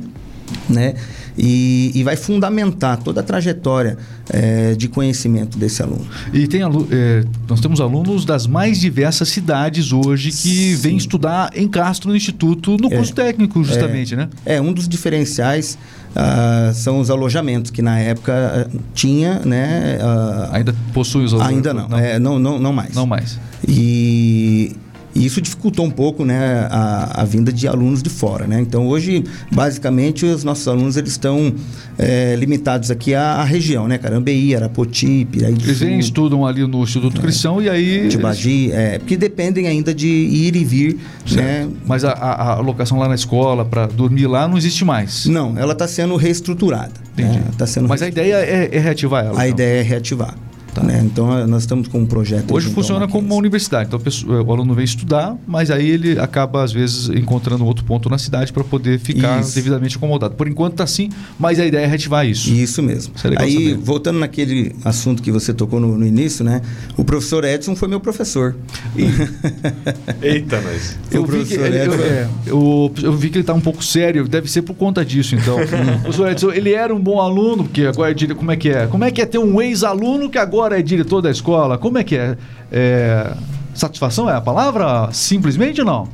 né? 0.68 0.94
E, 1.40 1.92
e 1.94 2.02
vai 2.02 2.16
fundamentar 2.16 2.96
toda 2.98 3.20
a 3.20 3.22
trajetória 3.22 3.96
é, 4.28 4.74
de 4.74 4.88
conhecimento 4.88 5.56
desse 5.56 5.80
aluno. 5.82 6.04
E 6.32 6.48
tem 6.48 6.62
alu- 6.62 6.88
é, 6.90 7.24
nós 7.48 7.60
temos 7.60 7.80
alunos 7.80 8.24
das 8.24 8.46
mais 8.48 8.80
diversas 8.80 9.28
cidades 9.28 9.92
hoje 9.92 10.32
que 10.32 10.74
vêm 10.74 10.96
estudar 10.96 11.50
em 11.54 11.68
Castro 11.68 12.08
no 12.10 12.16
Instituto, 12.16 12.76
no 12.80 12.90
curso 12.90 13.14
técnico, 13.14 13.62
justamente, 13.62 14.16
né? 14.16 14.28
É, 14.44 14.60
um 14.60 14.72
dos 14.72 14.88
diferenciais 14.88 15.78
ah, 16.16 16.72
são 16.74 16.98
os 16.98 17.08
alojamentos, 17.08 17.70
que 17.70 17.80
na 17.82 17.98
época 18.00 18.68
ah, 18.68 18.78
tinha, 18.92 19.38
né? 19.44 19.98
ah, 20.00 20.50
Ainda 20.54 20.74
possui 20.92 21.24
os 21.24 21.32
alunos? 21.32 21.50
ainda 21.52 21.72
não, 21.72 21.96
é, 21.98 22.18
não, 22.18 22.38
não, 22.38 22.58
não 22.58 22.72
mais. 22.72 22.94
Não 22.94 23.06
mais. 23.06 23.38
E, 23.66 24.74
e 25.18 25.26
isso 25.26 25.40
dificultou 25.40 25.84
um 25.84 25.90
pouco 25.90 26.24
né, 26.24 26.68
a, 26.70 27.22
a 27.22 27.24
vinda 27.24 27.52
de 27.52 27.66
alunos 27.66 28.02
de 28.02 28.08
fora. 28.08 28.46
Né? 28.46 28.60
Então, 28.60 28.86
hoje, 28.86 29.24
basicamente, 29.52 30.24
os 30.24 30.44
nossos 30.44 30.66
alunos 30.68 30.96
eles 30.96 31.10
estão 31.10 31.52
é, 31.98 32.36
limitados 32.36 32.90
aqui 32.90 33.14
à, 33.14 33.32
à 33.34 33.44
região, 33.44 33.88
né, 33.88 33.98
cara? 33.98 34.16
Ambeí, 34.16 34.54
Arapoti, 34.54 35.26
Piraí 35.30 35.52
do 35.54 35.64
Eles 35.64 35.80
vêm, 35.80 35.98
estudam 35.98 36.46
ali 36.46 36.64
no 36.66 36.82
Instituto 36.82 37.20
Cristão 37.20 37.60
e 37.60 37.68
aí... 37.68 37.84
eles- 37.88 38.12
Tibagi, 38.14 38.70
é, 38.72 38.98
porque 38.98 39.16
dependem 39.16 39.66
ainda 39.66 39.92
de 39.92 40.06
ir 40.06 40.54
e 40.54 40.64
vir, 40.64 40.98
né? 41.32 41.68
Mas 41.84 42.04
a, 42.04 42.12
a, 42.12 42.52
a 42.52 42.60
locação 42.60 42.98
lá 42.98 43.08
na 43.08 43.14
escola 43.16 43.64
para 43.64 43.86
dormir 43.86 44.26
lá 44.28 44.46
não 44.46 44.56
existe 44.56 44.84
mais. 44.84 45.26
Não, 45.26 45.58
ela 45.58 45.72
está 45.72 45.88
sendo 45.88 46.14
reestruturada. 46.16 46.92
Entendi. 47.12 47.38
Né? 47.38 47.44
Tá 47.58 47.66
sendo 47.66 47.88
Mas 47.88 48.02
a 48.02 48.08
ideia 48.08 48.36
é, 48.36 48.68
é 48.72 48.78
reativar 48.78 49.24
ela. 49.24 49.40
A 49.40 49.48
então. 49.48 49.56
ideia 49.56 49.80
é 49.80 49.82
reativar. 49.82 50.34
Tá. 50.74 50.82
né? 50.82 51.00
Então, 51.04 51.46
nós 51.46 51.62
estamos 51.62 51.88
com 51.88 52.00
um 52.00 52.06
projeto... 52.06 52.52
Hoje 52.54 52.68
funciona 52.70 53.08
como 53.08 53.26
uma 53.26 53.34
universidade. 53.36 53.88
Então 53.88 53.98
pessoa- 53.98 54.42
o 54.42 54.52
aluno 54.52 54.74
vem 54.74 54.84
estudar, 54.84 55.36
mas 55.46 55.70
aí 55.70 55.88
ele 55.90 56.18
acaba, 56.20 56.62
às 56.62 56.72
vezes, 56.72 57.08
encontrando 57.08 57.64
outro 57.64 57.84
ponto 57.84 58.08
na 58.08 58.18
cidade 58.18 58.52
para 58.52 58.62
poder 58.62 58.98
ficar 58.98 59.40
Isso. 59.40 59.54
devidamente 59.54 59.96
acomodado. 59.96 60.34
Por 60.34 60.46
enquanto 60.46 60.72
está 60.74 60.84
assim, 60.84 61.08
mas 61.38 61.58
a 61.58 61.66
ideia 61.66 61.84
é 61.84 61.86
reativar 61.86 62.26
isso. 62.26 62.52
Isso 62.52 62.82
mesmo. 62.82 63.12
Isso 63.16 63.26
é 63.26 63.34
Aí, 63.42 63.52
saber. 63.52 63.76
voltando 63.78 64.18
naquele 64.18 64.74
assunto 64.84 65.22
que 65.22 65.32
você 65.32 65.52
tocou 65.52 65.80
no, 65.80 65.96
no 65.98 66.06
início, 66.06 66.44
né? 66.44 66.60
O 66.96 67.04
professor 67.04 67.44
Edson 67.44 67.74
foi 67.74 67.88
meu 67.88 67.98
professor. 68.00 68.54
Eita, 70.22 70.60
nós. 70.60 70.96
Eu 71.10 71.22
O 71.22 71.26
vi, 71.26 71.44
que 71.44 71.56
professor 71.56 71.66
ele, 71.66 71.78
eu, 71.78 71.84
Edson- 71.94 72.02
é, 72.04 72.28
eu- 72.46 72.92
eu 73.02 73.12
vi 73.16 73.30
que 73.30 73.36
ele 73.36 73.42
está 73.42 73.54
um 73.54 73.60
pouco 73.60 73.82
sério, 73.84 74.26
deve 74.28 74.50
ser 74.50 74.62
por 74.62 74.74
conta 74.74 75.04
disso, 75.04 75.34
então. 75.34 75.56
o 75.62 76.00
professor 76.02 76.30
Edson, 76.30 76.50
ele 76.52 76.72
era 76.72 76.94
um 76.94 77.00
bom 77.00 77.20
aluno, 77.20 77.64
porque 77.64 77.82
agora 77.84 78.12
é 78.12 78.34
como 78.34 78.50
é 78.52 78.56
que 78.56 78.68
é? 78.68 78.86
Como 78.86 79.04
é 79.04 79.10
que 79.10 79.20
é 79.22 79.26
ter 79.26 79.38
um 79.38 79.60
ex-aluno 79.60 80.28
que 80.28 80.38
agora 80.38 80.57
é 80.66 80.82
diretor 80.82 81.20
da 81.20 81.30
escola? 81.30 81.78
Como 81.78 81.98
é 81.98 82.04
que 82.04 82.16
é? 82.16 82.36
É, 82.70 83.32
Satisfação 83.78 84.28
é 84.28 84.34
a 84.34 84.40
palavra? 84.40 85.08
Simplesmente 85.12 85.80
ou 85.80 85.86
não? 85.86 86.08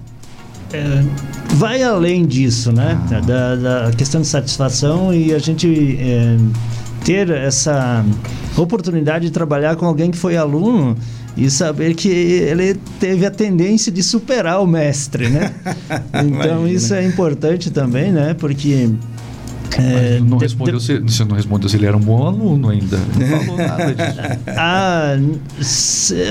É, 0.70 1.02
vai 1.54 1.82
além 1.82 2.26
disso, 2.26 2.70
né? 2.70 2.98
Da, 3.26 3.56
da 3.56 3.90
questão 3.92 4.20
de 4.20 4.26
satisfação 4.26 5.14
e 5.14 5.32
a 5.32 5.38
gente 5.38 5.96
é, 5.98 6.36
ter 7.04 7.30
essa 7.30 8.04
oportunidade 8.56 9.26
de 9.26 9.30
trabalhar 9.30 9.76
com 9.76 9.86
alguém 9.86 10.10
que 10.10 10.18
foi 10.18 10.36
aluno 10.36 10.94
e 11.36 11.48
saber 11.48 11.94
que 11.94 12.08
ele 12.08 12.74
teve 13.00 13.24
a 13.24 13.30
tendência 13.30 13.90
de 13.90 14.02
superar 14.02 14.60
o 14.60 14.66
mestre, 14.66 15.28
né? 15.30 15.54
Então 16.14 16.60
Imagina. 16.60 16.70
isso 16.70 16.94
é 16.94 17.04
importante 17.04 17.70
também, 17.70 18.12
né? 18.12 18.34
Porque 18.34 18.90
Mas 19.76 20.22
não 20.22 20.38
de- 20.38 20.44
respondeu 20.44 20.78
de- 20.78 20.82
se, 20.84 20.98
você 20.98 21.24
não 21.24 21.36
respondeu 21.36 21.68
se 21.68 21.76
ele 21.76 21.86
era 21.86 21.96
um 21.96 22.00
bom 22.00 22.26
aluno 22.26 22.68
ainda. 22.70 22.96
Não 22.98 23.38
falou 23.44 23.56
nada 23.56 23.94
disso. 23.94 24.20
ah, 24.56 25.16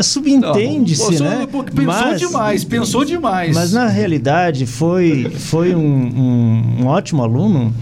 subentende-se, 0.03 1.23
né? 1.23 1.47
Pensou 1.47 1.86
Mas- 1.86 2.19
demais, 2.19 2.63
pensou 2.63 3.06
demais. 3.06 3.56
Mas 3.56 3.73
na 3.73 3.88
realidade 3.88 4.65
foi, 4.65 5.29
foi 5.38 5.75
um, 5.75 5.79
um- 5.82 6.84
um 6.84 6.88
ótimo 6.88 7.23
aluno, 7.23 7.73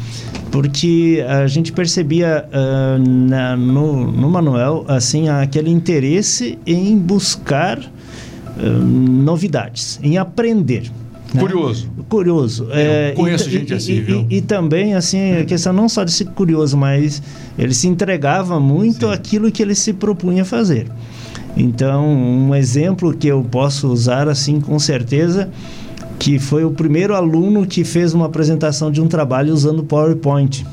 porque 0.52 1.24
a 1.28 1.48
gente 1.48 1.72
percebia 1.72 2.46
ah, 2.52 2.98
na- 3.00 3.56
no, 3.58 4.12
no 4.12 4.30
Manuel 4.30 4.86
assim 4.88 5.30
aquele 5.30 5.70
interesse 5.70 6.58
em 6.66 6.98
buscar 6.98 7.80
ah, 7.80 8.62
novidades, 8.64 10.00
em 10.04 10.18
aprender. 10.18 10.92
né? 11.34 11.40
Curioso. 11.42 11.90
Curioso. 12.12 12.68
É, 12.72 13.14
conheço 13.16 13.48
e, 13.48 13.52
gente 13.54 13.72
e- 13.72 13.74
assim, 13.74 13.94
e- 13.94 14.02
viu? 14.02 14.28
E, 14.30 14.42
também, 14.42 14.96
assim, 14.96 15.32
a 15.38 15.46
questão 15.46 15.72
não 15.72 15.88
só 15.88 16.04
de 16.04 16.12
ser 16.12 16.26
curioso, 16.26 16.76
mas 16.76 17.24
ele 17.58 17.74
se 17.74 17.88
entregava 17.88 18.60
muito 18.60 19.08
Sim. 19.08 19.14
àquilo 19.14 19.50
que 19.50 19.64
ele 19.64 19.74
se 19.74 19.94
propunha 19.94 20.44
fazer. 20.44 20.88
Então, 21.56 22.06
um 22.06 22.54
exemplo 22.54 23.14
que 23.14 23.28
eu 23.30 23.42
posso 23.50 23.88
usar, 23.88 24.28
assim, 24.28 24.60
com 24.60 24.78
certeza, 24.78 25.50
que 26.20 26.38
foi 26.38 26.66
o 26.66 26.72
primeiro 26.72 27.16
aluno 27.16 27.66
que 27.66 27.86
fez 27.86 28.14
uma 28.14 28.26
apresentação 28.26 28.92
de 28.92 29.00
um 29.02 29.08
trabalho 29.08 29.54
usando 29.54 29.82
PowerPoint. 29.82 30.66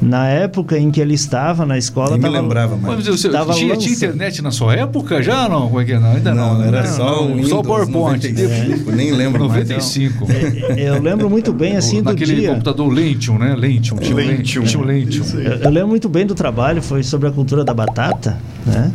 Na 0.00 0.28
época 0.28 0.78
em 0.78 0.90
que 0.92 1.00
ele 1.00 1.14
estava 1.14 1.66
na 1.66 1.76
escola... 1.76 2.10
Nem 2.10 2.18
me 2.18 2.22
tava- 2.24 2.40
lembrava 2.40 2.76
mais. 2.76 2.96
Mas 2.98 3.06
você 3.08 3.28
Tava 3.28 3.52
tinha, 3.52 3.76
tinha 3.76 3.94
internet 3.94 4.40
na 4.42 4.50
sua 4.52 4.74
época 4.76 5.20
já 5.22 5.48
não? 5.48 5.66
Como 5.66 5.80
é 5.80 5.84
que 5.84 5.92
é? 5.92 5.98
Não, 5.98 6.12
ainda 6.12 6.32
não. 6.34 6.54
Não, 6.58 6.64
era 6.64 6.82
né? 6.82 6.86
só 6.86 7.24
o 7.24 7.28
Windows 7.28 7.48
Só 7.48 7.58
o 7.60 7.62
PowerPoint. 7.64 8.28
95, 8.32 8.92
nem 8.92 9.10
lembro 9.16 9.48
mais. 9.48 9.68
95. 9.68 10.26
É, 10.30 10.88
Eu 10.88 11.02
lembro 11.02 11.28
muito 11.28 11.52
bem, 11.52 11.76
assim, 11.76 12.00
do 12.02 12.10
Naquele 12.10 12.36
dia... 12.36 12.50
computador 12.50 12.88
Lentium, 12.92 13.38
né? 13.38 13.56
Lentium. 13.56 13.96
Tinha 13.98 14.14
Lentium. 14.14 14.62
Lentium. 14.82 15.24
Aí. 15.36 15.46
Eu, 15.46 15.52
eu 15.62 15.70
lembro 15.70 15.88
muito 15.88 16.08
bem 16.08 16.24
do 16.24 16.34
trabalho, 16.34 16.80
foi 16.80 17.02
sobre 17.02 17.28
a 17.28 17.32
cultura 17.32 17.64
da 17.64 17.74
batata, 17.74 18.38
né? 18.64 18.92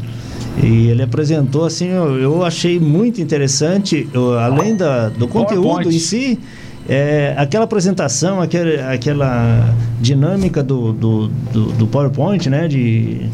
E 0.61 0.87
ele 0.87 1.01
apresentou 1.01 1.65
assim, 1.65 1.87
eu, 1.87 2.17
eu 2.19 2.45
achei 2.45 2.79
muito 2.79 3.19
interessante, 3.19 4.07
eu, 4.13 4.37
além 4.37 4.75
da, 4.77 5.09
do 5.09 5.27
conteúdo 5.27 5.63
PowerPoint. 5.63 5.95
em 5.95 5.99
si, 5.99 6.39
é, 6.87 7.33
aquela 7.37 7.63
apresentação, 7.65 8.41
aquele, 8.41 8.79
aquela 8.81 9.73
dinâmica 10.01 10.61
do, 10.63 10.91
do, 10.93 11.27
do, 11.51 11.65
do 11.73 11.87
PowerPoint, 11.87 12.49
né? 12.49 12.67
De 12.67 13.29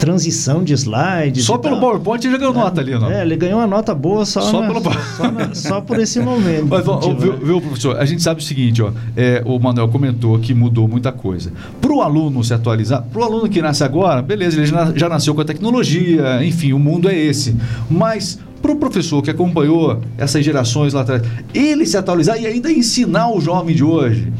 transição 0.00 0.64
de 0.64 0.72
slides. 0.72 1.44
Só 1.44 1.58
pelo. 1.58 1.78
PowerPoint 1.78 2.24
ele 2.26 2.32
já 2.32 2.38
ganhou 2.38 2.54
nota 2.54 2.80
ali, 2.80 2.92
não? 2.98 3.08
É, 3.10 3.22
ele 3.22 3.36
ganhou 3.36 3.58
uma 3.60 3.66
nota 3.68 3.94
boa 3.94 4.24
só, 4.24 4.40
Só 4.40 4.60
na- 4.60 4.66
pelo- 4.80 4.82
só, 5.16 5.30
na- 5.30 5.54
só 5.54 5.80
por 5.80 6.00
esse 6.00 6.18
momento. 6.18 6.66
Mas, 6.68 6.88
ó, 6.88 6.98
viu, 7.14 7.32
né? 7.34 7.38
viu, 7.42 7.60
professor? 7.60 7.96
A 7.96 8.04
gente 8.04 8.20
sabe 8.22 8.40
o 8.40 8.44
seguinte, 8.44 8.82
ó. 8.82 8.90
é, 9.16 9.42
o 9.46 9.58
Manuel 9.60 9.88
comentou 9.88 10.38
que 10.40 10.52
mudou 10.54 10.88
muita 10.88 11.12
coisa. 11.12 11.52
Para 11.80 11.92
o 11.92 12.00
aluno 12.02 12.42
se 12.42 12.52
atualizar, 12.52 13.02
para 13.02 13.20
o 13.20 13.24
aluno 13.24 13.48
que 13.48 13.62
nasce 13.62 13.84
agora, 13.84 14.20
beleza, 14.22 14.56
ele 14.56 14.66
já, 14.66 14.92
já 14.94 15.08
nasceu 15.08 15.34
com 15.34 15.40
a 15.42 15.44
tecnologia, 15.44 16.44
enfim, 16.44 16.72
o 16.72 16.78
mundo 16.80 17.08
é 17.08 17.16
esse. 17.16 17.54
Mas 17.88 18.40
para 18.66 18.74
o 18.74 18.76
professor 18.76 19.22
que 19.22 19.30
acompanhou 19.30 20.00
essas 20.18 20.44
gerações 20.44 20.92
lá 20.92 21.02
atrás, 21.02 21.22
ele 21.54 21.86
se 21.86 21.96
atualizar 21.96 22.40
e 22.40 22.46
ainda 22.46 22.70
ensinar 22.70 23.30
o 23.30 23.40
jovem 23.40 23.76
de 23.76 23.84
hoje, 23.84 24.32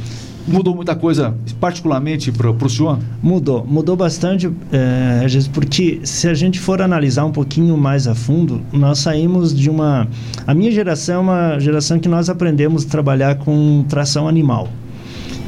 mudou 0.49 0.75
muita 0.75 0.97
coisa, 0.97 1.35
particularmente 1.61 2.33
para 2.33 2.51
o 2.51 2.69
senhor? 2.69 2.99
Mudou, 3.23 3.65
mudou 3.65 3.95
bastante, 3.97 4.51
é, 4.73 5.27
porque 5.53 6.01
se 6.03 6.27
a 6.27 6.35
gente 6.35 6.59
for 6.59 6.83
analisar 6.83 7.25
um 7.25 7.31
pouquinho 7.31 7.77
mais 7.77 8.09
a 8.09 8.15
fundo, 8.15 8.63
nós 8.73 8.99
saímos 8.99 9.55
de 9.55 9.71
uma. 9.71 10.09
A 10.45 10.55
minha 10.55 10.73
geração 10.73 11.17
é 11.17 11.19
uma 11.19 11.59
geração 11.61 11.99
que 12.01 12.09
nós 12.09 12.29
aprendemos 12.29 12.85
a 12.85 12.89
trabalhar 12.89 13.37
com 13.37 13.85
tração 13.89 14.27
animal. 14.27 14.69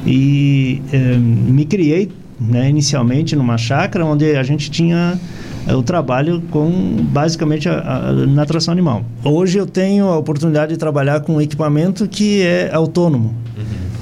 E 0.07 0.81
é, 0.93 1.17
me 1.17 1.65
criei 1.65 2.11
né, 2.41 2.69
inicialmente 2.69 3.35
numa 3.35 3.59
chácara 3.59 4.05
onde 4.05 4.37
a 4.37 4.43
gente 4.43 4.71
tinha 4.71 5.19
é, 5.67 5.75
o 5.75 5.83
trabalho 5.83 6.43
com 6.51 6.71
basicamente 7.11 7.69
a, 7.69 8.09
a, 8.09 8.13
na 8.13 8.47
tração 8.47 8.73
animal. 8.73 9.05
Hoje 9.25 9.59
eu 9.59 9.67
tenho 9.67 10.07
a 10.07 10.17
oportunidade 10.17 10.73
de 10.73 10.79
trabalhar 10.79 11.21
com 11.21 11.35
um 11.35 11.41
equipamento 11.41 12.07
que 12.09 12.43
é 12.43 12.71
autônomo, 12.73 13.35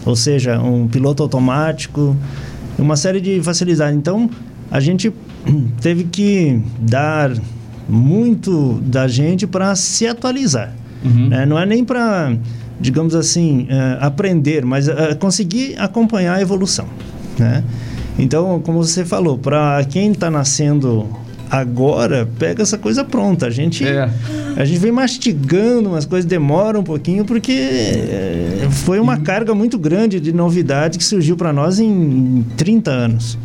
ou 0.04 0.14
seja, 0.14 0.60
um 0.60 0.86
piloto 0.86 1.22
automático, 1.22 2.16
uma 2.78 2.96
série 2.96 3.20
de 3.20 3.40
facilidades. 3.42 3.96
Então 3.96 4.30
a 4.70 4.80
gente 4.80 5.12
teve 5.80 6.04
que 6.04 6.60
dar 6.78 7.32
muito 7.88 8.80
da 8.82 9.08
gente 9.08 9.46
para 9.46 9.74
se 9.74 10.06
atualizar. 10.06 10.74
Uhum. 11.04 11.28
né? 11.28 11.46
Não 11.46 11.58
é 11.58 11.64
nem 11.64 11.84
para, 11.84 12.36
digamos 12.80 13.14
assim, 13.14 13.66
eh, 13.68 13.98
aprender, 14.00 14.64
mas 14.64 14.88
eh, 14.88 15.14
conseguir 15.14 15.76
acompanhar 15.78 16.34
a 16.34 16.42
evolução. 16.42 16.86
Né? 17.38 17.62
Então, 18.18 18.60
como 18.60 18.82
você 18.82 19.04
falou, 19.04 19.36
para 19.36 19.84
quem 19.84 20.12
está 20.12 20.30
nascendo 20.30 21.06
agora, 21.50 22.28
pega 22.38 22.62
essa 22.62 22.76
coisa 22.78 23.04
pronta. 23.04 23.46
A 23.46 23.50
gente, 23.50 23.86
É. 23.86 24.10
a 24.56 24.64
gente 24.64 24.78
vem 24.78 24.90
mastigando, 24.90 25.90
umas 25.90 26.04
coisas 26.04 26.24
demoram 26.28 26.80
um 26.80 26.84
pouquinho, 26.84 27.24
porque 27.24 27.52
eh, 27.52 28.68
foi 28.70 28.98
uma 28.98 29.18
carga 29.18 29.54
muito 29.54 29.78
grande 29.78 30.18
de 30.18 30.32
novidade 30.32 30.98
que 30.98 31.04
surgiu 31.04 31.36
para 31.36 31.52
nós 31.52 31.78
em 31.78 32.44
30 32.56 32.90
anos. 32.90 33.38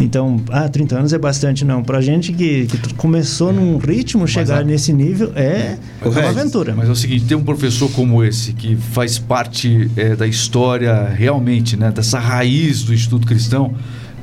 Então, 0.00 0.40
ah, 0.50 0.68
30 0.68 0.98
anos 0.98 1.12
é 1.12 1.18
bastante, 1.18 1.64
não. 1.64 1.82
Pra 1.82 2.00
gente 2.00 2.32
que, 2.32 2.66
que 2.66 2.94
começou 2.94 3.52
num 3.52 3.76
ritmo, 3.78 4.26
chegar 4.26 4.60
a- 4.60 4.64
nesse 4.64 4.92
nível 4.92 5.32
é, 5.36 5.76
é 6.02 6.08
uma 6.08 6.20
Regis, 6.20 6.36
aventura. 6.38 6.74
Mas 6.76 6.88
é 6.88 6.92
o 6.92 6.96
seguinte, 6.96 7.24
tem 7.26 7.36
um 7.36 7.44
professor 7.44 7.90
como 7.92 8.22
esse 8.24 8.52
que 8.52 8.76
faz 8.76 9.18
parte 9.18 9.90
é, 9.96 10.16
da 10.16 10.26
história 10.26 11.04
realmente, 11.08 11.76
né, 11.76 11.90
dessa 11.90 12.18
raiz 12.18 12.82
do 12.82 12.92
estudo 12.92 13.26
cristão. 13.26 13.74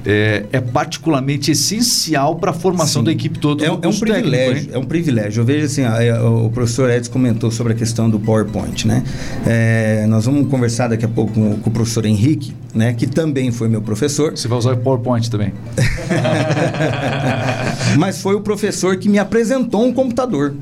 É, 0.06 0.46
é 0.52 0.62
particularmente 0.62 1.52
essencial 1.52 2.36
para 2.36 2.52
a 2.52 2.54
formação 2.54 3.02
Sim. 3.02 3.06
da 3.06 3.12
equipe 3.12 3.40
toda. 3.40 3.66
É, 3.66 3.70
um- 3.72 3.74
é 3.74 3.78
um 3.78 3.82
técnico, 3.82 4.06
privilégio, 4.06 4.64
hein? 4.64 4.70
é 4.74 4.78
um 4.78 4.84
privilégio. 4.86 5.42
Eu 5.42 5.46
vejo 5.46 5.66
assim, 5.66 5.84
a- 5.84 6.18
a- 6.18 6.30
o 6.30 6.50
professor 6.50 6.90
Edson 6.90 7.12
comentou 7.12 7.52
sobre 7.52 7.74
a 7.74 7.76
questão 7.76 8.10
do 8.10 8.20
PowerPoint, 8.20 8.88
né? 8.88 9.04
É, 9.46 10.06
nós 10.08 10.26
vamos 10.26 10.48
conversar 10.50 10.88
daqui 10.90 11.06
a 11.06 11.10
pouco 11.10 11.34
com, 11.34 11.58
com 11.58 11.70
o 11.70 11.74
professor 11.74 12.06
Henrique, 12.06 12.54
né? 12.74 12.94
Que 12.94 13.08
também 13.08 13.52
foi 13.52 13.68
meu 13.68 13.82
professor, 13.82 14.32
Você 14.38 14.48
vai 14.48 14.58
usar 14.58 14.74
o 14.74 14.78
PowerPoint 14.78 15.30
também. 15.30 15.54
mas 17.98 18.22
foi 18.22 18.36
o 18.36 18.42
professor 18.42 18.98
que 18.98 19.10
me 19.10 19.20
apresentou 19.20 19.86
um 19.86 19.94
computador. 19.94 20.54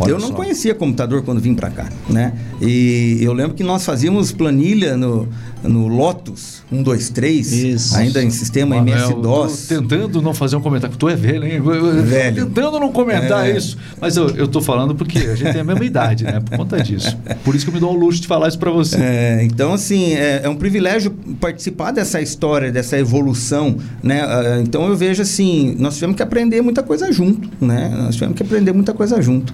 Olha 0.00 0.10
eu 0.12 0.18
não 0.18 0.28
só. 0.28 0.34
conhecia 0.34 0.74
computador 0.74 1.22
quando 1.22 1.40
vim 1.40 1.54
para 1.54 1.70
cá, 1.70 1.88
né? 2.08 2.32
E 2.60 3.18
eu 3.20 3.32
lembro 3.32 3.54
que 3.54 3.64
nós 3.64 3.84
fazíamos 3.84 4.30
planilha 4.32 4.96
no, 4.96 5.28
no 5.62 5.88
Lotus 5.88 6.62
123, 6.70 7.52
Isso. 7.52 7.96
ainda 7.96 8.22
em 8.22 8.30
sistema 8.30 8.76
MS-DOS. 8.76 9.66
Tentando 9.68 10.20
não 10.22 10.34
fazer 10.34 10.56
um 10.56 10.60
comentário. 10.60 10.96
Tu 10.96 11.08
é 11.08 11.16
velho, 11.16 11.44
hein? 11.44 11.54
Eu- 11.64 12.02
Velho. 12.04 12.46
Tentando 12.46 12.78
não 12.78 12.92
comentar 12.92 13.48
É. 13.48 13.56
isso. 13.56 13.76
Mas 14.00 14.16
eu, 14.16 14.28
eu 14.30 14.46
tô 14.46 14.60
falando 14.60 14.94
porque 14.94 15.18
a 15.18 15.34
gente 15.34 15.50
tem 15.52 15.60
a 15.60 15.64
mesma 15.64 15.84
idade, 15.84 16.24
né? 16.24 16.40
Por 16.40 16.56
conta 16.58 16.80
disso. 16.82 17.16
Por 17.44 17.54
isso 17.54 17.64
que 17.64 17.70
eu 17.70 17.74
me 17.74 17.80
dou 17.80 17.92
o 17.94 17.98
luxo 17.98 18.20
de 18.20 18.26
falar 18.26 18.48
isso 18.48 18.58
pra 18.58 18.70
você. 18.70 18.96
É, 19.00 19.40
então, 19.44 19.72
assim, 19.72 20.12
é, 20.14 20.42
é 20.44 20.48
um 20.48 20.56
privilégio 20.56 21.10
participar 21.40 21.90
dessa 21.90 22.20
história, 22.20 22.70
dessa 22.70 22.98
evolução, 22.98 23.76
né? 24.02 24.22
Ah, 24.22 24.60
Então, 24.62 24.86
eu 24.88 24.96
vejo 24.96 25.22
assim, 25.22 25.74
nós 25.78 25.94
tivemos 25.94 26.16
que 26.16 26.22
aprender 26.22 26.60
muita 26.62 26.82
coisa 26.82 27.10
junto, 27.12 27.48
né? 27.64 27.88
Nós 27.96 28.14
tivemos 28.14 28.36
que 28.36 28.42
aprender 28.42 28.72
muita 28.72 28.92
coisa 28.92 29.20
junto. 29.22 29.52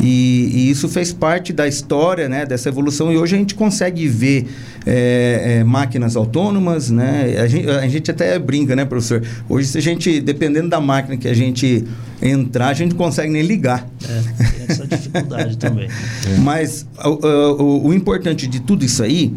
E, 0.00 0.50
e 0.52 0.70
isso 0.70 0.88
fez 0.88 1.12
parte 1.12 1.52
da 1.52 1.66
história, 1.68 2.28
né? 2.28 2.46
Dessa 2.46 2.68
evolução. 2.68 3.12
E 3.12 3.16
hoje 3.18 3.34
a 3.36 3.38
gente 3.38 3.54
consegue 3.54 4.08
ver 4.08 4.46
é, 4.86 5.58
é, 5.60 5.64
máquinas 5.64 6.16
autônomas, 6.16 6.90
né? 6.90 7.36
A 7.38 7.46
gente, 7.46 7.68
a 7.68 7.86
gente 7.88 8.10
até 8.10 8.38
brinca, 8.38 8.74
né, 8.74 8.84
professor? 8.84 9.22
Hoje, 9.48 9.68
se 9.68 9.78
a 9.78 9.82
gente, 9.82 10.20
dependendo 10.20 10.68
da 10.68 10.80
máquina 10.80 11.16
que 11.16 11.28
a 11.28 11.34
gente 11.34 11.84
entrar, 12.22 12.68
a 12.68 12.74
gente 12.74 12.90
não 12.90 12.96
consegue 12.98 13.30
nem 13.30 13.42
ligar. 13.42 13.86
É, 14.08 14.44
tem 14.56 14.64
essa 14.68 14.86
dificuldade 14.86 15.56
também. 15.58 15.88
Mas 16.42 16.86
o, 17.04 17.26
o- 17.62 17.86
o 17.88 17.94
importante 17.94 18.46
de 18.46 18.60
tudo 18.60 18.84
isso 18.84 19.02
aí 19.02 19.32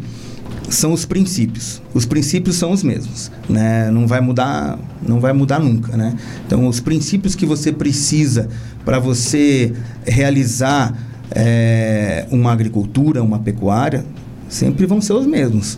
são 0.69 0.93
os 0.93 1.05
princípios. 1.05 1.81
Os 1.93 2.05
princípios 2.05 2.55
são 2.55 2.71
os 2.71 2.83
mesmos, 2.83 3.31
né? 3.49 3.89
Não 3.91 4.07
vai 4.07 4.21
mudar, 4.21 4.77
não 5.05 5.19
vai 5.19 5.33
mudar 5.33 5.59
nunca, 5.59 5.95
né? 5.95 6.15
Então, 6.45 6.67
os 6.67 6.79
princípios 6.79 7.35
que 7.35 7.45
você 7.45 7.71
precisa 7.71 8.49
para 8.83 8.99
você 8.99 9.73
realizar 10.05 10.95
é, 11.31 12.27
uma 12.31 12.51
agricultura, 12.51 13.23
uma 13.23 13.39
pecuária, 13.39 14.05
sempre 14.49 14.85
vão 14.85 15.01
ser 15.01 15.13
os 15.13 15.25
mesmos, 15.25 15.77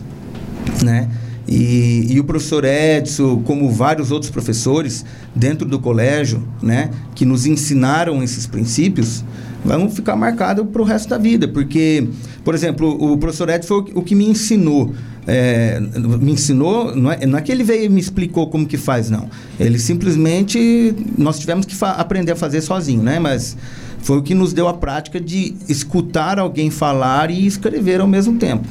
né? 0.82 1.08
E, 1.48 2.06
e 2.10 2.18
o 2.20 2.24
professor 2.24 2.64
Edson, 2.64 3.40
como 3.44 3.70
vários 3.70 4.10
outros 4.10 4.30
professores 4.30 5.04
dentro 5.34 5.66
do 5.66 5.78
colégio, 5.78 6.42
né, 6.60 6.90
que 7.14 7.24
nos 7.24 7.46
ensinaram 7.46 8.22
esses 8.22 8.46
princípios, 8.46 9.24
vão 9.64 9.88
ficar 9.88 10.16
marcados 10.16 10.66
para 10.72 10.82
o 10.82 10.84
resto 10.84 11.08
da 11.08 11.18
vida. 11.18 11.46
Porque, 11.46 12.08
por 12.44 12.54
exemplo, 12.54 12.88
o 13.12 13.16
professor 13.16 13.48
Edson 13.48 13.68
foi 13.68 13.92
o 13.94 14.02
que- 14.02 14.14
me 14.14 14.28
ensinou. 14.28 14.92
É, 15.28 15.80
me 16.20 16.32
ensinou, 16.32 16.94
não 16.94 17.10
é, 17.10 17.26
não 17.26 17.36
é 17.38 17.42
que 17.42 17.50
ele 17.50 17.64
veio 17.64 17.84
e 17.84 17.88
me 17.88 18.00
explicou 18.00 18.48
como 18.48 18.64
que 18.64 18.76
faz, 18.76 19.10
não. 19.10 19.28
Ele 19.58 19.76
simplesmente, 19.78 20.94
nós 21.18 21.38
tivemos 21.38 21.66
que 21.66 21.74
aprender 21.84 22.32
a 22.32 22.36
fazer 22.36 22.60
sozinho, 22.60 23.02
né? 23.02 23.18
Mas 23.18 23.56
foi 23.98 24.18
o 24.18 24.22
que 24.22 24.34
nos 24.34 24.52
deu 24.52 24.68
a 24.68 24.74
prática 24.74 25.20
de 25.20 25.56
escutar 25.68 26.38
alguém 26.38 26.70
falar 26.70 27.28
e 27.30 27.44
escrever 27.44 28.00
ao 28.00 28.06
mesmo 28.06 28.36
tempo 28.36 28.68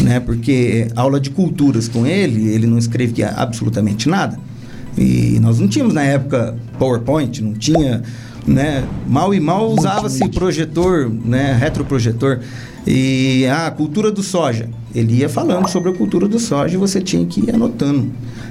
né? 0.00 0.20
Porque 0.20 0.88
aula 0.94 1.20
de 1.20 1.30
culturas 1.30 1.88
com 1.88 2.06
ele, 2.06 2.48
ele 2.48 2.66
não 2.66 2.78
escrevia 2.78 3.30
absolutamente 3.30 4.08
nada. 4.08 4.38
E 4.96 5.38
nós 5.40 5.60
não 5.60 5.68
tínhamos 5.68 5.94
na 5.94 6.02
época 6.02 6.56
PowerPoint, 6.78 7.42
não 7.42 7.54
tinha, 7.54 8.02
né? 8.46 8.84
Mal 9.06 9.34
e 9.34 9.40
mal 9.40 9.70
usava-se 9.70 10.28
projetor, 10.28 11.10
né? 11.10 11.56
Retroprojetor. 11.58 12.40
E 12.86 13.46
a 13.46 13.70
cultura 13.70 14.10
do 14.10 14.22
soja, 14.22 14.68
ele 14.94 15.16
ia 15.16 15.28
falando 15.28 15.68
sobre 15.68 15.90
a 15.90 15.92
cultura 15.92 16.26
do 16.26 16.38
soja 16.38 16.74
e 16.74 16.78
você 16.78 17.00
tinha 17.00 17.24
que 17.26 17.40
ir 17.40 17.54
anotando. 17.54 18.10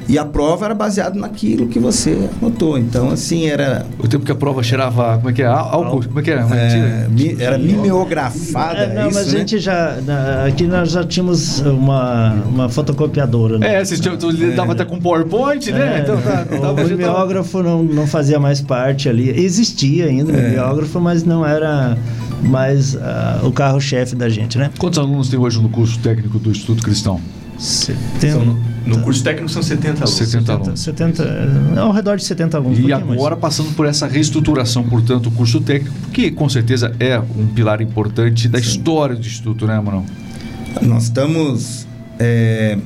E 0.10 0.18
a 0.18 0.24
prova 0.24 0.64
era 0.66 0.74
baseada 0.74 1.20
naquilo 1.20 1.68
que 1.68 1.80
você 1.80 2.30
anotou. 2.42 2.78
Então, 2.78 3.10
assim, 3.10 3.48
era 3.48 3.86
O 4.00 4.08
tempo 4.08 4.24
que 4.26 4.32
a 4.32 4.36
prova 4.36 4.64
cheirava. 4.64 5.18
Como 5.18 5.30
é 5.30 5.34
que 5.34 5.42
é? 5.42 5.46
Álcool? 5.48 6.02
Como 6.08 6.20
é 6.20 6.24
que 6.24 6.32
é? 6.32 6.36
é, 6.36 7.08
mi- 7.10 7.36
era 7.38 7.58
mimeografada. 7.58 8.80
É, 8.80 8.94
não, 8.94 9.10
isso, 9.10 9.20
mas 9.20 9.28
a 9.28 9.32
né? 9.32 9.38
gente 9.40 9.60
já. 9.60 9.98
Aqui 10.48 10.64
nós 10.66 10.92
já 10.92 11.04
tínhamos 11.04 11.60
uma, 11.60 12.34
uma 12.48 12.70
fotocopiadora. 12.70 13.60
né? 13.60 13.76
É, 13.76 13.84
vocês 13.86 14.00
tinham, 14.00 14.16
lidava 14.32 14.72
até 14.72 14.86
com 14.86 14.98
PowerPoint, 15.00 15.72
né? 15.72 15.98
É, 15.98 16.02
Então 16.02 16.22
tá, 16.22 16.46
tava, 16.46 16.82
o 16.84 16.88
mimeógrafo 16.88 17.62
não, 17.62 17.84
não 17.84 18.08
fazia 18.08 18.40
mais 18.40 18.62
parte 18.62 19.10
ali. 19.10 19.30
Existia 19.30 20.06
ainda 20.06 20.32
o 20.32 20.36
É. 20.38 20.50
mimeógrafo, 20.50 21.02
mas 21.02 21.24
não 21.26 21.46
era 21.46 21.98
mais 22.44 22.96
ah, 22.96 23.42
o 23.44 23.52
carro-chefe 23.52 24.16
da 24.16 24.30
gente, 24.30 24.58
né? 24.58 24.70
Quantos 24.78 25.00
alunos 25.00 25.28
tem 25.30 25.40
hoje 25.40 25.60
no 25.62 25.70
curso 25.70 25.98
técnico 26.00 26.27
do 26.28 26.52
Instituto 26.52 26.84
Cristão? 26.84 27.20
Setenta, 27.58 28.32
São 28.34 28.46
no, 28.46 28.60
no 28.86 29.02
curso 29.02 29.24
técnico 29.24 29.50
são 29.50 29.64
70 29.64 30.04
alunos. 30.04 30.12
70 30.12 30.54
alunos. 30.54 30.80
70, 30.80 31.24
ao 31.80 31.92
redor 31.92 32.18
de 32.18 32.24
70 32.24 32.58
alunos. 32.58 32.78
E 32.78 32.82
pouquinho 32.82 33.08
mais. 33.08 33.20
agora 33.20 33.36
passando 33.36 33.74
por 33.76 33.88
essa 33.88 34.06
reestruturação, 34.06 34.84
portanto, 34.84 35.28
o 35.28 35.32
curso 35.32 35.60
técnico, 35.62 35.96
que 36.14 36.30
com 36.30 36.48
certeza 36.48 36.94
é 37.00 37.20
um 37.20 37.48
pilar 37.48 37.82
importante 37.82 38.48
da 38.48 38.60
história 38.60 39.16
do 39.16 39.26
Instituto, 39.26 39.66
né, 39.66 39.80
Manuel? 39.80 40.06
Nós 40.84 41.04
estamos. 41.06 41.88
é, 42.20 42.78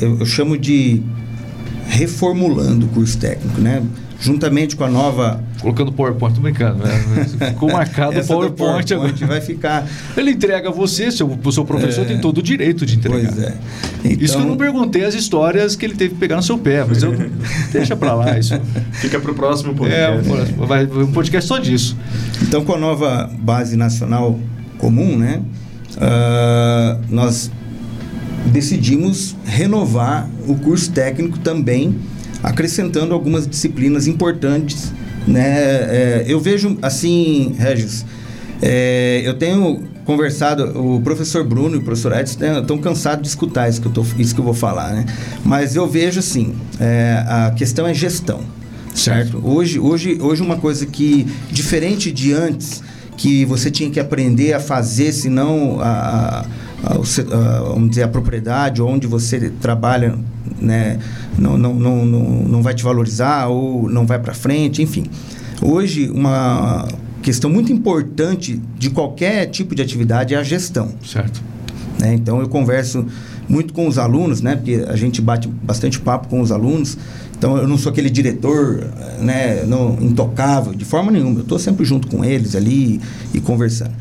eu, 0.00 0.20
eu 0.20 0.26
chamo 0.26 0.56
de 0.56 1.02
reformulando 1.88 2.86
o 2.86 2.88
curso 2.88 3.18
técnico, 3.18 3.60
né? 3.60 3.82
Juntamente 4.22 4.76
com 4.76 4.84
a 4.84 4.88
nova. 4.88 5.42
Colocando 5.60 5.92
PowerPoint, 5.92 6.34
tô 6.36 6.40
brincando, 6.40 6.84
né? 6.84 7.26
Ficou 7.50 7.70
marcado 7.72 8.18
o 8.18 8.24
PowerPoint, 8.24 8.94
agora. 8.94 9.12
vai 9.26 9.40
ficar. 9.40 9.86
Ele 10.16 10.30
entrega 10.30 10.68
a 10.68 10.72
você, 10.72 11.10
seu, 11.10 11.28
o 11.44 11.52
seu 11.52 11.64
professor 11.64 12.06
tem 12.06 12.18
todo 12.20 12.38
o 12.38 12.42
direito 12.42 12.86
de 12.86 12.96
entregar. 12.96 13.32
Pois 13.32 13.38
é. 13.42 13.54
Isso 14.04 14.34
que 14.36 14.40
eu 14.42 14.46
não 14.46 14.54
Então, 14.54 14.56
perguntei 14.56 15.04
as 15.04 15.14
histórias 15.14 15.74
que 15.76 15.84
ele 15.84 15.94
teve 15.94 16.14
que 16.14 16.20
pegar 16.20 16.36
no 16.36 16.42
seu 16.42 16.56
pé, 16.56 16.84
mas 16.88 17.02
eu 17.02 17.12
deixa 17.72 17.96
pra 17.96 18.14
lá 18.14 18.38
isso. 18.38 18.54
Fica 18.92 19.18
pro 19.20 19.34
próximo 19.34 19.72
É, 19.86 20.16
podcast. 20.16 20.54
um, 20.60 20.66
vai, 20.66 20.86
um 20.86 21.12
podcast 21.12 21.48
só 21.48 21.58
disso. 21.58 21.96
então, 22.42 22.64
com 22.64 22.74
a 22.74 22.78
nova 22.78 23.28
base 23.40 23.76
nacional 23.76 24.38
comum, 24.78 25.16
né? 25.18 25.42
ah, 26.00 26.98
nós 27.10 27.50
decidimos 28.46 29.36
renovar 29.44 30.28
o 30.46 30.54
curso 30.56 30.90
técnico 30.90 31.38
também, 31.38 31.96
acrescentando 32.42 33.14
algumas 33.14 33.46
disciplinas 33.46 34.06
importantes. 34.06 34.92
Né? 35.26 35.42
É, 35.48 36.24
eu 36.26 36.40
vejo 36.40 36.76
assim, 36.82 37.54
Regis, 37.58 38.04
é, 38.60 39.22
eu 39.24 39.34
tenho 39.34 39.84
conversado, 40.04 40.64
o 40.78 41.00
professor 41.00 41.44
Bruno 41.44 41.76
e 41.76 41.78
o 41.78 41.82
professor 41.82 42.12
Edson 42.18 42.58
estão 42.60 42.76
cansados 42.78 43.22
de 43.22 43.28
escutar 43.28 43.68
isso 43.68 43.80
que, 43.80 43.86
eu 43.86 43.92
tô, 43.92 44.04
isso 44.18 44.34
que 44.34 44.40
eu 44.40 44.44
vou 44.44 44.54
falar, 44.54 44.92
né? 44.92 45.06
Mas 45.44 45.76
eu 45.76 45.88
vejo 45.88 46.18
assim, 46.18 46.54
é, 46.80 47.24
a 47.26 47.52
questão 47.56 47.86
é 47.86 47.94
gestão, 47.94 48.40
certo? 48.92 49.40
Hoje, 49.44 49.78
hoje, 49.78 50.18
hoje 50.20 50.42
uma 50.42 50.56
coisa 50.56 50.84
que, 50.86 51.24
diferente 51.52 52.10
de 52.10 52.32
antes, 52.32 52.82
que 53.16 53.44
você 53.44 53.70
tinha 53.70 53.88
que 53.90 54.00
aprender 54.00 54.52
a 54.54 54.58
fazer, 54.58 55.12
senão 55.12 55.78
a, 55.80 56.44
a, 56.82 57.04
se- 57.04 57.20
a- 57.20 57.60
vamos 57.68 57.90
dizer, 57.90 58.02
a 58.02 58.08
propriedade 58.08 58.82
onde 58.82 59.06
você 59.06 59.52
trabalha 59.60 60.18
né, 60.62 60.98
não, 61.38 61.58
não, 61.58 61.74
não, 61.74 62.06
não, 62.06 62.22
não 62.44 62.62
vai 62.62 62.74
te 62.74 62.82
valorizar 62.82 63.48
ou 63.48 63.88
não 63.88 64.06
vai 64.06 64.18
para 64.18 64.34
frente, 64.34 64.82
enfim. 64.82 65.04
Hoje, 65.60 66.10
uma 66.10 66.88
questão 67.22 67.48
muito 67.48 67.72
importante 67.72 68.60
de 68.78 68.90
qualquer 68.90 69.46
tipo 69.46 69.74
de 69.74 69.82
atividade 69.82 70.34
é 70.34 70.36
a 70.36 70.42
gestão. 70.42 70.92
Certo. 71.04 71.42
né? 71.98 72.14
Então 72.14 72.40
eu 72.40 72.48
converso 72.48 73.06
muito 73.48 73.72
com 73.72 73.86
os 73.86 73.98
alunos, 73.98 74.40
né? 74.40 74.56
Porque 74.56 74.84
a 74.88 74.96
gente 74.96 75.22
bate 75.22 75.48
bastante 75.48 76.00
papo 76.00 76.28
com 76.28 76.40
os 76.40 76.50
alunos. 76.50 76.98
Então 77.38 77.56
eu 77.56 77.66
não 77.66 77.78
sou 77.78 77.90
aquele 77.90 78.10
diretor, 78.10 78.84
né? 79.20 79.64
Não 79.64 79.96
intocável 80.00 80.74
de 80.74 80.84
forma 80.84 81.12
nenhuma. 81.12 81.38
Eu 81.38 81.42
estou 81.42 81.58
sempre 81.58 81.84
junto 81.84 82.08
com 82.08 82.24
eles 82.24 82.54
ali 82.54 83.00
e 83.32 83.40
conversando. 83.40 83.92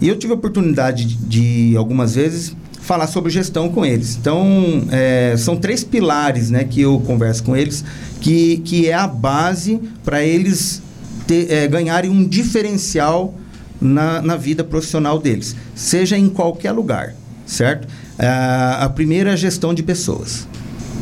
E 0.00 0.08
eu 0.08 0.18
tive 0.18 0.32
a 0.32 0.36
oportunidade 0.36 1.06
de, 1.06 1.16
de, 1.16 1.76
algumas 1.76 2.14
vezes 2.14 2.54
falar 2.86 3.08
sobre 3.08 3.30
gestão 3.30 3.68
com 3.68 3.84
eles. 3.84 4.16
Então 4.16 4.84
é, 4.90 5.34
são 5.36 5.56
três 5.56 5.82
pilares, 5.82 6.50
né? 6.50 6.64
Que 6.64 6.82
eu 6.82 7.00
converso 7.00 7.42
com 7.42 7.56
eles, 7.56 7.84
que 8.20 8.58
que 8.58 8.88
é 8.88 8.94
a 8.94 9.06
base 9.06 9.80
para 10.04 10.22
eles 10.22 10.80
ter, 11.26 11.50
é, 11.50 11.66
ganharem 11.66 12.10
um 12.10 12.26
diferencial 12.26 13.34
na, 13.80 14.22
na 14.22 14.36
vida 14.36 14.64
profissional 14.64 15.18
deles, 15.18 15.54
seja 15.74 16.16
em 16.16 16.28
qualquer 16.28 16.72
lugar, 16.72 17.14
certo? 17.44 17.88
Ah, 18.18 18.84
a 18.84 18.88
primeira 18.88 19.30
é 19.30 19.32
a 19.32 19.36
gestão 19.36 19.74
de 19.74 19.82
pessoas. 19.82 20.46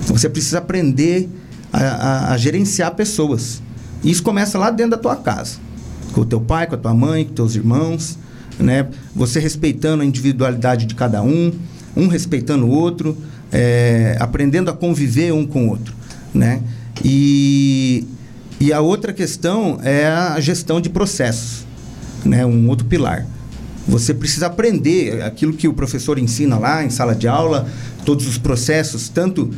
Você 0.06 0.28
precisa 0.28 0.58
aprender 0.58 1.28
a, 1.72 1.80
a, 1.80 2.32
a 2.32 2.36
gerenciar 2.36 2.94
pessoas. 2.94 3.62
Isso 4.02 4.22
começa 4.22 4.58
lá 4.58 4.70
dentro 4.70 4.92
da 4.92 4.98
tua 4.98 5.16
casa, 5.16 5.56
com 6.12 6.22
o 6.22 6.24
teu 6.24 6.40
pai, 6.40 6.66
com 6.66 6.74
a 6.74 6.78
tua 6.78 6.94
mãe, 6.94 7.24
com 7.24 7.32
teus 7.32 7.54
irmãos, 7.54 8.18
né? 8.58 8.88
Você 9.14 9.38
respeitando 9.38 10.02
a 10.02 10.06
individualidade 10.06 10.86
de 10.86 10.94
cada 10.94 11.22
um, 11.22 11.52
um 11.96 12.08
respeitando 12.08 12.66
o 12.66 12.70
outro, 12.70 13.16
é, 13.52 14.16
aprendendo 14.20 14.70
a 14.70 14.72
conviver 14.72 15.32
um 15.32 15.46
com 15.46 15.66
o 15.66 15.70
outro. 15.70 15.94
né? 16.34 16.60
E, 17.04 18.04
e 18.60 18.72
a 18.72 18.80
outra 18.80 19.12
questão 19.12 19.78
é 19.82 20.06
a 20.06 20.38
gestão 20.40 20.80
de 20.80 20.88
processos, 20.88 21.64
né? 22.24 22.44
Um 22.44 22.68
outro 22.68 22.86
pilar. 22.86 23.26
Você 23.86 24.14
precisa 24.14 24.46
aprender 24.46 25.22
aquilo 25.22 25.52
que 25.52 25.68
o 25.68 25.74
professor 25.74 26.18
ensina 26.18 26.58
lá 26.58 26.82
em 26.82 26.88
sala 26.88 27.14
de 27.14 27.28
aula, 27.28 27.68
todos 28.04 28.26
os 28.26 28.38
processos, 28.38 29.08
tanto 29.08 29.50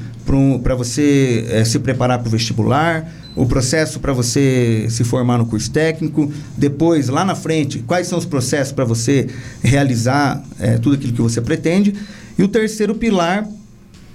para 0.62 0.74
você 0.74 1.46
é, 1.48 1.64
se 1.64 1.78
preparar 1.78 2.18
para 2.18 2.26
o 2.26 2.30
vestibular, 2.30 3.08
o 3.36 3.46
processo 3.46 4.00
para 4.00 4.12
você 4.12 4.86
se 4.90 5.04
formar 5.04 5.38
no 5.38 5.46
curso 5.46 5.70
técnico, 5.70 6.32
depois, 6.56 7.08
lá 7.08 7.24
na 7.24 7.36
frente, 7.36 7.78
quais 7.80 8.08
são 8.08 8.18
os 8.18 8.24
processos 8.24 8.72
para 8.72 8.84
você 8.84 9.28
realizar 9.62 10.42
é, 10.58 10.76
tudo 10.78 10.96
aquilo 10.96 11.12
que 11.12 11.22
você 11.22 11.40
pretende. 11.40 11.94
E 12.38 12.42
o 12.42 12.48
terceiro 12.48 12.94
pilar 12.94 13.48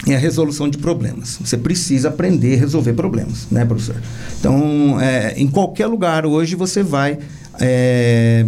é 0.07 0.15
a 0.15 0.19
resolução 0.19 0.69
de 0.69 0.77
problemas. 0.77 1.37
Você 1.43 1.57
precisa 1.57 2.09
aprender 2.09 2.55
a 2.55 2.59
resolver 2.59 2.93
problemas, 2.93 3.47
né, 3.51 3.65
professor? 3.65 3.95
Então, 4.39 4.99
é, 4.99 5.33
em 5.37 5.47
qualquer 5.47 5.87
lugar 5.87 6.25
hoje 6.25 6.55
você 6.55 6.81
vai 6.81 7.19
é, 7.59 8.45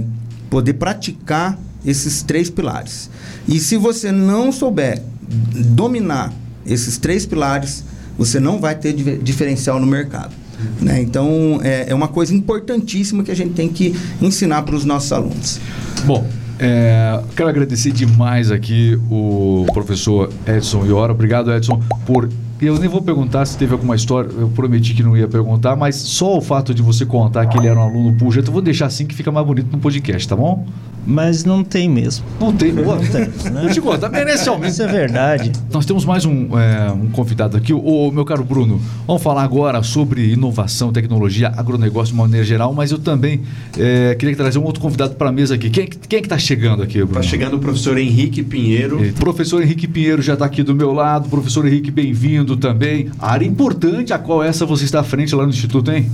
poder 0.50 0.74
praticar 0.74 1.60
esses 1.86 2.24
três 2.24 2.50
pilares. 2.50 3.10
E 3.48 3.60
se 3.60 3.78
você 3.78 4.12
não 4.12 4.52
souber 4.52 5.02
dominar 5.28 6.34
esses 6.66 6.98
três 6.98 7.26
pilares, 7.26 7.84
você 8.18 8.40
não 8.40 8.60
vai 8.60 8.76
ter 8.76 8.94
diferencial 8.94 9.80
no 9.80 9.88
mercado. 9.88 10.34
Né? 10.80 11.02
Então, 11.02 11.60
é, 11.64 11.86
é 11.90 11.96
uma 11.96 12.08
coisa 12.08 12.34
importantíssima 12.34 13.24
que 13.24 13.32
a 13.32 13.36
gente 13.36 13.54
tem 13.54 13.68
que 13.68 13.96
ensinar 14.22 14.62
para 14.64 14.76
os 14.76 14.86
nossos 14.86 15.12
alunos. 15.12 15.60
Bom, 16.06 16.26
é, 16.64 17.22
quero 17.36 17.50
agradecer 17.50 17.92
demais 17.92 18.50
aqui 18.50 18.98
o 19.12 19.66
professor 19.74 20.32
Edson 20.48 20.86
Iora. 20.86 21.12
Obrigado, 21.12 21.52
Edson, 21.52 21.82
por 22.06 22.30
eu 22.66 22.80
nem 22.80 22.90
vou 22.90 23.02
perguntar 23.02 23.46
se 23.46 23.58
teve 23.58 23.74
alguma 23.74 23.96
história, 23.96 24.30
eu 24.38 24.48
prometi 24.50 24.94
que 24.94 25.04
não 25.04 25.16
ia 25.18 25.28
perguntar, 25.28 25.76
mas 25.76 25.96
só 25.96 26.38
o 26.38 26.42
fato 26.42 26.74
de 26.74 26.82
você 26.82 27.06
contar 27.06 27.46
que 27.48 27.58
ele 27.58 27.68
era 27.68 27.80
um 27.80 27.84
aluno 27.84 28.14
puxa, 28.18 28.40
eu 28.40 28.52
vou 28.52 28.62
deixar 28.62 28.88
assim 28.88 29.06
que 29.06 29.16
fica 29.16 29.32
mais 29.32 29.46
bonito 29.46 29.72
no 29.72 29.80
podcast, 29.80 30.28
tá 30.28 30.36
bom? 30.36 30.66
Mas 31.06 31.44
não 31.44 31.64
tem 31.64 31.90
mesmo. 31.90 32.26
Não 32.40 32.54
tem, 32.54 32.72
não 32.72 32.98
tem. 32.98 33.28
Né? 33.52 33.62
Vou 33.62 33.70
te 33.70 33.82
contar, 33.82 34.10
merece 34.10 34.48
aumento. 34.48 34.72
Isso 34.72 34.84
é 34.84 34.88
verdade. 34.88 35.52
Nós 35.72 35.86
temos 35.86 36.06
mais 36.06 36.24
um, 36.24 36.58
é, 36.58 36.92
um 36.92 37.10
convidado 37.10 37.58
aqui, 37.58 37.74
o, 37.74 38.12
meu 38.12 38.24
caro 38.24 38.44
Bruno. 38.44 38.82
Vamos 39.06 39.22
falar 39.22 39.44
agora 39.44 39.84
sobre 39.84 40.32
inovação, 40.32 40.94
tecnologia, 40.94 41.50
agronegócio 41.50 42.14
de 42.14 42.20
uma 42.20 42.24
maneira 42.24 42.46
geral, 42.46 42.74
mas 42.74 42.92
eu 42.92 43.00
também 43.00 43.42
é, 43.78 44.16
queria 44.16 44.36
trazer 44.36 44.60
um 44.60 44.64
outro 44.64 44.82
convidado 44.82 45.16
para 45.16 45.28
a 45.28 45.32
mesa 45.32 45.56
aqui. 45.56 45.70
Quem, 45.70 45.88
quem 45.88 46.18
é 46.20 46.22
que 46.22 46.26
está 46.26 46.38
chegando 46.38 46.82
aqui, 46.82 47.00
Bruno? 47.00 47.20
Está 47.20 47.24
chegando 47.24 47.58
o 47.58 47.60
professor 47.60 47.98
Henrique 47.98 48.42
Pinheiro. 48.42 49.04
É, 49.04 49.12
professor 49.12 49.62
Henrique 49.62 49.88
Pinheiro 49.88 50.22
já 50.22 50.34
está 50.34 50.46
aqui 50.46 50.64
do 50.64 50.74
meu 50.74 50.94
lado. 50.94 51.28
Professor 51.28 51.68
Henrique, 51.68 51.92
bem-vindo 51.92 52.53
também. 52.58 53.10
A 53.20 53.32
área 53.32 53.46
importante 53.46 54.14
a 54.14 54.20
qual 54.20 54.44
essa 54.44 54.66
você 54.66 54.86
está 54.86 55.00
à 55.00 55.04
frente 55.04 55.34
lá 55.36 55.44
no 55.44 55.50
Instituto, 55.50 55.92
hein? 55.92 56.10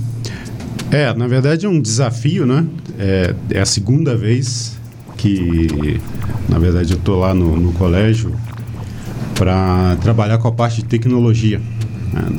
É, 0.90 1.14
na 1.14 1.26
verdade 1.26 1.66
é 1.66 1.68
um 1.68 1.80
desafio, 1.80 2.46
né? 2.46 2.66
É, 2.98 3.34
é 3.50 3.60
a 3.60 3.66
segunda 3.66 4.16
vez 4.16 4.78
que, 5.16 6.00
na 6.48 6.58
verdade, 6.58 6.92
eu 6.92 6.98
estou 6.98 7.18
lá 7.18 7.34
no, 7.34 7.56
no 7.56 7.72
colégio 7.72 8.34
para 9.34 9.96
trabalhar 10.00 10.38
com 10.38 10.48
a 10.48 10.52
parte 10.52 10.76
de 10.76 10.84
tecnologia. 10.84 11.60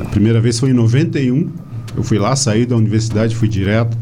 A 0.00 0.04
primeira 0.06 0.40
vez 0.40 0.58
foi 0.58 0.70
em 0.70 0.74
91. 0.74 1.48
Eu 1.96 2.02
fui 2.02 2.18
lá, 2.18 2.34
saí 2.36 2.66
da 2.66 2.76
universidade, 2.76 3.34
fui 3.34 3.48
direto 3.48 3.96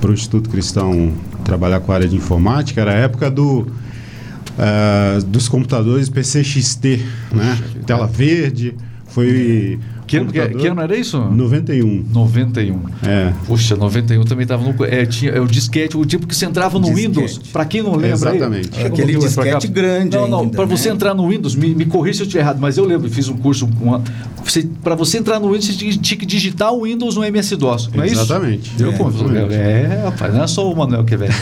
para 0.00 0.10
o 0.10 0.14
Instituto 0.14 0.48
Cristão 0.48 1.12
trabalhar 1.44 1.80
com 1.80 1.92
a 1.92 1.94
área 1.94 2.08
de 2.08 2.16
informática. 2.16 2.80
Era 2.80 2.92
a 2.92 2.94
época 2.94 3.30
do, 3.30 3.60
uh, 3.60 5.24
dos 5.26 5.48
computadores 5.48 6.08
PCXT, 6.08 7.00
né? 7.32 7.58
Tela 7.86 8.06
verde. 8.06 8.74
Foi 9.08 9.78
que 10.06 10.18
ano, 10.18 10.30
que, 10.30 10.48
que 10.48 10.66
ano 10.68 10.80
era 10.80 10.96
isso? 10.96 11.18
91. 11.18 12.04
91. 12.12 12.80
É. 13.02 13.32
Puxa, 13.46 13.74
91 13.76 14.24
também 14.24 14.44
estava 14.44 14.62
no. 14.62 14.84
É, 14.84 15.04
tinha, 15.04 15.32
é 15.32 15.40
o 15.40 15.46
disquete, 15.46 15.96
o 15.96 16.04
tipo 16.06 16.26
que 16.26 16.34
você 16.34 16.46
entrava 16.46 16.78
no 16.78 16.86
disquete. 16.86 17.06
Windows. 17.08 17.38
Para 17.52 17.64
quem 17.64 17.82
não 17.82 17.92
lembra. 17.92 18.10
Exatamente. 18.10 18.70
Aí, 18.78 18.86
Aquele 18.86 19.16
disquete 19.16 19.66
grande. 19.66 20.16
Não, 20.16 20.28
não. 20.28 20.48
Para 20.48 20.66
né? 20.66 20.76
você 20.76 20.90
entrar 20.90 21.12
no 21.12 21.28
Windows, 21.28 21.56
me, 21.56 21.74
me 21.74 21.86
corrija 21.86 22.18
se 22.18 22.22
eu 22.22 22.26
estiver 22.26 22.42
errado, 22.42 22.58
mas 22.60 22.78
eu 22.78 22.84
lembro, 22.84 23.10
fiz 23.10 23.28
um 23.28 23.36
curso. 23.36 23.68
Para 24.82 24.94
você 24.94 25.18
entrar 25.18 25.40
no 25.40 25.48
Windows, 25.48 25.66
você 25.66 25.98
tinha 25.98 26.18
que 26.18 26.26
digitar 26.26 26.72
o 26.72 26.84
Windows 26.84 27.16
no 27.16 27.24
MS-DOS. 27.24 27.90
Não 27.94 28.04
é 28.04 28.06
isso? 28.06 28.20
Exatamente. 28.20 28.72
Eu 28.78 28.92
é, 29.50 29.82
é, 29.82 30.02
rapaz, 30.04 30.34
não 30.34 30.44
é 30.44 30.46
só 30.46 30.70
o 30.70 30.76
Manuel 30.76 31.04
que 31.04 31.14
é 31.14 31.16
velho. 31.16 31.34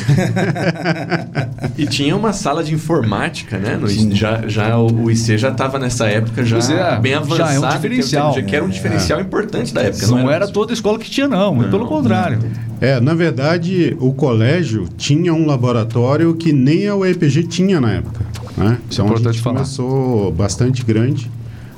e 1.76 1.86
tinha 1.86 2.16
uma 2.16 2.32
sala 2.32 2.62
de 2.62 2.74
informática, 2.74 3.58
né? 3.58 3.76
No, 3.76 3.88
já, 4.14 4.46
já, 4.48 4.78
o 4.78 5.10
IC 5.10 5.38
já 5.38 5.50
estava 5.50 5.78
nessa 5.78 6.06
época 6.06 6.44
já 6.44 6.58
é, 6.58 6.98
bem 6.98 7.14
avançado. 7.14 7.36
Já 7.36 7.52
é 7.52 7.60
um 7.60 7.68
diferencial 7.68 8.34
que 8.34 8.56
era 8.56 8.64
um 8.64 8.68
diferencial 8.68 9.18
é. 9.18 9.22
importante 9.22 9.74
da 9.74 9.82
época. 9.82 10.06
Não, 10.06 10.18
não 10.18 10.30
era, 10.30 10.44
era 10.44 10.48
toda 10.48 10.72
a 10.72 10.74
escola 10.74 10.98
que 10.98 11.10
tinha, 11.10 11.28
não, 11.28 11.54
muito 11.54 11.70
pelo 11.70 11.86
contrário. 11.86 12.38
É, 12.80 13.00
na 13.00 13.14
verdade, 13.14 13.96
o 14.00 14.12
colégio 14.12 14.88
tinha 14.96 15.32
um 15.32 15.46
laboratório 15.46 16.34
que 16.34 16.52
nem 16.52 16.86
a 16.88 16.96
UEPG 16.96 17.44
tinha 17.44 17.80
na 17.80 17.92
época. 17.92 18.24
Né? 18.56 18.78
Isso 18.88 19.00
é 19.00 19.04
então 19.04 19.16
a 19.16 19.32
gente 19.32 19.40
falar. 19.40 19.56
começou 19.56 20.32
bastante 20.32 20.84
grande, 20.84 21.30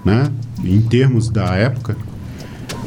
né? 0.06 0.30
Em 0.64 0.80
termos 0.80 1.28
da 1.28 1.56
época. 1.56 1.96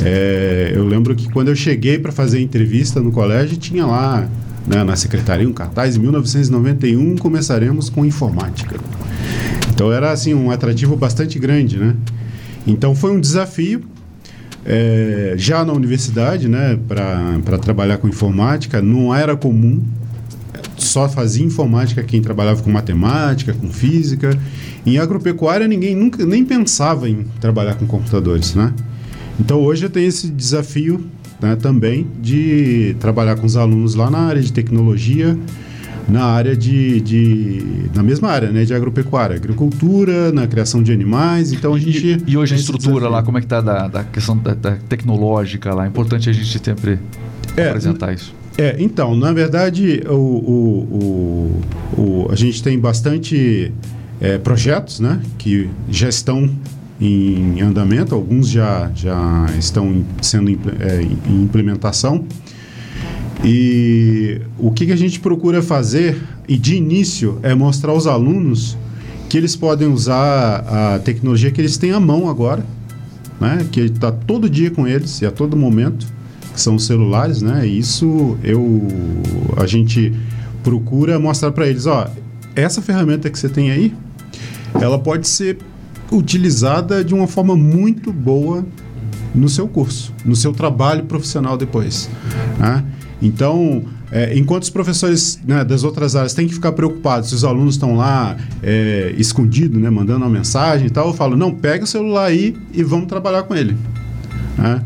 É, 0.01 0.71
eu 0.73 0.87
lembro 0.87 1.13
que 1.13 1.29
quando 1.29 1.49
eu 1.49 1.55
cheguei 1.55 1.99
para 1.99 2.13
fazer 2.13 2.39
entrevista 2.39 3.01
no 3.01 3.11
colégio, 3.11 3.57
tinha 3.57 3.85
lá 3.85 4.27
né, 4.65 4.83
na 4.85 4.95
secretaria 4.95 5.47
um 5.47 5.51
cartaz, 5.51 5.97
em 5.97 5.99
1991 5.99 7.17
começaremos 7.17 7.89
com 7.89 8.05
informática. 8.05 8.77
Então 9.73 9.91
era 9.91 10.11
assim 10.11 10.33
um 10.33 10.49
atrativo 10.49 10.95
bastante 10.95 11.37
grande, 11.37 11.77
né? 11.77 11.95
Então 12.65 12.95
foi 12.95 13.11
um 13.11 13.19
desafio. 13.19 13.81
É, 14.65 15.33
já 15.37 15.65
na 15.65 15.73
universidade, 15.73 16.47
né, 16.47 16.77
para 16.87 17.57
trabalhar 17.57 17.97
com 17.97 18.07
informática, 18.07 18.81
não 18.81 19.15
era 19.15 19.35
comum, 19.35 19.81
só 20.77 21.07
fazia 21.07 21.45
informática 21.45 22.03
quem 22.03 22.21
trabalhava 22.21 22.61
com 22.63 22.71
matemática, 22.71 23.53
com 23.53 23.69
física. 23.69 24.37
Em 24.85 24.97
agropecuária, 24.97 25.67
ninguém 25.67 25.95
nunca 25.95 26.25
nem 26.25 26.43
pensava 26.43 27.09
em 27.09 27.25
trabalhar 27.39 27.75
com 27.75 27.85
computadores, 27.85 28.55
né? 28.55 28.73
Então 29.39 29.61
hoje 29.61 29.85
eu 29.85 29.89
tenho 29.89 30.07
esse 30.07 30.27
desafio 30.27 31.05
né, 31.41 31.55
também 31.55 32.07
de 32.21 32.95
trabalhar 32.99 33.35
com 33.37 33.45
os 33.45 33.55
alunos 33.55 33.95
lá 33.95 34.09
na 34.09 34.19
área 34.19 34.41
de 34.41 34.51
tecnologia, 34.51 35.37
na 36.09 36.25
área 36.25 36.55
de, 36.55 36.99
de 36.99 37.89
na 37.93 38.03
mesma 38.03 38.29
área, 38.29 38.49
né, 38.49 38.65
de 38.65 38.73
agropecuária, 38.73 39.35
agricultura, 39.35 40.31
na 40.31 40.47
criação 40.47 40.81
de 40.83 40.91
animais. 40.91 41.53
Então 41.53 41.73
a 41.73 41.79
gente 41.79 42.23
e, 42.27 42.31
e 42.31 42.37
hoje 42.37 42.55
a 42.55 42.57
estrutura 42.57 43.07
lá, 43.07 43.23
como 43.23 43.37
é 43.37 43.41
que 43.41 43.45
está 43.45 43.61
da, 43.61 43.87
da 43.87 44.03
questão 44.03 44.37
da, 44.37 44.53
da, 44.53 44.71
tecnológica 44.89 45.73
lá? 45.73 45.85
É 45.85 45.87
importante 45.87 46.29
a 46.29 46.33
gente 46.33 46.59
sempre 46.59 46.99
é, 47.55 47.69
apresentar 47.69 48.13
isso. 48.13 48.38
É, 48.59 48.75
então, 48.77 49.15
na 49.15 49.31
verdade, 49.31 50.03
o, 50.05 50.13
o, 50.13 51.61
o, 51.95 52.01
o 52.01 52.27
a 52.29 52.35
gente 52.35 52.61
tem 52.61 52.77
bastante 52.77 53.71
é, 54.19 54.37
projetos, 54.37 54.99
né, 54.99 55.21
que 55.37 55.69
já 55.89 56.09
estão 56.09 56.49
em 56.99 57.61
andamento, 57.61 58.13
alguns 58.13 58.49
já, 58.49 58.91
já 58.93 59.45
estão 59.57 60.03
sendo 60.21 60.51
é, 60.77 61.01
em 61.01 61.41
implementação. 61.41 62.25
E 63.45 64.41
o 64.57 64.71
que, 64.71 64.87
que 64.87 64.91
a 64.91 64.97
gente 64.97 65.21
procura 65.21 65.61
fazer, 65.61 66.21
e 66.45 66.57
de 66.57 66.75
início, 66.75 67.39
é 67.41 67.55
mostrar 67.55 67.93
aos 67.93 68.07
alunos 68.07 68.77
que 69.29 69.37
eles 69.37 69.55
podem 69.55 69.87
usar 69.87 70.65
a 70.67 70.99
tecnologia 70.99 71.49
que 71.49 71.61
eles 71.61 71.77
têm 71.77 71.93
à 71.93 71.99
mão 72.01 72.29
agora, 72.29 72.65
né? 73.39 73.65
que 73.71 73.79
está 73.79 74.11
todo 74.11 74.49
dia 74.49 74.69
com 74.69 74.85
eles 74.85 75.21
e 75.21 75.25
a 75.25 75.31
todo 75.31 75.55
momento, 75.55 76.18
que 76.59 76.63
são 76.63 76.75
os 76.75 76.85
celulares, 76.85 77.41
né? 77.41 77.65
Isso 77.65 78.37
eu, 78.43 78.85
a 79.55 79.65
gente 79.65 80.13
procura 80.61 81.17
mostrar 81.17 81.53
para 81.53 81.65
eles, 81.65 81.85
ó, 81.85 82.05
essa 82.53 82.81
ferramenta 82.81 83.29
que 83.29 83.39
você 83.39 83.47
tem 83.47 83.71
aí, 83.71 83.95
ela 84.73 84.99
pode 84.99 85.25
ser 85.25 85.57
utilizada 86.11 87.01
de 87.01 87.13
uma 87.13 87.27
forma 87.27 87.55
muito 87.55 88.11
boa 88.11 88.65
no 89.33 89.47
seu 89.47 89.69
curso, 89.69 90.13
no 90.25 90.35
seu 90.35 90.51
trabalho 90.51 91.05
profissional 91.05 91.55
depois. 91.55 92.09
Né? 92.57 92.83
Então, 93.21 93.85
é, 94.11 94.37
enquanto 94.37 94.63
os 94.63 94.69
professores 94.69 95.39
né, 95.47 95.63
das 95.63 95.85
outras 95.85 96.13
áreas 96.13 96.33
têm 96.33 96.45
que 96.45 96.53
ficar 96.53 96.73
preocupados 96.73 97.29
se 97.29 97.35
os 97.35 97.45
alunos 97.45 97.75
estão 97.75 97.95
lá 97.95 98.35
é, 98.61 99.13
escondidos, 99.17 99.81
né, 99.81 99.89
mandando 99.89 100.25
uma 100.25 100.29
mensagem 100.29 100.87
e 100.87 100.89
tal, 100.89 101.07
eu 101.07 101.13
falo, 101.13 101.37
não, 101.37 101.55
pega 101.55 101.85
o 101.85 101.87
celular 101.87 102.25
aí 102.25 102.57
e 102.73 102.83
vamos 102.83 103.07
trabalhar 103.07 103.43
com 103.43 103.55
ele. 103.55 103.77
Né? 104.57 104.83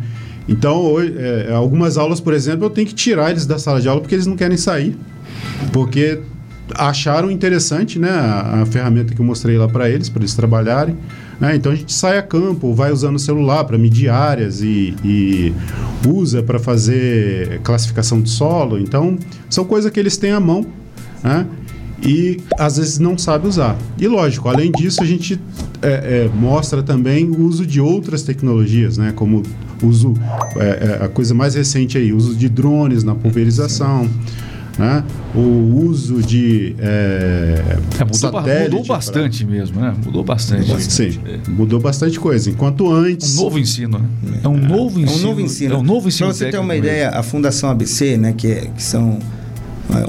Então, 0.47 0.77
hoje, 0.81 1.13
é, 1.17 1.53
algumas 1.53 1.97
aulas, 1.97 2.19
por 2.19 2.33
exemplo, 2.33 2.65
eu 2.65 2.69
tenho 2.69 2.87
que 2.87 2.93
tirar 2.93 3.31
eles 3.31 3.45
da 3.45 3.57
sala 3.57 3.79
de 3.79 3.87
aula 3.87 4.01
porque 4.01 4.15
eles 4.15 4.27
não 4.27 4.35
querem 4.35 4.57
sair. 4.57 4.95
Porque 5.71 6.19
acharam 6.75 7.29
interessante 7.29 7.99
né, 7.99 8.09
a, 8.09 8.61
a 8.61 8.65
ferramenta 8.65 9.13
que 9.13 9.21
eu 9.21 9.25
mostrei 9.25 9.57
lá 9.57 9.67
para 9.67 9.89
eles, 9.89 10.09
para 10.09 10.21
eles 10.21 10.33
trabalharem. 10.33 10.97
Né? 11.39 11.55
Então 11.55 11.71
a 11.71 11.75
gente 11.75 11.93
sai 11.93 12.17
a 12.17 12.21
campo, 12.21 12.73
vai 12.73 12.91
usando 12.91 13.15
o 13.15 13.19
celular 13.19 13.63
para 13.65 13.77
medir 13.77 14.09
áreas 14.09 14.61
e, 14.61 14.95
e 15.03 15.53
usa 16.07 16.43
para 16.43 16.59
fazer 16.59 17.59
classificação 17.63 18.21
de 18.21 18.29
solo. 18.29 18.79
Então 18.79 19.17
são 19.49 19.65
coisas 19.65 19.91
que 19.91 19.99
eles 19.99 20.17
têm 20.17 20.31
à 20.31 20.39
mão 20.39 20.65
né? 21.23 21.47
E 22.05 22.39
às 22.57 22.77
vezes 22.77 22.99
não 22.99 23.17
sabe 23.17 23.47
usar. 23.47 23.77
E 23.99 24.07
lógico, 24.07 24.49
além 24.49 24.71
disso, 24.71 25.01
a 25.01 25.05
gente 25.05 25.39
é, 25.81 26.25
é, 26.25 26.29
mostra 26.33 26.81
também 26.83 27.25
o 27.29 27.41
uso 27.45 27.65
de 27.65 27.79
outras 27.81 28.23
tecnologias, 28.23 28.97
né? 28.97 29.11
Como 29.15 29.43
uso 29.81 30.13
é, 30.57 30.97
é, 31.01 31.05
a 31.05 31.09
coisa 31.09 31.33
mais 31.33 31.55
recente 31.55 31.97
aí, 31.97 32.11
uso 32.13 32.35
de 32.35 32.47
drones 32.49 33.03
na 33.03 33.15
pulverização. 33.15 34.09
Né? 34.75 35.03
O 35.35 35.83
uso 35.87 36.19
de 36.23 36.75
é, 36.79 37.61
É, 37.99 38.03
mudou, 38.03 38.13
satélite 38.17 38.63
mudou 38.71 38.85
bastante 38.87 39.45
mesmo, 39.45 39.79
né? 39.79 39.93
Mudou 40.03 40.23
bastante. 40.23 40.65
pra- 40.67 40.79
Sim, 40.79 41.19
mudou 41.47 41.79
bastante 41.79 42.19
coisa. 42.19 42.49
Enquanto 42.49 42.91
antes. 42.91 43.37
Um 43.37 43.43
novo 43.43 43.59
ensino, 43.59 43.99
né? 43.99 44.39
É 44.43 44.47
um 44.47 44.57
novo 44.57 44.97
É 44.99 45.03
ensino. 45.03 45.19
um 45.19 45.27
novo 45.29 45.41
ensino. 45.41 45.75
É 45.75 45.77
um 45.77 45.83
novo 45.83 46.07
ensino 46.07 46.29
Para 46.29 46.37
você 46.37 46.49
ter 46.49 46.57
uma 46.57 46.69
mesmo. 46.73 46.85
ideia, 46.87 47.09
a 47.11 47.21
Fundação 47.21 47.69
ABC, 47.69 48.17
né, 48.17 48.33
que, 48.35 48.47
é- 48.47 48.65
que 48.75 48.81
são 48.81 49.19
é, 49.19 49.42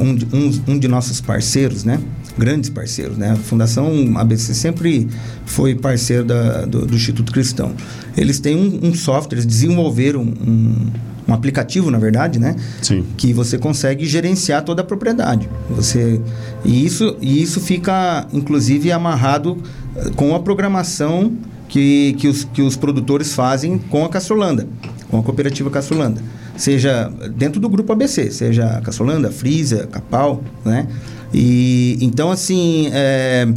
um, 0.01 0.15
de- 0.15 0.27
um, 0.33 0.73
um 0.75 0.79
de 0.79 0.89
nossos 0.89 1.21
parceiros, 1.21 1.85
né, 1.85 1.99
grandes 2.39 2.71
parceiros, 2.71 3.17
né, 3.17 3.31
a 3.33 3.37
Fundação 3.37 4.17
ABC 4.17 4.55
sempre 4.55 5.09
foi 5.47 5.75
parceiro 5.75 6.25
da- 6.25 6.65
do, 6.65 6.87
do 6.87 6.95
Instituto 6.95 7.33
Cristão. 7.33 7.73
Eles 8.17 8.39
têm 8.41 8.57
um, 8.57 8.89
um 8.89 8.95
software, 8.95 9.37
eles 9.37 9.47
desenvolveram 9.47 10.23
um, 10.23 10.87
um 11.29 11.33
aplicativo, 11.35 11.91
na 11.91 11.99
verdade, 11.99 12.39
né, 12.39 12.55
Sim. 12.83 13.05
que 13.17 13.33
você 13.33 13.59
consegue 13.59 14.05
gerenciar 14.07 14.63
toda 14.65 14.83
a 14.83 14.85
propriedade. 14.85 15.49
Você 15.71 16.21
e 16.65 16.85
isso 16.85 17.17
e 17.21 17.43
isso 17.43 17.61
fica 17.61 18.27
inclusive 18.33 18.91
amarrado 18.93 19.57
eh, 19.97 20.11
com 20.17 20.35
a 20.35 20.41
programação 20.41 21.33
que, 21.69 22.15
que, 22.19 22.29
os, 22.29 22.45
que 22.45 22.63
os 22.63 22.77
produtores 22.77 23.33
fazem 23.33 23.79
com 23.79 24.05
a 24.05 24.09
Castrolanda, 24.09 24.67
com 25.11 25.19
a 25.19 25.23
cooperativa 25.23 25.71
Castrolanda. 25.71 26.23
Seja 26.57 27.11
dentro 27.37 27.61
do 27.61 27.69
grupo 27.69 27.93
ABC, 27.93 28.31
seja 28.31 28.67
a 28.67 28.81
Castrolanda, 28.81 29.31
Frisa, 29.31 29.87
Capal, 29.89 30.43
né? 30.65 30.87
E 31.33 31.99
então 32.01 32.31
assim, 32.31 32.89
é, 32.93 33.49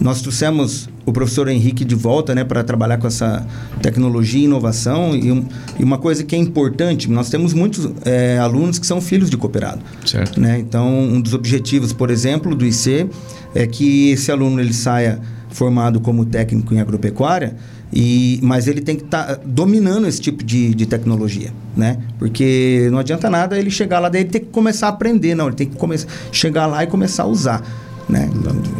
nós 0.00 0.22
trouxemos 0.22 0.88
o 1.04 1.12
professor 1.12 1.48
Henrique 1.48 1.84
de 1.84 1.94
volta 1.94 2.34
né, 2.34 2.44
para 2.44 2.62
trabalhar 2.62 2.98
com 2.98 3.06
essa 3.06 3.46
tecnologia 3.82 4.40
e 4.40 4.44
inovação. 4.44 5.14
E, 5.16 5.32
um- 5.32 5.44
e 5.78 5.82
uma 5.84 5.96
coisa 5.98 6.22
que 6.22 6.34
é 6.34 6.38
importante, 6.38 7.10
nós 7.10 7.30
temos 7.30 7.52
muitos 7.54 7.88
é, 8.04 8.38
alunos 8.38 8.78
que 8.78 8.86
são 8.86 9.00
filhos 9.00 9.28
de 9.30 9.36
cooperado. 9.36 9.80
Certo. 10.04 10.38
Né? 10.40 10.58
Então, 10.58 10.86
um 10.98 11.20
dos 11.20 11.32
objetivos, 11.34 11.92
por 11.94 12.10
exemplo, 12.10 12.54
do 12.54 12.64
IC 12.64 13.08
é 13.54 13.66
que 13.66 14.10
esse 14.10 14.30
aluno 14.30 14.60
ele 14.60 14.74
saia 14.74 15.18
formado 15.50 15.98
como 15.98 16.24
técnico 16.26 16.74
em 16.74 16.80
agropecuária, 16.80 17.56
e, 17.92 18.38
mas 18.42 18.68
ele 18.68 18.80
tem 18.80 18.96
que 18.96 19.04
estar 19.04 19.40
dominando 19.44 20.06
esse 20.06 20.20
tipo 20.20 20.44
de, 20.44 20.74
de 20.74 20.86
tecnologia, 20.86 21.52
né? 21.76 21.98
Porque 22.18 22.88
não 22.90 22.98
adianta 22.98 23.30
nada 23.30 23.58
ele 23.58 23.70
chegar 23.70 23.98
lá, 23.98 24.08
daí 24.08 24.22
ele 24.22 24.30
tem 24.30 24.40
que 24.40 24.48
começar 24.48 24.86
a 24.86 24.90
aprender, 24.90 25.34
não, 25.34 25.46
ele 25.46 25.56
tem 25.56 25.68
que 25.68 25.76
começar, 25.76 26.08
chegar 26.30 26.66
lá 26.66 26.84
e 26.84 26.86
começar 26.86 27.22
a 27.22 27.26
usar. 27.26 27.62
Né? 28.08 28.28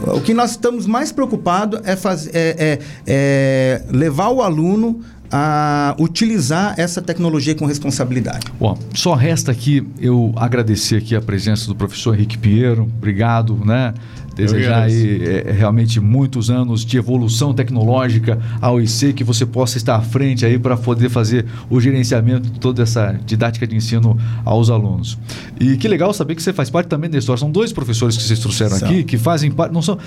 O 0.07 0.21
que 0.23 0.33
nós 0.33 0.53
estamos 0.53 0.87
mais 0.87 1.13
preocupados 1.13 1.81
é, 1.85 1.93
é, 2.33 2.55
é- 2.59 2.79
é 3.07 3.83
levar 3.91 4.31
o 4.31 4.41
aluno 4.41 5.01
a 5.31 5.95
utilizar 6.01 6.75
essa 6.79 7.03
tecnologia 7.03 7.55
com 7.55 7.67
responsabilidade. 7.67 8.47
Bom, 8.59 8.79
só 8.95 9.15
resta 9.15 9.53
aqui 9.53 9.87
eu 10.01 10.33
agradecer 10.37 10.97
aqui 10.97 11.15
a 11.15 11.21
presença 11.21 11.67
do 11.67 11.75
professor 11.75 12.15
Henrique 12.15 12.39
Pinheiro. 12.39 12.85
Obrigado, 12.85 13.55
né? 13.65 13.93
Desejar 14.39 14.85
aí 14.85 15.21
é, 15.25 15.51
realmente 15.51 15.99
muitos 15.99 16.49
anos 16.49 16.85
de 16.85 16.97
evolução 16.97 17.53
tecnológica 17.53 18.39
ao 18.61 18.81
IC, 18.81 19.13
que 19.13 19.25
você 19.25 19.45
possa 19.45 19.77
estar 19.77 19.97
à 19.97 20.01
frente 20.01 20.47
aí 20.47 20.57
para 20.59 20.77
poder 20.77 21.09
fazer 21.09 21.45
o 21.69 21.81
gerenciamento 21.81 22.49
de 22.49 22.61
toda 22.61 22.85
essa 22.85 23.19
didática 23.27 23.67
de 23.67 23.75
ensino 23.75 24.17
aos 24.45 24.71
alunos. 24.71 25.19
E 25.59 25.77
que 25.77 25.89
legal 25.89 26.13
saber 26.15 26.37
que 26.37 26.43
você 26.43 26.53
faz 26.53 26.71
parte 26.71 26.87
também 26.87 27.11
da 27.11 27.19
história. 27.19 27.41
São 27.41 27.51
dois 27.51 27.73
professores 27.73 28.17
que 28.17 28.23
vocês 28.23 28.39
trouxeram 28.39 28.77
São. 28.77 28.89
aqui, 28.89 29.03
que 29.03 29.19
fazem 29.19 29.51
parte, 29.51 29.73
não 29.75 29.83
são 29.83 29.99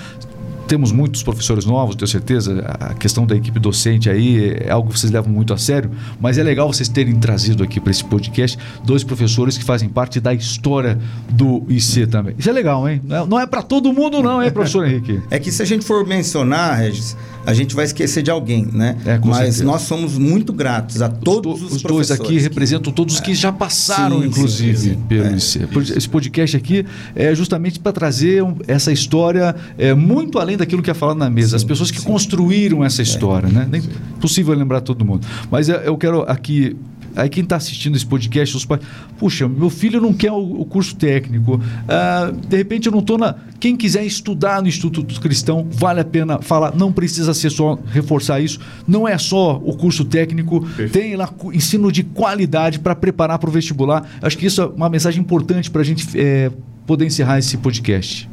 temos 0.72 0.90
muitos 0.90 1.22
professores 1.22 1.66
novos, 1.66 1.94
tenho 1.94 2.08
certeza. 2.08 2.64
A 2.80 2.94
questão 2.94 3.26
da 3.26 3.36
equipe 3.36 3.60
docente 3.60 4.08
aí 4.08 4.54
é 4.58 4.70
algo 4.70 4.90
que 4.90 4.98
vocês 4.98 5.12
levam 5.12 5.30
muito 5.30 5.52
a 5.52 5.58
sério, 5.58 5.90
mas 6.18 6.38
é 6.38 6.42
legal 6.42 6.72
vocês 6.72 6.88
terem 6.88 7.14
trazido 7.16 7.62
aqui 7.62 7.78
para 7.78 7.90
esse 7.90 8.02
podcast 8.02 8.58
dois 8.82 9.04
professores 9.04 9.58
que 9.58 9.64
fazem 9.64 9.90
parte 9.90 10.18
da 10.18 10.32
história 10.32 10.98
do 11.28 11.62
IC 11.68 12.06
também. 12.06 12.34
Isso 12.38 12.48
é 12.48 12.52
legal, 12.54 12.88
hein? 12.88 13.02
Não 13.28 13.38
é, 13.38 13.42
é 13.42 13.46
para 13.46 13.60
todo 13.60 13.92
mundo, 13.92 14.22
não, 14.22 14.42
hein, 14.42 14.50
professor 14.50 14.86
Henrique? 14.86 15.20
É 15.30 15.38
que 15.38 15.52
se 15.52 15.60
a 15.60 15.66
gente 15.66 15.84
for 15.84 16.06
mencionar, 16.06 16.78
Regis, 16.78 17.18
a 17.44 17.52
gente 17.54 17.74
vai 17.74 17.84
esquecer 17.84 18.22
de 18.22 18.30
alguém, 18.30 18.66
né? 18.72 18.96
É, 19.04 19.18
Mas 19.24 19.36
certeza. 19.36 19.64
nós 19.64 19.82
somos 19.82 20.16
muito 20.16 20.52
gratos 20.52 21.02
a 21.02 21.08
todos 21.08 21.58
Do- 21.60 21.66
os, 21.66 21.72
os 21.76 21.82
dois 21.82 22.10
aqui 22.10 22.38
representam 22.38 22.92
todos 22.92 23.14
os 23.14 23.20
que 23.20 23.34
já 23.34 23.50
passaram, 23.52 24.20
Sim, 24.20 24.26
inclusive, 24.28 24.76
sim, 24.78 24.88
sim. 24.94 24.98
pelo 25.08 25.24
É. 25.24 25.34
Esse 25.36 26.08
podcast 26.08 26.56
aqui 26.56 26.84
é 27.14 27.34
justamente 27.34 27.80
para 27.80 27.92
trazer 27.92 28.42
um- 28.42 28.56
essa 28.68 28.92
história 28.92 29.54
é, 29.76 29.92
muito 29.94 30.38
além 30.38 30.56
daquilo 30.56 30.82
que 30.82 30.90
é 30.90 30.94
falado 30.94 31.18
na 31.18 31.28
mesa. 31.30 31.56
As 31.56 31.64
pessoas 31.64 31.90
que 31.90 32.00
construíram 32.02 32.84
essa 32.84 33.02
história, 33.02 33.48
né? 33.48 33.66
Nem 33.70 33.82
possível 34.20 34.54
lembrar 34.54 34.80
todo 34.80 35.04
mundo. 35.04 35.26
Mas 35.50 35.68
é, 35.68 35.82
eu 35.86 35.96
quero 35.96 36.22
aqui. 36.22 36.76
Aí 37.16 37.28
quem 37.28 37.42
está 37.42 37.56
assistindo 37.56 37.96
esse 37.96 38.06
podcast, 38.06 38.56
os 38.56 38.64
pais, 38.64 38.80
puxa, 39.18 39.48
meu 39.48 39.70
filho 39.70 40.00
não 40.00 40.12
quer 40.12 40.32
o, 40.32 40.64
curso 40.64 40.96
técnico. 40.96 41.60
Ah, 41.88 42.32
de 42.48 42.56
repente 42.56 42.86
eu 42.86 42.92
não 42.92 43.00
estou 43.00 43.18
na. 43.18 43.34
Quem 43.60 43.76
quiser 43.76 44.04
estudar 44.04 44.62
no 44.62 44.68
Instituto 44.68 45.20
Cristão, 45.20 45.66
vale 45.70 46.00
a 46.00 46.04
pena 46.04 46.40
falar. 46.40 46.74
Não 46.74 46.92
precisa 46.92 47.34
ser 47.34 47.50
só 47.50 47.78
reforçar 47.86 48.40
isso. 48.40 48.58
Não 48.86 49.06
é 49.06 49.16
só 49.18 49.56
o 49.56 49.76
curso 49.76 50.04
técnico, 50.04 50.66
tem 50.90 51.16
lá 51.16 51.32
ensino 51.52 51.92
de 51.92 52.02
qualidade 52.02 52.78
para 52.78 52.94
preparar 52.94 53.38
para 53.38 53.48
o 53.48 53.52
vestibular. 53.52 54.08
Acho 54.20 54.36
que 54.38 54.46
isso 54.46 54.62
é 54.62 54.66
uma 54.66 54.88
mensagem 54.88 55.20
importante 55.20 55.70
para 55.70 55.82
a 55.82 55.84
gente 55.84 56.06
eh, 56.14 56.50
poder 56.86 57.06
encerrar 57.06 57.38
esse 57.38 57.56
podcast. 57.56 58.31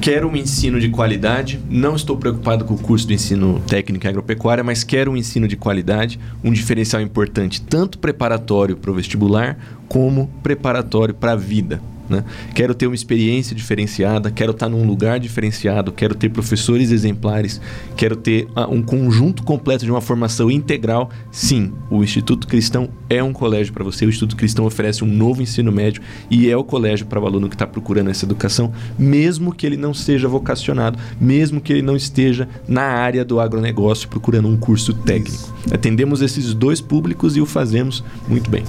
Quero 0.00 0.28
um 0.28 0.36
ensino 0.36 0.80
de 0.80 0.88
qualidade. 0.88 1.60
Não 1.68 1.94
estou 1.94 2.16
preocupado 2.16 2.64
com 2.64 2.74
o 2.74 2.78
curso 2.78 3.06
do 3.06 3.12
ensino 3.12 3.60
técnico 3.66 4.06
em 4.06 4.10
agropecuária, 4.10 4.64
mas 4.64 4.82
quero 4.82 5.10
um 5.10 5.16
ensino 5.16 5.46
de 5.46 5.56
qualidade, 5.56 6.18
um 6.42 6.52
diferencial 6.52 7.02
importante, 7.02 7.60
tanto 7.60 7.98
preparatório 7.98 8.76
para 8.76 8.90
o 8.90 8.94
vestibular, 8.94 9.58
como 9.88 10.28
preparatório 10.42 11.14
para 11.14 11.32
a 11.32 11.36
vida. 11.36 11.82
Né? 12.10 12.24
Quero 12.54 12.74
ter 12.74 12.86
uma 12.88 12.94
experiência 12.94 13.54
diferenciada, 13.54 14.30
quero 14.30 14.50
estar 14.50 14.68
num 14.68 14.84
lugar 14.84 15.20
diferenciado, 15.20 15.92
quero 15.92 16.14
ter 16.14 16.28
professores 16.28 16.90
exemplares, 16.90 17.60
quero 17.96 18.16
ter 18.16 18.48
ah, 18.56 18.66
um 18.66 18.82
conjunto 18.82 19.44
completo 19.44 19.84
de 19.84 19.90
uma 19.90 20.00
formação 20.00 20.50
integral. 20.50 21.10
Sim, 21.30 21.72
o 21.88 22.02
Instituto 22.02 22.48
Cristão 22.48 22.88
é 23.08 23.22
um 23.22 23.32
colégio 23.32 23.72
para 23.72 23.84
você. 23.84 24.04
O 24.04 24.08
Instituto 24.08 24.34
Cristão 24.34 24.64
oferece 24.64 25.04
um 25.04 25.06
novo 25.06 25.40
ensino 25.40 25.70
médio 25.70 26.02
e 26.28 26.50
é 26.50 26.56
o 26.56 26.64
colégio 26.64 27.06
para 27.06 27.20
o 27.20 27.26
aluno 27.26 27.48
que 27.48 27.54
está 27.54 27.66
procurando 27.66 28.10
essa 28.10 28.24
educação, 28.24 28.72
mesmo 28.98 29.54
que 29.54 29.64
ele 29.64 29.76
não 29.76 29.94
seja 29.94 30.26
vocacionado, 30.26 30.98
mesmo 31.20 31.60
que 31.60 31.72
ele 31.72 31.82
não 31.82 31.94
esteja 31.94 32.48
na 32.66 32.82
área 32.82 33.24
do 33.24 33.38
agronegócio 33.38 34.08
procurando 34.08 34.48
um 34.48 34.56
curso 34.56 34.92
técnico. 34.92 35.54
Atendemos 35.70 36.22
esses 36.22 36.52
dois 36.54 36.80
públicos 36.80 37.36
e 37.36 37.40
o 37.40 37.46
fazemos 37.46 38.02
muito 38.26 38.50
bem. 38.50 38.64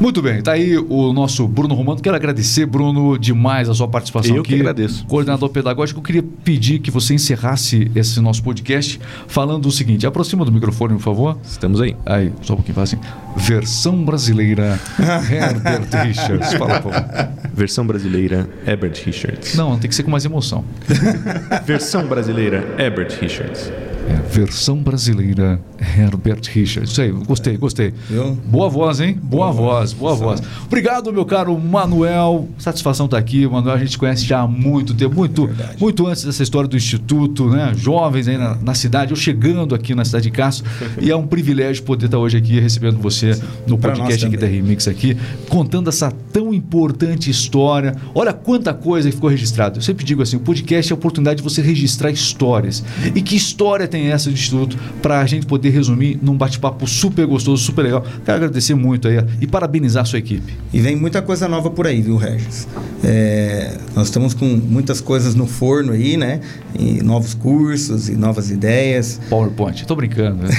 Muito 0.00 0.20
bem, 0.20 0.42
tá 0.42 0.52
aí 0.52 0.76
o 0.76 1.12
nosso 1.12 1.48
Bruno 1.48 1.74
Romano. 1.74 2.00
Quero 2.00 2.14
agradecer, 2.14 2.66
Bruno, 2.66 2.83
demais 3.18 3.68
a 3.68 3.74
sua 3.74 3.88
participação 3.88 4.34
Eu 4.34 4.42
aqui. 4.42 4.54
que 4.54 4.60
agradeço. 4.60 5.04
Coordenador 5.06 5.48
pedagógico, 5.48 6.00
eu 6.00 6.04
queria 6.04 6.22
pedir 6.22 6.78
que 6.80 6.90
você 6.90 7.14
encerrasse 7.14 7.90
esse 7.94 8.20
nosso 8.20 8.42
podcast 8.42 9.00
falando 9.26 9.66
o 9.66 9.70
seguinte: 9.72 10.06
aproxima 10.06 10.44
do 10.44 10.52
microfone, 10.52 10.94
por 10.94 11.02
favor. 11.02 11.38
Estamos 11.44 11.80
aí. 11.80 11.96
Aí, 12.04 12.32
só 12.42 12.52
um 12.54 12.56
pouquinho, 12.56 12.74
fala 12.74 12.84
assim. 12.84 12.98
Versão 13.36 14.04
brasileira 14.04 14.78
Herbert 14.98 15.88
Richards. 16.06 16.52
Fala, 16.54 16.80
por 16.80 16.92
favor. 16.92 17.08
Versão 17.54 17.86
brasileira, 17.86 18.48
Herbert 18.66 18.94
Richards. 19.04 19.54
Não, 19.54 19.78
tem 19.78 19.88
que 19.88 19.94
ser 19.94 20.02
com 20.02 20.10
mais 20.10 20.24
emoção. 20.24 20.64
Versão 21.64 22.06
brasileira, 22.06 22.64
Herbert 22.78 23.16
Richards. 23.20 23.70
É, 24.08 24.14
versão 24.30 24.76
brasileira 24.76 25.60
Herbert 25.96 26.42
Richards. 26.52 26.90
Isso 26.92 27.00
aí, 27.00 27.10
gostei, 27.10 27.56
gostei. 27.56 27.94
Viu? 28.08 28.32
Boa 28.46 28.68
voz, 28.68 29.00
hein? 29.00 29.18
Boa, 29.22 29.50
voz, 29.50 29.92
boa 29.92 30.14
voz. 30.14 30.42
Obrigado, 30.66 31.12
meu 31.12 31.24
caro 31.24 31.58
Manuel. 31.58 32.48
Satisfação 32.58 33.06
estar 33.06 33.18
aqui. 33.18 33.46
Manuel, 33.46 33.74
a 33.74 33.78
gente 33.78 33.96
conhece 33.96 34.24
já 34.24 34.40
há 34.40 34.46
muito 34.46 34.94
tempo, 34.94 35.14
muito, 35.14 35.46
Verdade. 35.46 35.76
muito 35.80 36.06
antes 36.06 36.24
dessa 36.24 36.42
história 36.42 36.68
do 36.68 36.76
Instituto, 36.76 37.48
né? 37.48 37.72
Jovens 37.76 38.28
aí 38.28 38.36
na, 38.36 38.56
na 38.56 38.74
cidade, 38.74 39.12
eu 39.12 39.16
chegando 39.16 39.74
aqui 39.74 39.94
na 39.94 40.04
cidade 40.04 40.24
de 40.24 40.30
Castro. 40.30 40.68
e 41.00 41.10
é 41.10 41.16
um 41.16 41.26
privilégio 41.26 41.82
poder 41.82 42.06
estar 42.06 42.18
hoje 42.18 42.36
aqui 42.36 42.60
recebendo 42.60 42.98
você 42.98 43.38
no 43.66 43.78
podcast 43.78 44.26
aqui 44.26 44.36
da. 44.36 44.44
Remix 44.54 44.86
aqui, 44.86 45.16
contando 45.48 45.88
essa 45.88 46.12
tão 46.32 46.52
importante 46.52 47.30
história. 47.30 47.96
Olha 48.14 48.32
quanta 48.32 48.72
coisa 48.74 49.08
que 49.08 49.14
ficou 49.14 49.30
registrada. 49.30 49.78
Eu 49.78 49.82
sempre 49.82 50.04
digo 50.04 50.22
assim, 50.22 50.36
o 50.36 50.40
podcast 50.40 50.92
é 50.92 50.94
a 50.94 50.96
oportunidade 50.96 51.38
de 51.38 51.42
você 51.42 51.62
registrar 51.62 52.10
histórias. 52.10 52.84
E 53.14 53.22
que 53.22 53.34
história 53.34 53.88
tem 53.94 54.10
essa 54.10 54.28
do 54.28 54.34
Instituto 54.34 54.76
para 55.00 55.20
a 55.20 55.26
gente 55.26 55.46
poder 55.46 55.70
resumir 55.70 56.18
num 56.20 56.36
bate-papo 56.36 56.84
super 56.84 57.24
gostoso, 57.26 57.62
super 57.62 57.82
legal. 57.82 58.04
Quero 58.24 58.36
agradecer 58.38 58.74
muito 58.74 59.06
aí 59.06 59.24
e 59.40 59.46
parabenizar 59.46 60.02
a 60.02 60.04
sua 60.04 60.18
equipe. 60.18 60.52
E 60.72 60.80
vem 60.80 60.96
muita 60.96 61.22
coisa 61.22 61.46
nova 61.46 61.70
por 61.70 61.86
aí, 61.86 62.02
viu, 62.02 62.16
Regis? 62.16 62.66
É, 63.04 63.76
nós 63.94 64.08
estamos 64.08 64.34
com 64.34 64.46
muitas 64.46 65.00
coisas 65.00 65.36
no 65.36 65.46
forno 65.46 65.92
aí, 65.92 66.16
né? 66.16 66.40
E 66.76 67.00
novos 67.04 67.34
cursos 67.34 68.08
e 68.08 68.16
novas 68.16 68.50
ideias. 68.50 69.20
PowerPoint. 69.30 69.86
Tô 69.86 69.94
brincando. 69.94 70.42
né? 70.42 70.50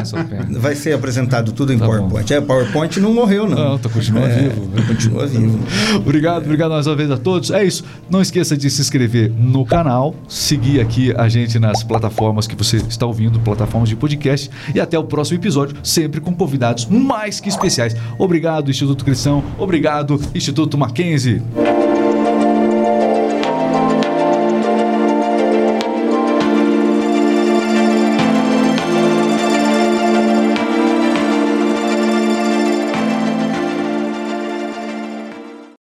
Vai 0.58 0.74
ser 0.74 0.94
apresentado 0.94 1.52
tudo 1.52 1.72
em 1.74 1.78
Tá 1.78 1.84
bom. 1.86 1.92
PowerPoint. 1.96 2.32
É, 2.32 2.40
PowerPoint 2.40 3.00
não 3.00 3.12
morreu, 3.12 3.46
não. 3.46 3.70
Não, 3.72 3.78
tá, 3.78 3.90
continua 3.90 4.22
É, 4.26 4.48
vivo. 4.48 4.68
Continua 4.86 5.26
vivo. 5.26 5.58
Obrigado, 5.96 6.44
obrigado 6.44 6.70
mais 6.70 6.86
uma 6.86 6.96
vez 6.96 7.10
a 7.10 7.18
todos. 7.18 7.50
É 7.50 7.62
isso. 7.64 7.84
Não 8.08 8.22
esqueça 8.22 8.56
de 8.56 8.70
se 8.70 8.80
inscrever 8.80 9.30
no 9.30 9.66
canal, 9.66 10.14
seguir 10.26 10.80
aqui 10.80 11.12
a 11.16 11.28
gente 11.28 11.58
nas 11.58 11.82
plataformas 11.82 12.46
que 12.46 12.56
você 12.56 12.77
está 12.88 13.06
ouvindo, 13.06 13.40
plataformas 13.40 13.88
de 13.88 13.96
podcast. 13.96 14.50
E 14.74 14.80
até 14.80 14.98
o 14.98 15.04
próximo 15.04 15.38
episódio, 15.38 15.76
sempre 15.82 16.20
com 16.20 16.34
convidados 16.34 16.86
mais 16.86 17.40
que 17.40 17.48
especiais. 17.48 17.94
Obrigado, 18.18 18.70
Instituto 18.70 19.04
Cristão. 19.04 19.42
Obrigado, 19.58 20.20
Instituto 20.34 20.76
Mackenzie. 20.76 21.42